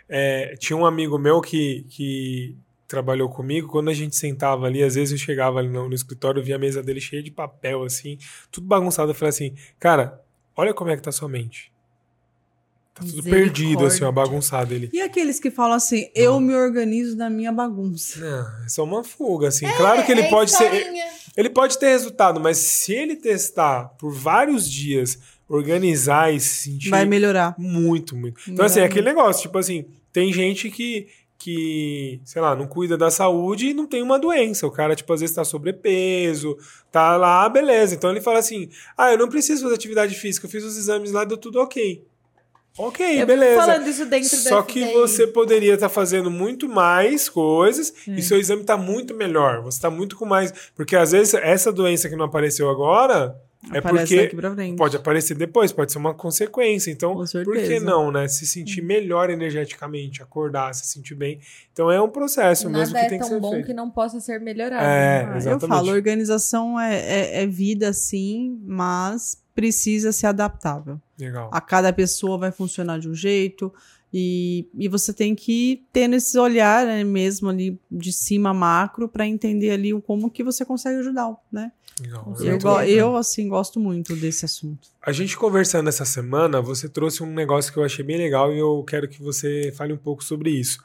[0.07, 2.55] é, tinha um amigo meu que, que
[2.87, 6.39] trabalhou comigo, quando a gente sentava ali, às vezes eu chegava ali no, no escritório,
[6.39, 8.19] eu via a mesa dele cheia de papel, assim,
[8.51, 9.09] tudo bagunçado.
[9.09, 10.21] Eu falei assim, cara,
[10.55, 11.73] olha como é que tá sua mente.
[12.95, 14.89] Tá tudo perdido, assim, ó, bagunçado ele.
[14.93, 18.21] E aqueles que falam assim, eu me organizo na minha bagunça.
[18.21, 19.67] Não, é só uma fuga, assim.
[19.75, 20.93] claro que ele é pode ser.
[21.35, 25.19] Ele pode ter resultado, mas se ele testar por vários dias,
[25.49, 27.53] organizar e se sentir Vai melhorar.
[27.57, 28.39] muito, muito.
[28.47, 31.07] Então, assim, é aquele negócio, tipo assim, tem gente que,
[31.37, 34.65] que, sei lá, não cuida da saúde e não tem uma doença.
[34.65, 36.57] O cara, tipo, às vezes tá sobrepeso,
[36.89, 37.93] tá lá, beleza.
[37.93, 41.11] Então ele fala assim: ah, eu não preciso fazer atividade física, eu fiz os exames
[41.11, 42.01] lá, deu tudo ok.
[42.77, 43.61] Ok, Eu beleza.
[43.61, 44.93] falando isso dentro Só que FDI.
[44.93, 48.11] você poderia estar fazendo muito mais coisas É.
[48.11, 49.61] e seu exame está muito melhor.
[49.61, 50.53] Você está muito com mais.
[50.75, 53.35] Porque às vezes essa doença que não apareceu agora,
[53.73, 56.91] É Aparece porque pode aparecer depois, pode ser uma consequência.
[56.91, 58.27] Então, por que não, né?
[58.27, 61.39] Se sentir melhor energeticamente, acordar, se sentir bem.
[61.73, 63.65] Então é um processo mesmo Nada que é tem que tão ser bom feito.
[63.65, 64.83] que não possa ser melhorado.
[64.83, 70.99] É, Ah, eu falo, organização é, é, é vida, sim, mas precisa ser adaptável.
[71.17, 71.49] Legal.
[71.51, 73.73] A cada pessoa vai funcionar de um jeito.
[74.17, 79.27] E, e você tem que ter esse olhar né, mesmo ali de cima macro para
[79.27, 81.69] entender ali o como que você consegue ajudar, né?
[82.41, 84.89] Eu, go- eu, assim, gosto muito desse assunto.
[85.01, 88.59] A gente conversando essa semana, você trouxe um negócio que eu achei bem legal e
[88.59, 90.79] eu quero que você fale um pouco sobre isso.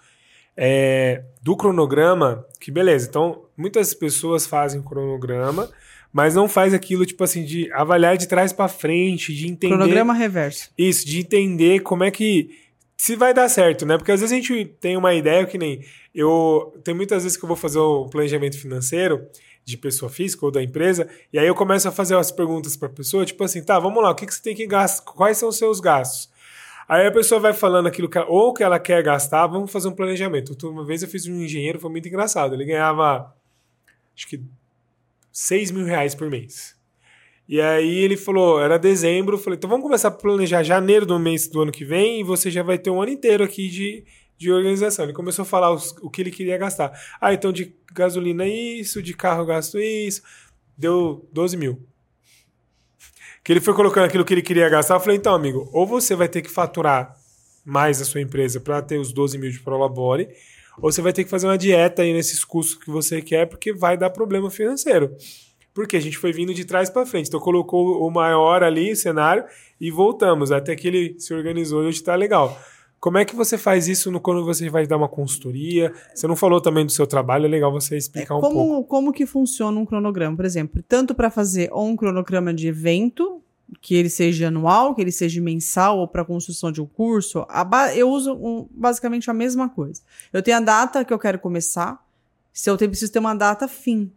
[0.56, 3.08] É, do cronograma, que beleza.
[3.08, 5.70] Então, muitas pessoas fazem cronograma,
[6.12, 9.74] mas não faz aquilo, tipo assim, de avaliar de trás pra frente, de entender.
[9.74, 10.70] Cronograma reverso.
[10.76, 12.50] Isso, de entender como é que.
[12.96, 13.96] Se vai dar certo, né?
[13.96, 15.82] Porque às vezes a gente tem uma ideia que nem.
[16.14, 16.74] Eu.
[16.84, 19.24] Tem muitas vezes que eu vou fazer o planejamento financeiro
[19.64, 22.88] de pessoa física ou da empresa, e aí eu começo a fazer as perguntas pra
[22.88, 25.12] pessoa, tipo assim, tá, vamos lá, o que, que você tem que gastar?
[25.12, 26.30] Quais são os seus gastos?
[26.88, 29.86] Aí a pessoa vai falando aquilo que ela, ou que ela quer gastar, vamos fazer
[29.86, 30.56] um planejamento.
[30.68, 32.52] Uma vez eu fiz um engenheiro, foi muito engraçado.
[32.52, 33.32] Ele ganhava,
[34.16, 34.42] acho que,
[35.30, 36.76] 6 mil reais por mês.
[37.48, 41.16] E aí ele falou, era dezembro, eu falei, então vamos começar a planejar janeiro do
[41.16, 44.04] mês do ano que vem e você já vai ter um ano inteiro aqui de,
[44.40, 45.04] de organização.
[45.04, 46.98] Ele começou a falar os- o que ele queria gastar.
[47.20, 50.22] Ah, então de gasolina isso, de carro gasto isso.
[50.78, 51.78] Deu 12 mil.
[53.44, 54.94] Que ele foi colocando aquilo que ele queria gastar.
[54.94, 57.14] Eu falei, então, amigo, ou você vai ter que faturar
[57.64, 60.28] mais a sua empresa para ter os 12 mil de Prolabore,
[60.80, 63.74] ou você vai ter que fazer uma dieta aí nesses custos que você quer, porque
[63.74, 65.14] vai dar problema financeiro.
[65.74, 67.28] Porque a gente foi vindo de trás para frente.
[67.28, 69.44] Então colocou o maior ali, cenário,
[69.78, 70.50] e voltamos.
[70.50, 72.58] Até que ele se organizou e hoje está legal.
[73.00, 75.90] Como é que você faz isso no, quando você vai dar uma consultoria?
[76.14, 78.84] Você não falou também do seu trabalho, é legal você explicar um pouco.
[78.84, 80.82] como, que funciona um cronograma, por exemplo?
[80.86, 83.40] Tanto para fazer ou um cronograma de evento,
[83.80, 87.46] que ele seja anual, que ele seja mensal, ou para construção de um curso,
[87.96, 90.02] eu uso um- basicamente a mesma coisa.
[90.30, 92.04] Eu tenho a data que eu quero começar,
[92.52, 94.12] se eu tenho, preciso ter uma data fim.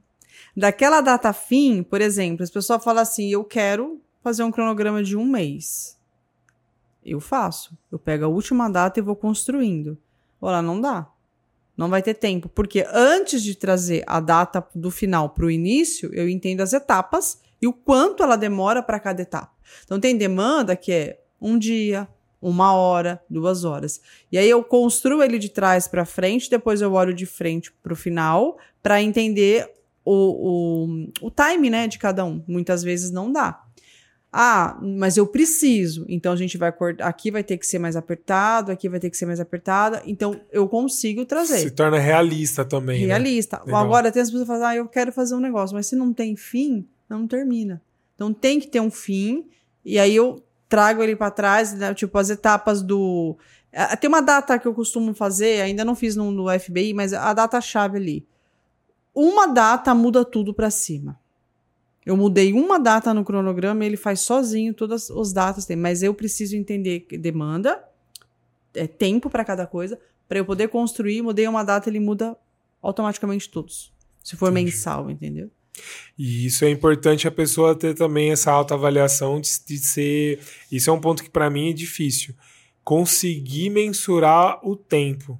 [0.58, 5.16] Daquela data fim, por exemplo, as pessoas falam assim: eu quero fazer um cronograma de
[5.16, 5.98] um mês.
[7.06, 7.78] Eu faço.
[7.92, 9.98] Eu pego a última data e vou construindo.
[10.42, 11.08] Olha, não dá.
[11.76, 16.14] Não vai ter tempo, porque antes de trazer a data do final para o início,
[16.14, 19.52] eu entendo as etapas e o quanto ela demora para cada etapa.
[19.84, 22.08] Então tem demanda que é um dia,
[22.40, 24.02] uma hora, duas horas.
[24.32, 27.94] E aí eu construo ele de trás para frente, depois eu olho de frente para
[27.94, 29.72] o final para entender
[30.06, 30.86] o,
[31.24, 32.44] o, o time né, de cada um.
[32.48, 33.63] Muitas vezes não dá.
[34.36, 36.06] Ah, mas eu preciso.
[36.10, 37.08] Então a gente vai cortar.
[37.08, 40.02] Aqui vai ter que ser mais apertado, aqui vai ter que ser mais apertada.
[40.08, 41.60] Então eu consigo trazer.
[41.60, 43.02] Se torna realista também.
[43.02, 43.08] né?
[43.14, 43.62] Realista.
[43.64, 43.84] Legal.
[43.84, 46.12] Agora tem as pessoas que falam, ah, eu quero fazer um negócio, mas se não
[46.12, 47.80] tem fim, não termina.
[48.16, 49.46] Então tem que ter um fim,
[49.86, 53.38] e aí eu trago ele para trás, né, tipo as etapas do.
[53.72, 57.14] Ah, Tem uma data que eu costumo fazer, ainda não fiz no, no FBI, mas
[57.14, 58.26] a data-chave ali.
[59.14, 61.20] Uma data muda tudo para cima.
[62.06, 66.14] Eu mudei uma data no cronograma, ele faz sozinho todas as datas, tem, mas eu
[66.14, 67.84] preciso entender demanda,
[68.74, 72.36] é tempo para cada coisa, para eu poder construir, mudei uma data, ele muda
[72.82, 73.94] automaticamente todos.
[74.22, 74.72] Se for Entendi.
[74.72, 75.50] mensal, entendeu?
[76.18, 80.40] E isso é importante a pessoa ter também essa autoavaliação de, de ser.
[80.72, 82.36] Isso é um ponto que para mim é difícil.
[82.84, 85.40] Conseguir mensurar o tempo.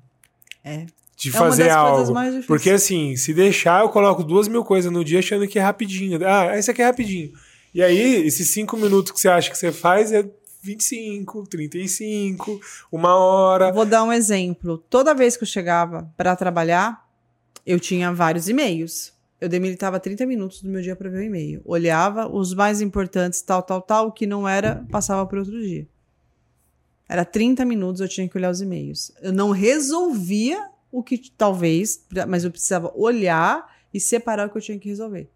[0.64, 0.86] É.
[1.24, 2.44] De é fazer coisas algo.
[2.46, 6.20] Porque assim, se deixar, eu coloco duas mil coisas no dia achando que é rapidinho.
[6.28, 7.32] Ah, esse aqui é rapidinho.
[7.74, 10.30] E aí, esses cinco minutos que você acha que você faz é
[10.62, 12.60] 25, 35,
[12.92, 13.72] uma hora.
[13.72, 14.78] Vou dar um exemplo.
[14.90, 17.08] Toda vez que eu chegava para trabalhar,
[17.66, 19.14] eu tinha vários e-mails.
[19.40, 21.62] Eu demilitava 30 minutos do meu dia para ver o e-mail.
[21.64, 25.88] Olhava os mais importantes, tal, tal, tal, o que não era, passava para outro dia.
[27.08, 29.12] Era 30 minutos, eu tinha que olhar os e-mails.
[29.22, 34.62] Eu não resolvia o que talvez, mas eu precisava olhar e separar o que eu
[34.62, 35.28] tinha que resolver.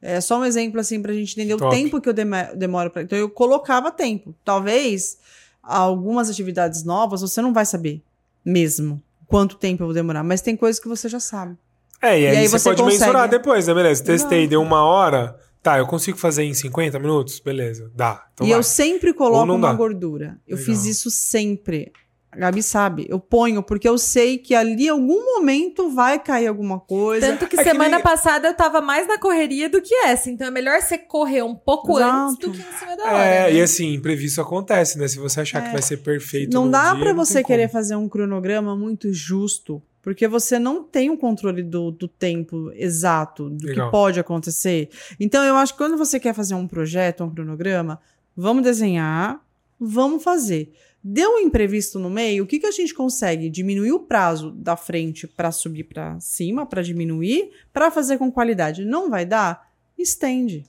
[0.00, 1.66] É só um exemplo assim pra gente entender Top.
[1.66, 2.14] o tempo que eu
[2.56, 3.02] demoro para.
[3.02, 4.34] Então eu colocava tempo.
[4.42, 5.18] Talvez
[5.62, 8.02] algumas atividades novas você não vai saber
[8.44, 11.56] mesmo quanto tempo eu vou demorar, mas tem coisas que você já sabe.
[12.00, 13.00] É, e aí, aí você, você pode consegue.
[13.00, 13.74] mensurar depois, né?
[13.74, 14.50] Beleza, testei, Exato.
[14.50, 15.38] deu uma hora.
[15.62, 17.40] Tá, eu consigo fazer em 50 minutos?
[17.40, 18.26] Beleza, dá.
[18.32, 18.58] Então e vai.
[18.58, 19.74] eu sempre coloco não uma dá.
[19.74, 20.38] gordura.
[20.46, 20.66] Eu Legal.
[20.66, 21.92] fiz isso sempre.
[22.36, 26.46] A Gabi sabe, eu ponho porque eu sei que ali em algum momento vai cair
[26.48, 27.26] alguma coisa.
[27.26, 30.28] Tanto que É que semana nem- passada eu tava mais na correria do que essa.
[30.30, 32.14] Então é melhor você correr um pouco Exato.
[32.14, 33.24] antes do que em cima da hora.
[33.24, 33.54] É, né?
[33.54, 35.08] e assim, imprevisto acontece, né?
[35.08, 35.72] Se você achar que É.
[35.72, 36.52] vai ser perfeito.
[36.52, 37.72] Não dá não você querer como.
[37.72, 43.48] fazer um cronograma muito justo, Porque você não tem o controle do, do tempo exato,
[43.50, 43.86] do Legal.
[43.86, 44.88] que pode acontecer.
[45.18, 47.98] Então, eu acho que quando você quer fazer um projeto, um cronograma,
[48.36, 49.40] vamos desenhar,
[49.80, 50.72] vamos fazer.
[51.08, 53.48] Deu um imprevisto no meio, o que, que a gente consegue?
[53.48, 58.84] Diminuir o prazo da frente para subir para cima, para diminuir, para fazer com qualidade.
[58.84, 59.68] Não vai dar?
[59.96, 60.64] Estende.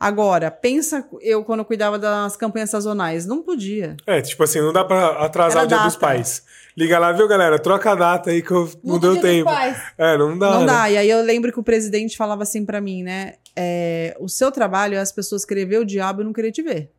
[0.00, 3.96] Agora, pensa eu quando eu cuidava das campanhas sazonais, não podia.
[4.06, 6.06] É, tipo assim, não dá pra atrasar Era o dia dos data.
[6.06, 6.44] pais.
[6.74, 7.58] Liga lá, viu, galera?
[7.58, 9.50] Troca a data aí que eu não deu dos tempo.
[9.98, 10.50] É, não dá.
[10.50, 10.66] Não né?
[10.66, 10.90] dá.
[10.90, 13.34] E aí eu lembro que o presidente falava assim pra mim, né?
[13.56, 16.62] é, o seu trabalho é as pessoas querer ver o diabo e não querer te
[16.62, 16.90] ver.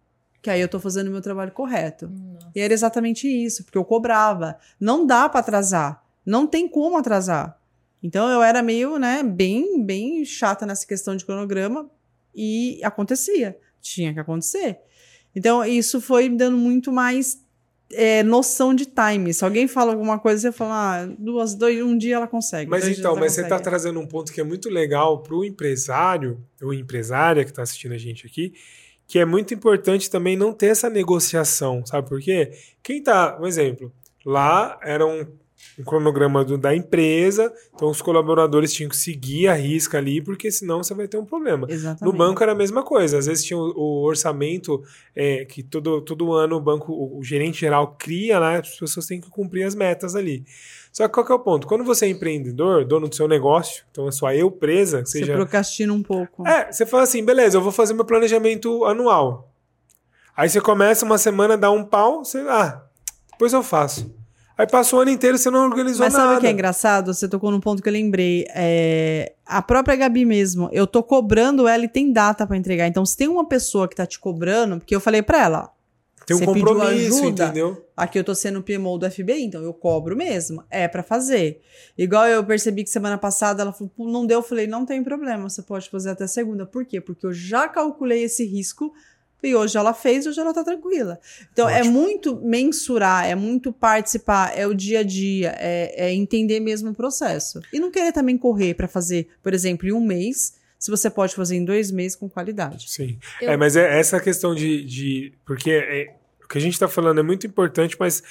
[0.43, 2.11] Que aí eu tô fazendo o meu trabalho correto.
[2.53, 4.57] E era exatamente isso, porque eu cobrava.
[4.77, 6.03] Não dá pra atrasar.
[6.25, 7.57] Não tem como atrasar.
[8.03, 11.89] Então eu era meio, né, bem, bem chata nessa questão de cronograma
[12.35, 13.57] e acontecia.
[13.81, 14.79] Tinha que acontecer.
[15.33, 17.41] Então isso foi me dando muito mais
[17.93, 19.33] é, noção de time.
[19.33, 22.69] Se alguém fala alguma coisa, você fala, ah, duas, dois, um dia ela consegue.
[22.69, 23.63] Mas então, mas você está consegue.
[23.63, 27.93] trazendo um ponto que é muito legal para o empresário, ou empresária que está assistindo
[27.93, 28.53] a gente aqui,
[29.07, 32.51] que é muito importante também não ter essa negociação, sabe por quê?
[32.81, 33.91] Quem tá, um exemplo,
[34.25, 35.25] lá era um,
[35.79, 40.51] um cronograma do- da empresa, então os colaboradores tinham que seguir a risca ali, porque
[40.51, 41.67] senão você vai ter um problema.
[41.69, 42.03] Exatamente.
[42.03, 43.17] No banco era a mesma coisa.
[43.19, 44.83] Às vezes tinha o, o orçamento
[45.15, 48.57] é, que todo, todo ano o banco, o, o gerente geral cria, né?
[48.59, 50.43] As pessoas têm que cumprir as metas ali.
[50.93, 51.65] Só que qual que é o ponto?
[51.65, 55.33] Quando você é empreendedor, dono do seu negócio, então a sua eu presa, Você seja.
[55.33, 56.47] procrastina um pouco.
[56.47, 59.51] É, você fala assim, beleza, eu vou fazer meu planejamento anual.
[60.37, 62.39] Aí você começa uma semana, dá um pau, você.
[62.47, 62.83] Ah,
[63.31, 64.13] depois eu faço.
[64.55, 66.25] Aí passou o ano inteiro você não organizou Mas nada.
[66.25, 67.11] sabe o que é engraçado?
[67.11, 68.45] Você tocou num ponto que eu lembrei.
[68.53, 72.85] É, a própria Gabi mesmo, eu tô cobrando ela e tem data pra entregar.
[72.87, 75.71] Então, se tem uma pessoa que tá te cobrando, porque eu falei pra ela,
[76.25, 77.43] Tem um você pediu compromisso, ajuda?
[77.45, 77.85] entendeu?
[77.95, 80.63] aqui eu tô sendo PMO do FBI, então eu cobro mesmo.
[80.69, 81.61] É pra fazer.
[81.97, 85.03] Igual eu percebi que semana passada ela falou, "Pô, não deu, eu falei, não tem
[85.03, 86.65] problema, você pode fazer até segunda.
[86.65, 86.99] Por quê?
[87.01, 88.93] Porque eu já calculei esse risco
[89.43, 91.19] e hoje ela fez, hoje ela tá tranquila.
[91.51, 91.93] Então é Ótimo.
[91.93, 96.95] muito mensurar, é muito participar, é o dia a dia, é, é entender mesmo o
[96.95, 97.59] processo.
[97.71, 101.33] E não querer também correr pra fazer, por exemplo, em um mês, se você pode
[101.33, 102.91] fazer em dois meses com qualidade.
[102.91, 103.17] Sim.
[103.41, 104.83] Eu- É, mas é essa questão de.
[104.83, 108.21] de porque é- o que a gente está falando é muito importante, mas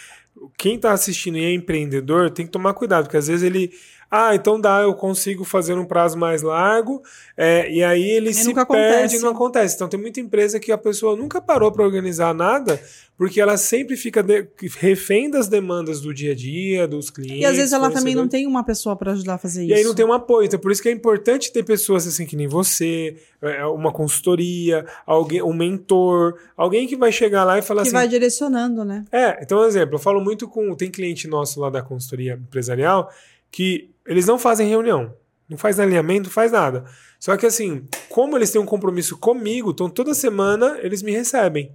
[0.59, 3.73] quem está assistindo e é empreendedor tem que tomar cuidado, porque às vezes ele.
[4.15, 7.03] Ah, então dá, eu consigo fazer um prazo mais largo,
[7.35, 9.17] é, e aí ele se nunca perde acontece.
[9.17, 9.75] e não acontece.
[9.75, 12.79] Então tem muita empresa que a pessoa nunca parou para organizar nada,
[13.17, 14.47] porque ela sempre fica de-
[14.79, 17.41] refém das demandas do dia a dia, dos clientes.
[17.41, 19.75] E às vezes ela também não tem uma pessoa pra ajudar a fazer E isso.
[19.77, 20.45] aí não tem um apoio.
[20.45, 24.85] Então, por isso que é importante ter pessoas assim que nem você, é, uma consultoria,
[25.07, 27.97] alguém, um mentor, alguém que vai chegar lá e falar que assim.
[27.97, 29.05] vai direcionando, né?
[29.11, 30.75] É, então, um exemplo, eu falo muito com.
[30.75, 33.11] Tem cliente nosso lá da consultoria empresarial
[33.53, 35.15] que eles não fazem reunião.
[35.49, 36.85] Não faz alinhamento, não faz nada.
[37.21, 41.71] Só que assim, como eles têm um compromisso comigo, então toda semana eles me recebem.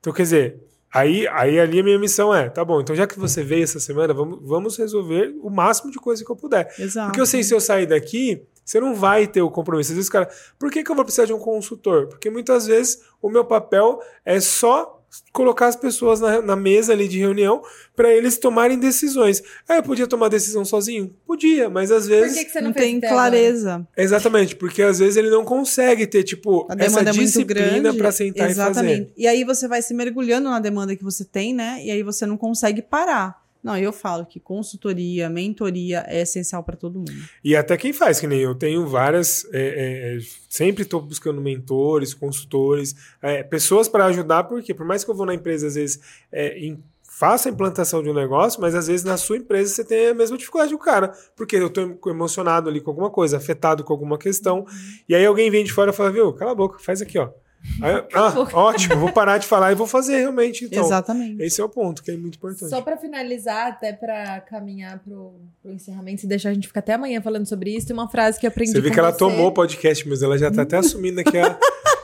[0.00, 0.60] Então, quer dizer,
[0.92, 3.78] aí, aí ali a minha missão é, tá bom, então já que você veio essa
[3.78, 6.72] semana, vamos, vamos resolver o máximo de coisa que eu puder.
[6.78, 7.08] Exato.
[7.08, 9.92] Porque eu sei se eu sair daqui, você não vai ter o compromisso.
[9.92, 10.28] Às vezes, cara,
[10.58, 12.06] por que, que eu vou precisar de um consultor?
[12.08, 14.97] Porque muitas vezes o meu papel é só
[15.32, 17.62] colocar as pessoas na, na mesa ali de reunião
[17.96, 19.42] para eles tomarem decisões.
[19.68, 21.14] Ah, eu podia tomar decisão sozinho?
[21.26, 22.38] Podia, mas às Por vezes.
[22.38, 23.22] que, que você não, não tem até agora?
[23.30, 23.88] clareza.
[23.96, 27.80] Exatamente, porque às vezes ele não consegue ter, tipo, A essa demanda é muito disciplina
[27.80, 27.98] grande.
[27.98, 28.92] para sentar Exatamente.
[28.94, 29.12] e fazer.
[29.16, 31.80] E aí você vai se mergulhando na demanda que você tem, né?
[31.84, 33.47] E aí você não consegue parar.
[33.62, 37.12] Não, eu falo que consultoria, mentoria é essencial para todo mundo.
[37.42, 39.44] E até quem faz, que nem eu tenho várias.
[39.52, 40.18] é, é,
[40.48, 45.26] sempre estou buscando mentores, consultores, é, pessoas para ajudar, porque por mais que eu vou
[45.26, 49.04] na empresa, às vezes, é, em- faça a implantação de um negócio, mas às vezes
[49.04, 52.80] na sua empresa você tem a mesma dificuldade do cara, porque eu estou emocionado ali
[52.80, 54.64] com alguma coisa, afetado com alguma questão,
[55.08, 57.28] e aí alguém vem de fora e fala, viu, cala a boca, faz aqui, ó.
[58.14, 60.64] Ah, ótimo, vou parar de falar e vou fazer realmente.
[60.64, 61.42] Então, Exatamente.
[61.42, 62.70] esse é o ponto que é muito importante.
[62.70, 66.94] Só pra finalizar, até pra caminhar pro, pro encerramento e deixar a gente ficar até
[66.94, 69.12] amanhã falando sobre isso, tem uma frase que eu aprendi Você vê com que ela
[69.12, 69.18] você.
[69.18, 71.58] tomou o podcast, mas ela já tá até assumindo que a.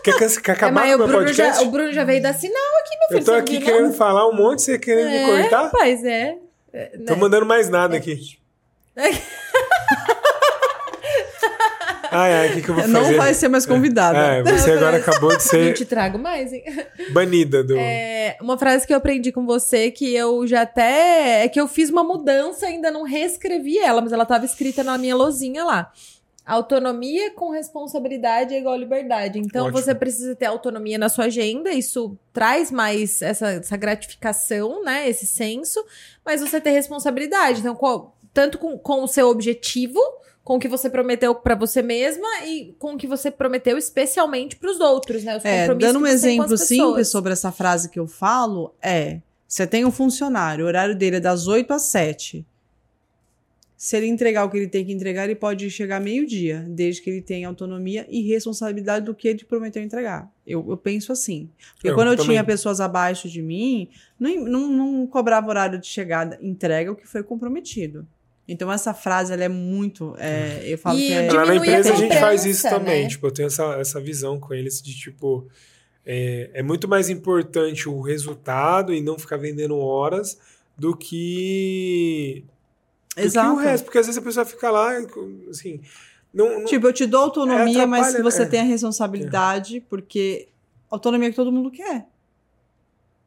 [0.05, 1.62] Quer, É, acabar mas com o meu Bruno, podcast?
[1.62, 3.20] já, o Bruno já veio dar sinal aqui, meu filho.
[3.20, 3.93] Eu tô aqui viu, querendo não?
[3.94, 5.62] falar um monte, você querendo me É, cortar?
[5.64, 6.36] rapaz, é.
[6.72, 7.20] É, Tô né?
[7.20, 8.39] mandando mais nada aqui.
[12.15, 12.93] Ai, ai, o que, que eu vou fazer?
[12.93, 14.19] Não vai ser mais convidada.
[14.19, 16.62] É, você agora acabou de Não ser te trago mais, hein?
[17.12, 17.77] banida do.
[17.77, 21.45] É, uma frase que eu aprendi com você que eu já até.
[21.45, 24.97] É que eu fiz uma mudança, ainda não reescrevi ela, mas ela tava escrita na
[24.99, 25.91] minha lozinha lá.
[26.47, 29.39] Autonomia com responsabilidade é igual liberdade.
[29.39, 29.81] Então Ótimo.
[29.81, 35.09] você precisa ter autonomia na sua agenda, isso traz mais essa, essa gratificação, né?
[35.09, 35.82] Esse senso,
[36.24, 37.61] mas você ter responsabilidade.
[37.61, 39.99] Então, qual- tanto com, com o seu objetivo,
[40.44, 44.56] com o que você prometeu pra você mesma e com o que você prometeu especialmente
[44.56, 45.38] pros outros, né?
[45.38, 49.66] Os É, compromissos dando um exemplo simples sobre essa frase que eu falo, é: você
[49.66, 52.46] tem um funcionário, o horário dele é das 8 às 7.
[53.76, 57.10] Se ele entregar o que ele tem que entregar, ele pode chegar meio-dia, desde que
[57.10, 60.30] ele tenha autonomia e responsabilidade do que ele prometeu entregar.
[60.46, 61.50] Eu, eu penso assim.
[61.74, 62.30] Porque Eu quando eu também.
[62.30, 63.88] tinha pessoas abaixo de mim,
[64.18, 68.06] não, não, não cobrava horário de chegada, entrega o que foi comprometido.
[68.46, 70.14] Então, essa frase, ela é muito.
[70.18, 71.32] é, eu falo E que é.
[71.32, 73.02] Lá na a empresa a gente faz isso cobrança, também.
[73.04, 73.08] né?
[73.08, 75.46] Tipo, eu tenho essa, essa visão com eles de tipo.
[76.06, 80.38] É, é muito mais importante o resultado e não ficar vendendo horas
[80.76, 82.44] do que,
[83.08, 83.56] do que o Exato.
[83.56, 83.84] resto.
[83.84, 84.90] Porque às vezes a pessoa fica lá,
[85.48, 85.80] assim.
[86.32, 88.50] Não, não- Tipo, eu te dou autonomia, É, mas que você né?
[88.50, 90.48] tem a responsabilidade, porque
[90.90, 92.04] autonomia que todo mundo quer.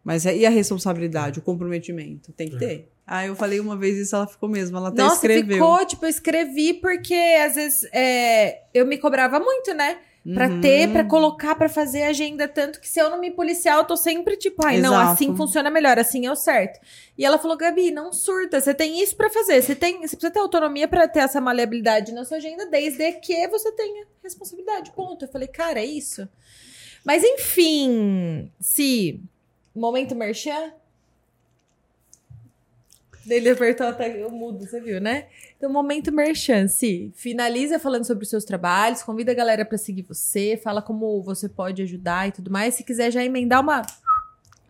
[0.04, 2.32] Mas é, e a responsabilidade, o comprometimento?
[2.34, 2.60] Tem que É.
[2.60, 2.90] ter.
[3.10, 5.56] Ah, eu falei uma vez isso, ela ficou mesmo, ela até Nossa, escreveu.
[5.58, 10.00] ficou, tipo, eu escrevi porque às vezes é, eu me cobrava muito, né?
[10.34, 10.60] Pra Uhum.
[10.60, 12.50] ter, pra colocar, pra fazer agenda.
[12.50, 15.12] Tanto que se eu não me policiar, eu tô sempre tipo, ai, não, Exato.
[15.14, 16.82] assim funciona melhor, assim é o certo.
[17.18, 19.62] E ela falou, Gabi, não surta, você tem isso pra fazer.
[19.62, 23.48] Você, tem, você precisa ter autonomia pra ter essa maleabilidade na sua agenda, desde que
[23.48, 24.92] você tenha responsabilidade.
[24.92, 25.24] Ponto.
[25.24, 26.28] Eu falei, cara, é isso.
[27.06, 29.22] Mas enfim, se.
[29.74, 30.74] Momento merchan.
[33.30, 35.26] Ele apertou até o mudo, você viu, né?
[35.58, 40.04] Então, momento merchan, se finaliza falando sobre os seus trabalhos, convida a galera pra seguir
[40.04, 42.76] você, fala como você pode ajudar e tudo mais.
[42.76, 43.82] Se quiser já emendar uma,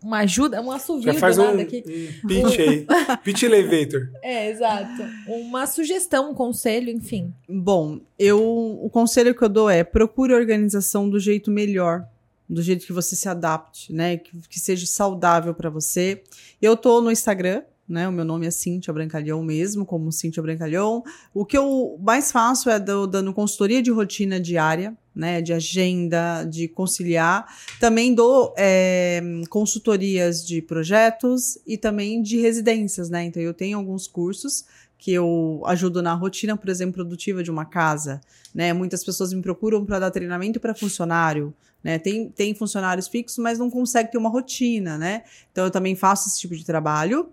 [0.02, 1.84] uma ajuda, um assovio já faz um, nada aqui.
[2.24, 2.88] um pitch aí.
[3.24, 4.10] pitch elevator.
[4.22, 5.04] É, exato.
[5.28, 7.34] Uma sugestão, um conselho, enfim.
[7.50, 12.08] Bom, eu o conselho que eu dou é procure a organização do jeito melhor,
[12.48, 14.18] do jeito que você se adapte, né?
[14.18, 16.24] Que, que seja saudável pra você.
[16.62, 18.08] Eu tô no Instagram, né?
[18.08, 21.04] O meu nome é Cíntia Brancalhão mesmo, como Cíntia Brancalhão.
[21.34, 25.42] O que eu mais faço é do- dando consultoria de rotina diária, né?
[25.42, 27.46] De agenda, de conciliar.
[27.80, 33.24] Também dou é, consultorias de projetos e também de residências, né?
[33.24, 34.66] Então eu tenho alguns cursos
[35.00, 38.20] que eu ajudo na rotina, por exemplo, produtiva de uma casa,
[38.54, 38.74] né?
[38.74, 41.54] Muitas pessoas me procuram para dar treinamento para funcionário,
[41.84, 42.00] né?
[42.00, 45.24] Tem, tem funcionários fixos, mas não consegue ter uma rotina, né?
[45.52, 47.30] Então eu também faço esse tipo de trabalho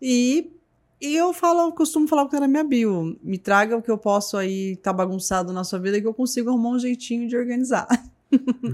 [0.00, 0.50] e
[0.98, 3.18] e eu falo, eu costumo falar o que na minha bio.
[3.22, 6.48] Me traga o que eu posso aí tá bagunçado na sua vida que eu consigo
[6.48, 7.86] arrumar um jeitinho de organizar.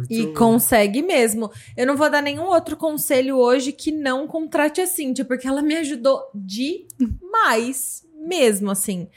[0.09, 1.51] E Muito- consegue mesmo.
[1.77, 5.61] Eu não vou dar nenhum outro conselho hoje que não contrate a Cintia, porque ela
[5.61, 9.09] me ajudou demais, mesmo assim.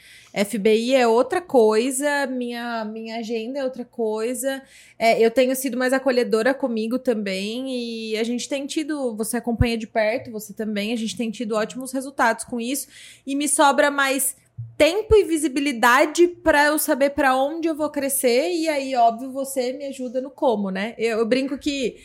[0.44, 4.62] FBI é outra coisa, minha, minha agenda é outra coisa.
[4.98, 9.78] É, eu tenho sido mais acolhedora comigo também, e a gente tem tido, você acompanha
[9.78, 12.88] de perto, você também, a gente tem tido ótimos resultados com isso,
[13.26, 14.36] e me sobra mais
[14.76, 19.72] tempo e visibilidade pra eu saber pra onde eu vou crescer e aí óbvio você
[19.72, 20.94] me ajuda no como, né?
[20.98, 21.96] Eu, eu brinco que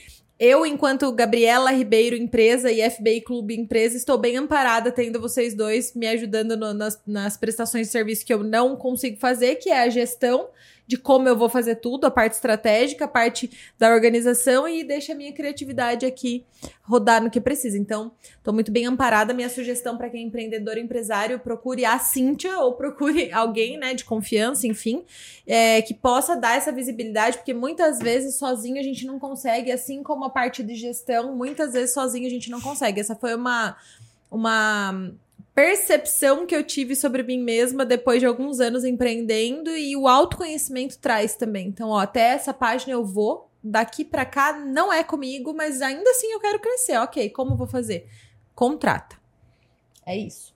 [0.43, 5.93] eu enquanto Gabriela Ribeiro empresa e FBI Clube empresa estou bem amparada tendo vocês dois
[5.93, 9.83] me ajudando no- nas, nas prestações de serviço que eu não consigo fazer, que é
[9.83, 10.47] a gestão
[10.91, 13.49] de como eu vou fazer tudo, a parte estratégica, a parte
[13.79, 16.43] da organização e deixa a minha criatividade aqui
[16.83, 17.77] rodar no que precisa.
[17.77, 18.11] Então,
[18.43, 19.33] Tô muito bem amparada.
[19.33, 24.03] Minha sugestão para quem é empreendedor empresário, procure a Cíntia ou procure alguém, né, de
[24.03, 25.03] confiança, enfim,
[25.45, 30.01] é, que possa dar essa visibilidade, porque muitas vezes sozinho a gente não consegue, assim
[30.01, 32.99] como a parte de gestão, muitas vezes sozinho a gente não consegue.
[32.99, 33.77] Essa foi uma,
[34.31, 35.11] uma
[35.65, 40.97] percepção que eu tive sobre mim mesma depois de alguns anos empreendendo e o autoconhecimento
[40.97, 41.67] traz também.
[41.67, 46.09] Então, ó, até essa página eu vou, daqui pra cá não é comigo, mas ainda
[46.09, 46.97] assim eu quero crescer.
[46.97, 48.07] OK, como vou fazer?
[48.55, 49.15] Contrata.
[50.05, 50.51] É isso.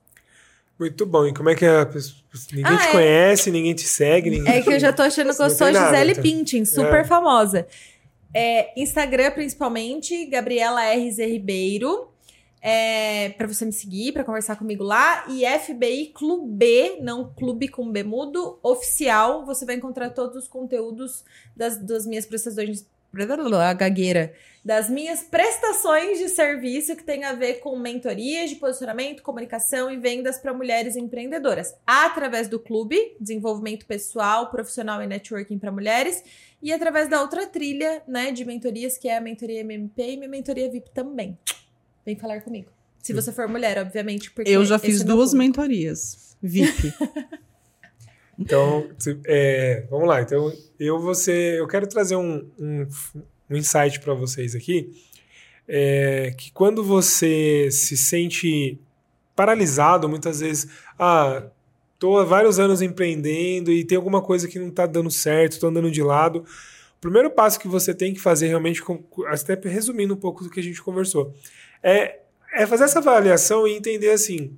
[0.79, 1.25] Muito bom.
[1.27, 1.81] E como é que é?
[1.81, 2.19] a pessoa-
[2.51, 2.91] Ninguém Ah, te é.
[2.91, 4.53] conhece, ninguém te segue, ninguém.
[4.53, 6.21] É que eu já tô achando que eu sou nada, Gisele.
[6.21, 7.03] Pintin, super É.
[7.05, 7.65] famosa.
[8.33, 12.09] É, Instagram, principalmente, Gabriela RZ Ribeiro.
[12.67, 15.23] É, para você me seguir, para conversar comigo lá.
[15.29, 19.45] E FBI Clube, não Clube com B mudo, oficial.
[19.45, 21.23] Você vai encontrar todos os conteúdos
[21.55, 22.87] das, das minhas prestações.
[23.61, 24.33] A gagueira.
[24.63, 29.97] Das minhas prestações de serviço que tem a ver com mentorias de posicionamento, comunicação e
[29.97, 31.75] vendas para mulheres empreendedoras.
[31.85, 36.23] Através do clube, desenvolvimento pessoal, profissional e networking para mulheres.
[36.63, 40.29] E através da outra trilha, né, de mentorias, que é a mentoria MMP e minha
[40.29, 41.37] mentoria VIP também.
[42.05, 42.69] Vem falar comigo.
[43.01, 45.37] Se você for mulher, obviamente, porque Eu já fiz é duas público.
[45.37, 46.35] mentorias.
[46.41, 46.93] VIP.
[48.37, 48.89] Então,
[49.25, 50.21] é, vamos lá.
[50.21, 52.85] Então, eu você, eu quero trazer um, um,
[53.49, 54.91] um insight para vocês aqui,
[55.67, 58.77] é, que quando você se sente
[59.35, 60.67] paralisado, muitas vezes,
[60.99, 61.43] ah,
[61.97, 65.67] tô há vários anos empreendendo e tem alguma coisa que não tá dando certo, tô
[65.67, 66.39] andando de lado.
[66.97, 70.49] O primeiro passo que você tem que fazer realmente, com- até resumindo um pouco do
[70.49, 71.33] que a gente conversou,
[71.85, 72.17] é,
[72.51, 74.57] é fazer essa avaliação e entender assim,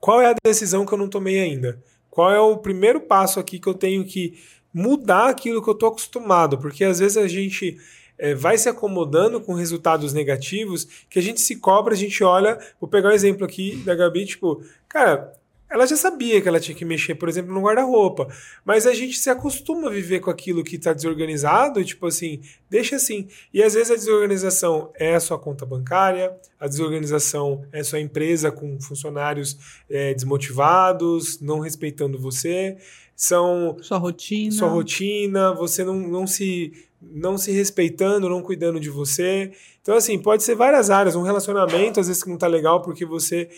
[0.00, 1.78] qual é a decisão que eu não tomei ainda?
[2.10, 4.42] Qual é o primeiro passo aqui que eu tenho que
[4.72, 6.56] mudar aquilo que eu estou acostumado?
[6.56, 7.76] Porque às vezes a gente
[8.16, 12.58] eh, vai se acomodando com resultados negativos que a gente se cobra, a gente olha.
[12.80, 15.35] Vou pegar o exemplo aqui da Gabi, tipo, cara.
[15.68, 18.28] Ela já sabia que ela tinha que mexer, por exemplo, no guarda-roupa.
[18.64, 22.40] Mas a gente se acostuma a viver com aquilo que está desorganizado, e, tipo assim,
[22.70, 23.26] deixa assim.
[23.52, 28.00] E às vezes a desorganização é a sua conta bancária, a desorganização é a sua
[28.00, 29.58] empresa com funcionários
[29.90, 32.76] eh, desmotivados, não respeitando você.
[33.16, 34.52] São Sua rotina.
[34.52, 39.52] sua rotina, você não, não se não se respeitando, não cuidando de você.
[39.82, 41.14] Então, assim, pode ser várias áreas.
[41.14, 43.48] Um relacionamento, às vezes, que não tá legal porque você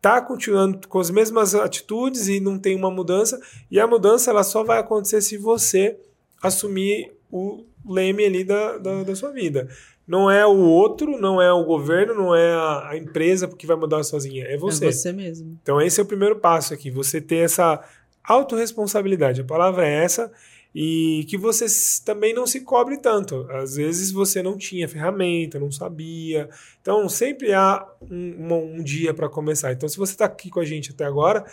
[0.00, 3.40] tá continuando com as mesmas atitudes e não tem uma mudança.
[3.70, 5.98] E a mudança, ela só vai acontecer se você
[6.42, 9.68] assumir o leme ali da, da, da sua vida.
[10.06, 13.76] Não é o outro, não é o governo, não é a, a empresa que vai
[13.76, 14.86] mudar sozinha, é você.
[14.86, 15.56] É você mesmo.
[15.62, 17.80] Então, esse é o primeiro passo aqui, você ter essa
[18.24, 19.42] autorresponsabilidade.
[19.42, 20.32] A palavra é essa.
[20.74, 21.66] E que você
[22.04, 23.46] também não se cobre tanto.
[23.50, 26.48] Às vezes você não tinha ferramenta, não sabia.
[26.80, 29.72] Então, sempre há um, uma- um dia para começar.
[29.72, 31.44] Então, se você está aqui com a gente até agora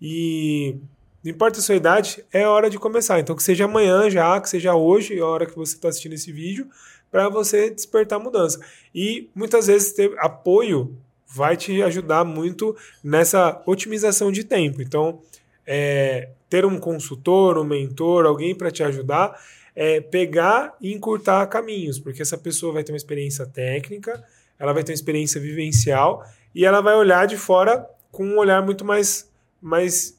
[0.00, 0.76] e
[1.22, 3.20] não importa a sua idade, é hora de começar.
[3.20, 6.32] Então, que seja amanhã já, que seja hoje, a hora que você está assistindo esse
[6.32, 6.66] vídeo,
[7.10, 8.58] para você despertar mudança.
[8.94, 10.96] E muitas vezes ter apoio
[11.28, 12.74] vai te ajudar muito
[13.04, 14.80] nessa otimização de tempo.
[14.82, 15.20] Então,
[15.66, 19.40] é, ter um consultor, um mentor, alguém para te ajudar,
[19.74, 24.22] é pegar e encurtar caminhos, porque essa pessoa vai ter uma experiência técnica,
[24.58, 26.24] ela vai ter uma experiência vivencial
[26.54, 29.30] e ela vai olhar de fora com um olhar muito mais,
[29.60, 30.18] mais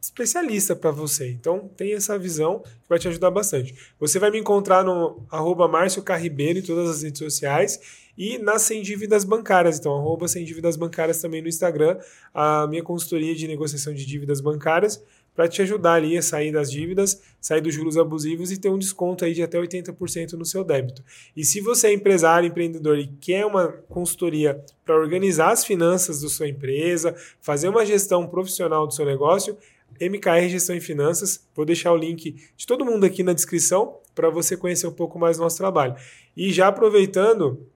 [0.00, 1.30] especialista para você.
[1.30, 3.74] Então, tem essa visão que vai te ajudar bastante.
[4.00, 8.62] Você vai me encontrar no arroba Márcio Carribeiro em todas as redes sociais e nas
[8.62, 9.78] Sem Dívidas Bancárias.
[9.78, 11.98] Então, arroba Sem Dívidas Bancárias também no Instagram,
[12.32, 15.02] a minha consultoria de negociação de dívidas bancárias
[15.36, 18.78] para te ajudar ali a sair das dívidas, sair dos juros abusivos e ter um
[18.78, 21.04] desconto aí de até 80% no seu débito.
[21.36, 26.28] E se você é empresário, empreendedor e quer uma consultoria para organizar as finanças da
[26.28, 29.58] sua empresa, fazer uma gestão profissional do seu negócio,
[30.00, 31.46] MKR Gestão em Finanças.
[31.54, 35.18] Vou deixar o link de todo mundo aqui na descrição para você conhecer um pouco
[35.18, 35.94] mais do nosso trabalho.
[36.34, 37.66] E já aproveitando,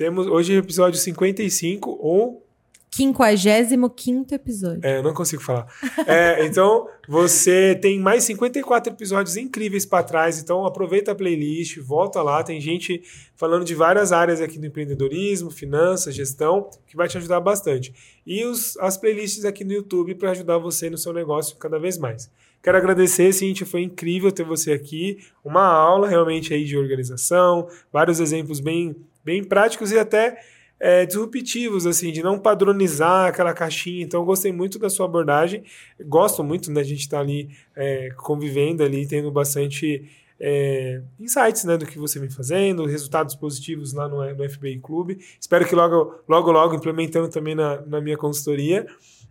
[0.00, 2.42] temos hoje o episódio 55 ou
[2.90, 4.80] 55 episódio.
[4.82, 5.66] é, eu não consigo falar.
[6.06, 10.40] É, então, você tem mais 54 episódios incríveis para trás.
[10.40, 12.42] Então, aproveita a playlist, volta lá.
[12.42, 13.02] Tem gente
[13.36, 17.92] falando de várias áreas aqui do empreendedorismo, finanças, gestão, que vai te ajudar bastante.
[18.26, 21.98] E os, as playlists aqui no YouTube para ajudar você no seu negócio cada vez
[21.98, 22.30] mais.
[22.62, 25.18] Quero agradecer, Cintia, foi incrível ter você aqui.
[25.44, 28.96] Uma aula realmente aí de organização, vários exemplos bem,
[29.30, 30.40] bem práticos e até
[30.80, 34.02] é, disruptivos, assim, de não padronizar aquela caixinha.
[34.02, 35.62] Então, eu gostei muito da sua abordagem.
[36.04, 41.86] Gosto muito da gente estar ali é, convivendo ali, tendo bastante é, insights né, do
[41.86, 45.18] que você vem fazendo, resultados positivos lá no, no FBI Clube.
[45.40, 48.84] Espero que logo, logo, logo implementando também na, na minha consultoria.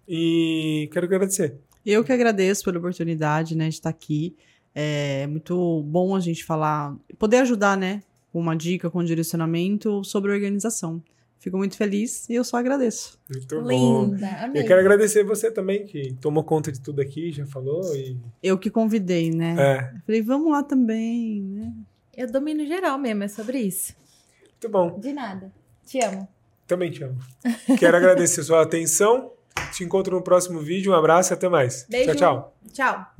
[0.08, 1.56] E quero agradecer.
[1.86, 4.34] Eu que agradeço pela oportunidade, né, de estar aqui.
[4.74, 8.02] É muito bom a gente falar, poder ajudar, né,
[8.34, 11.01] uma dica, com um direcionamento sobre organização.
[11.39, 13.18] Fico muito feliz e eu só agradeço.
[13.30, 14.06] Muito bom.
[14.07, 14.61] Linda, amei.
[14.61, 17.81] Eu quero agradecer você também, que tomou conta de tudo aqui, já falou.
[17.95, 19.56] E, Eu que convidei, né?
[19.57, 21.73] é, Falei, vamos lá também, né?
[22.15, 23.95] Eu domino geral mesmo, é sobre isso.
[24.51, 24.99] muito bom.
[24.99, 25.49] De nada.
[25.85, 26.27] Te amo.
[26.68, 27.18] Também te amo.
[27.80, 29.31] Quero agradecer sua atenção.
[29.72, 30.91] Te encontro no próximo vídeo.
[30.91, 31.85] Um abraço e até mais.
[31.89, 32.14] Beijo.
[32.15, 32.93] Tchau, tchau.
[32.93, 33.14] Tchau.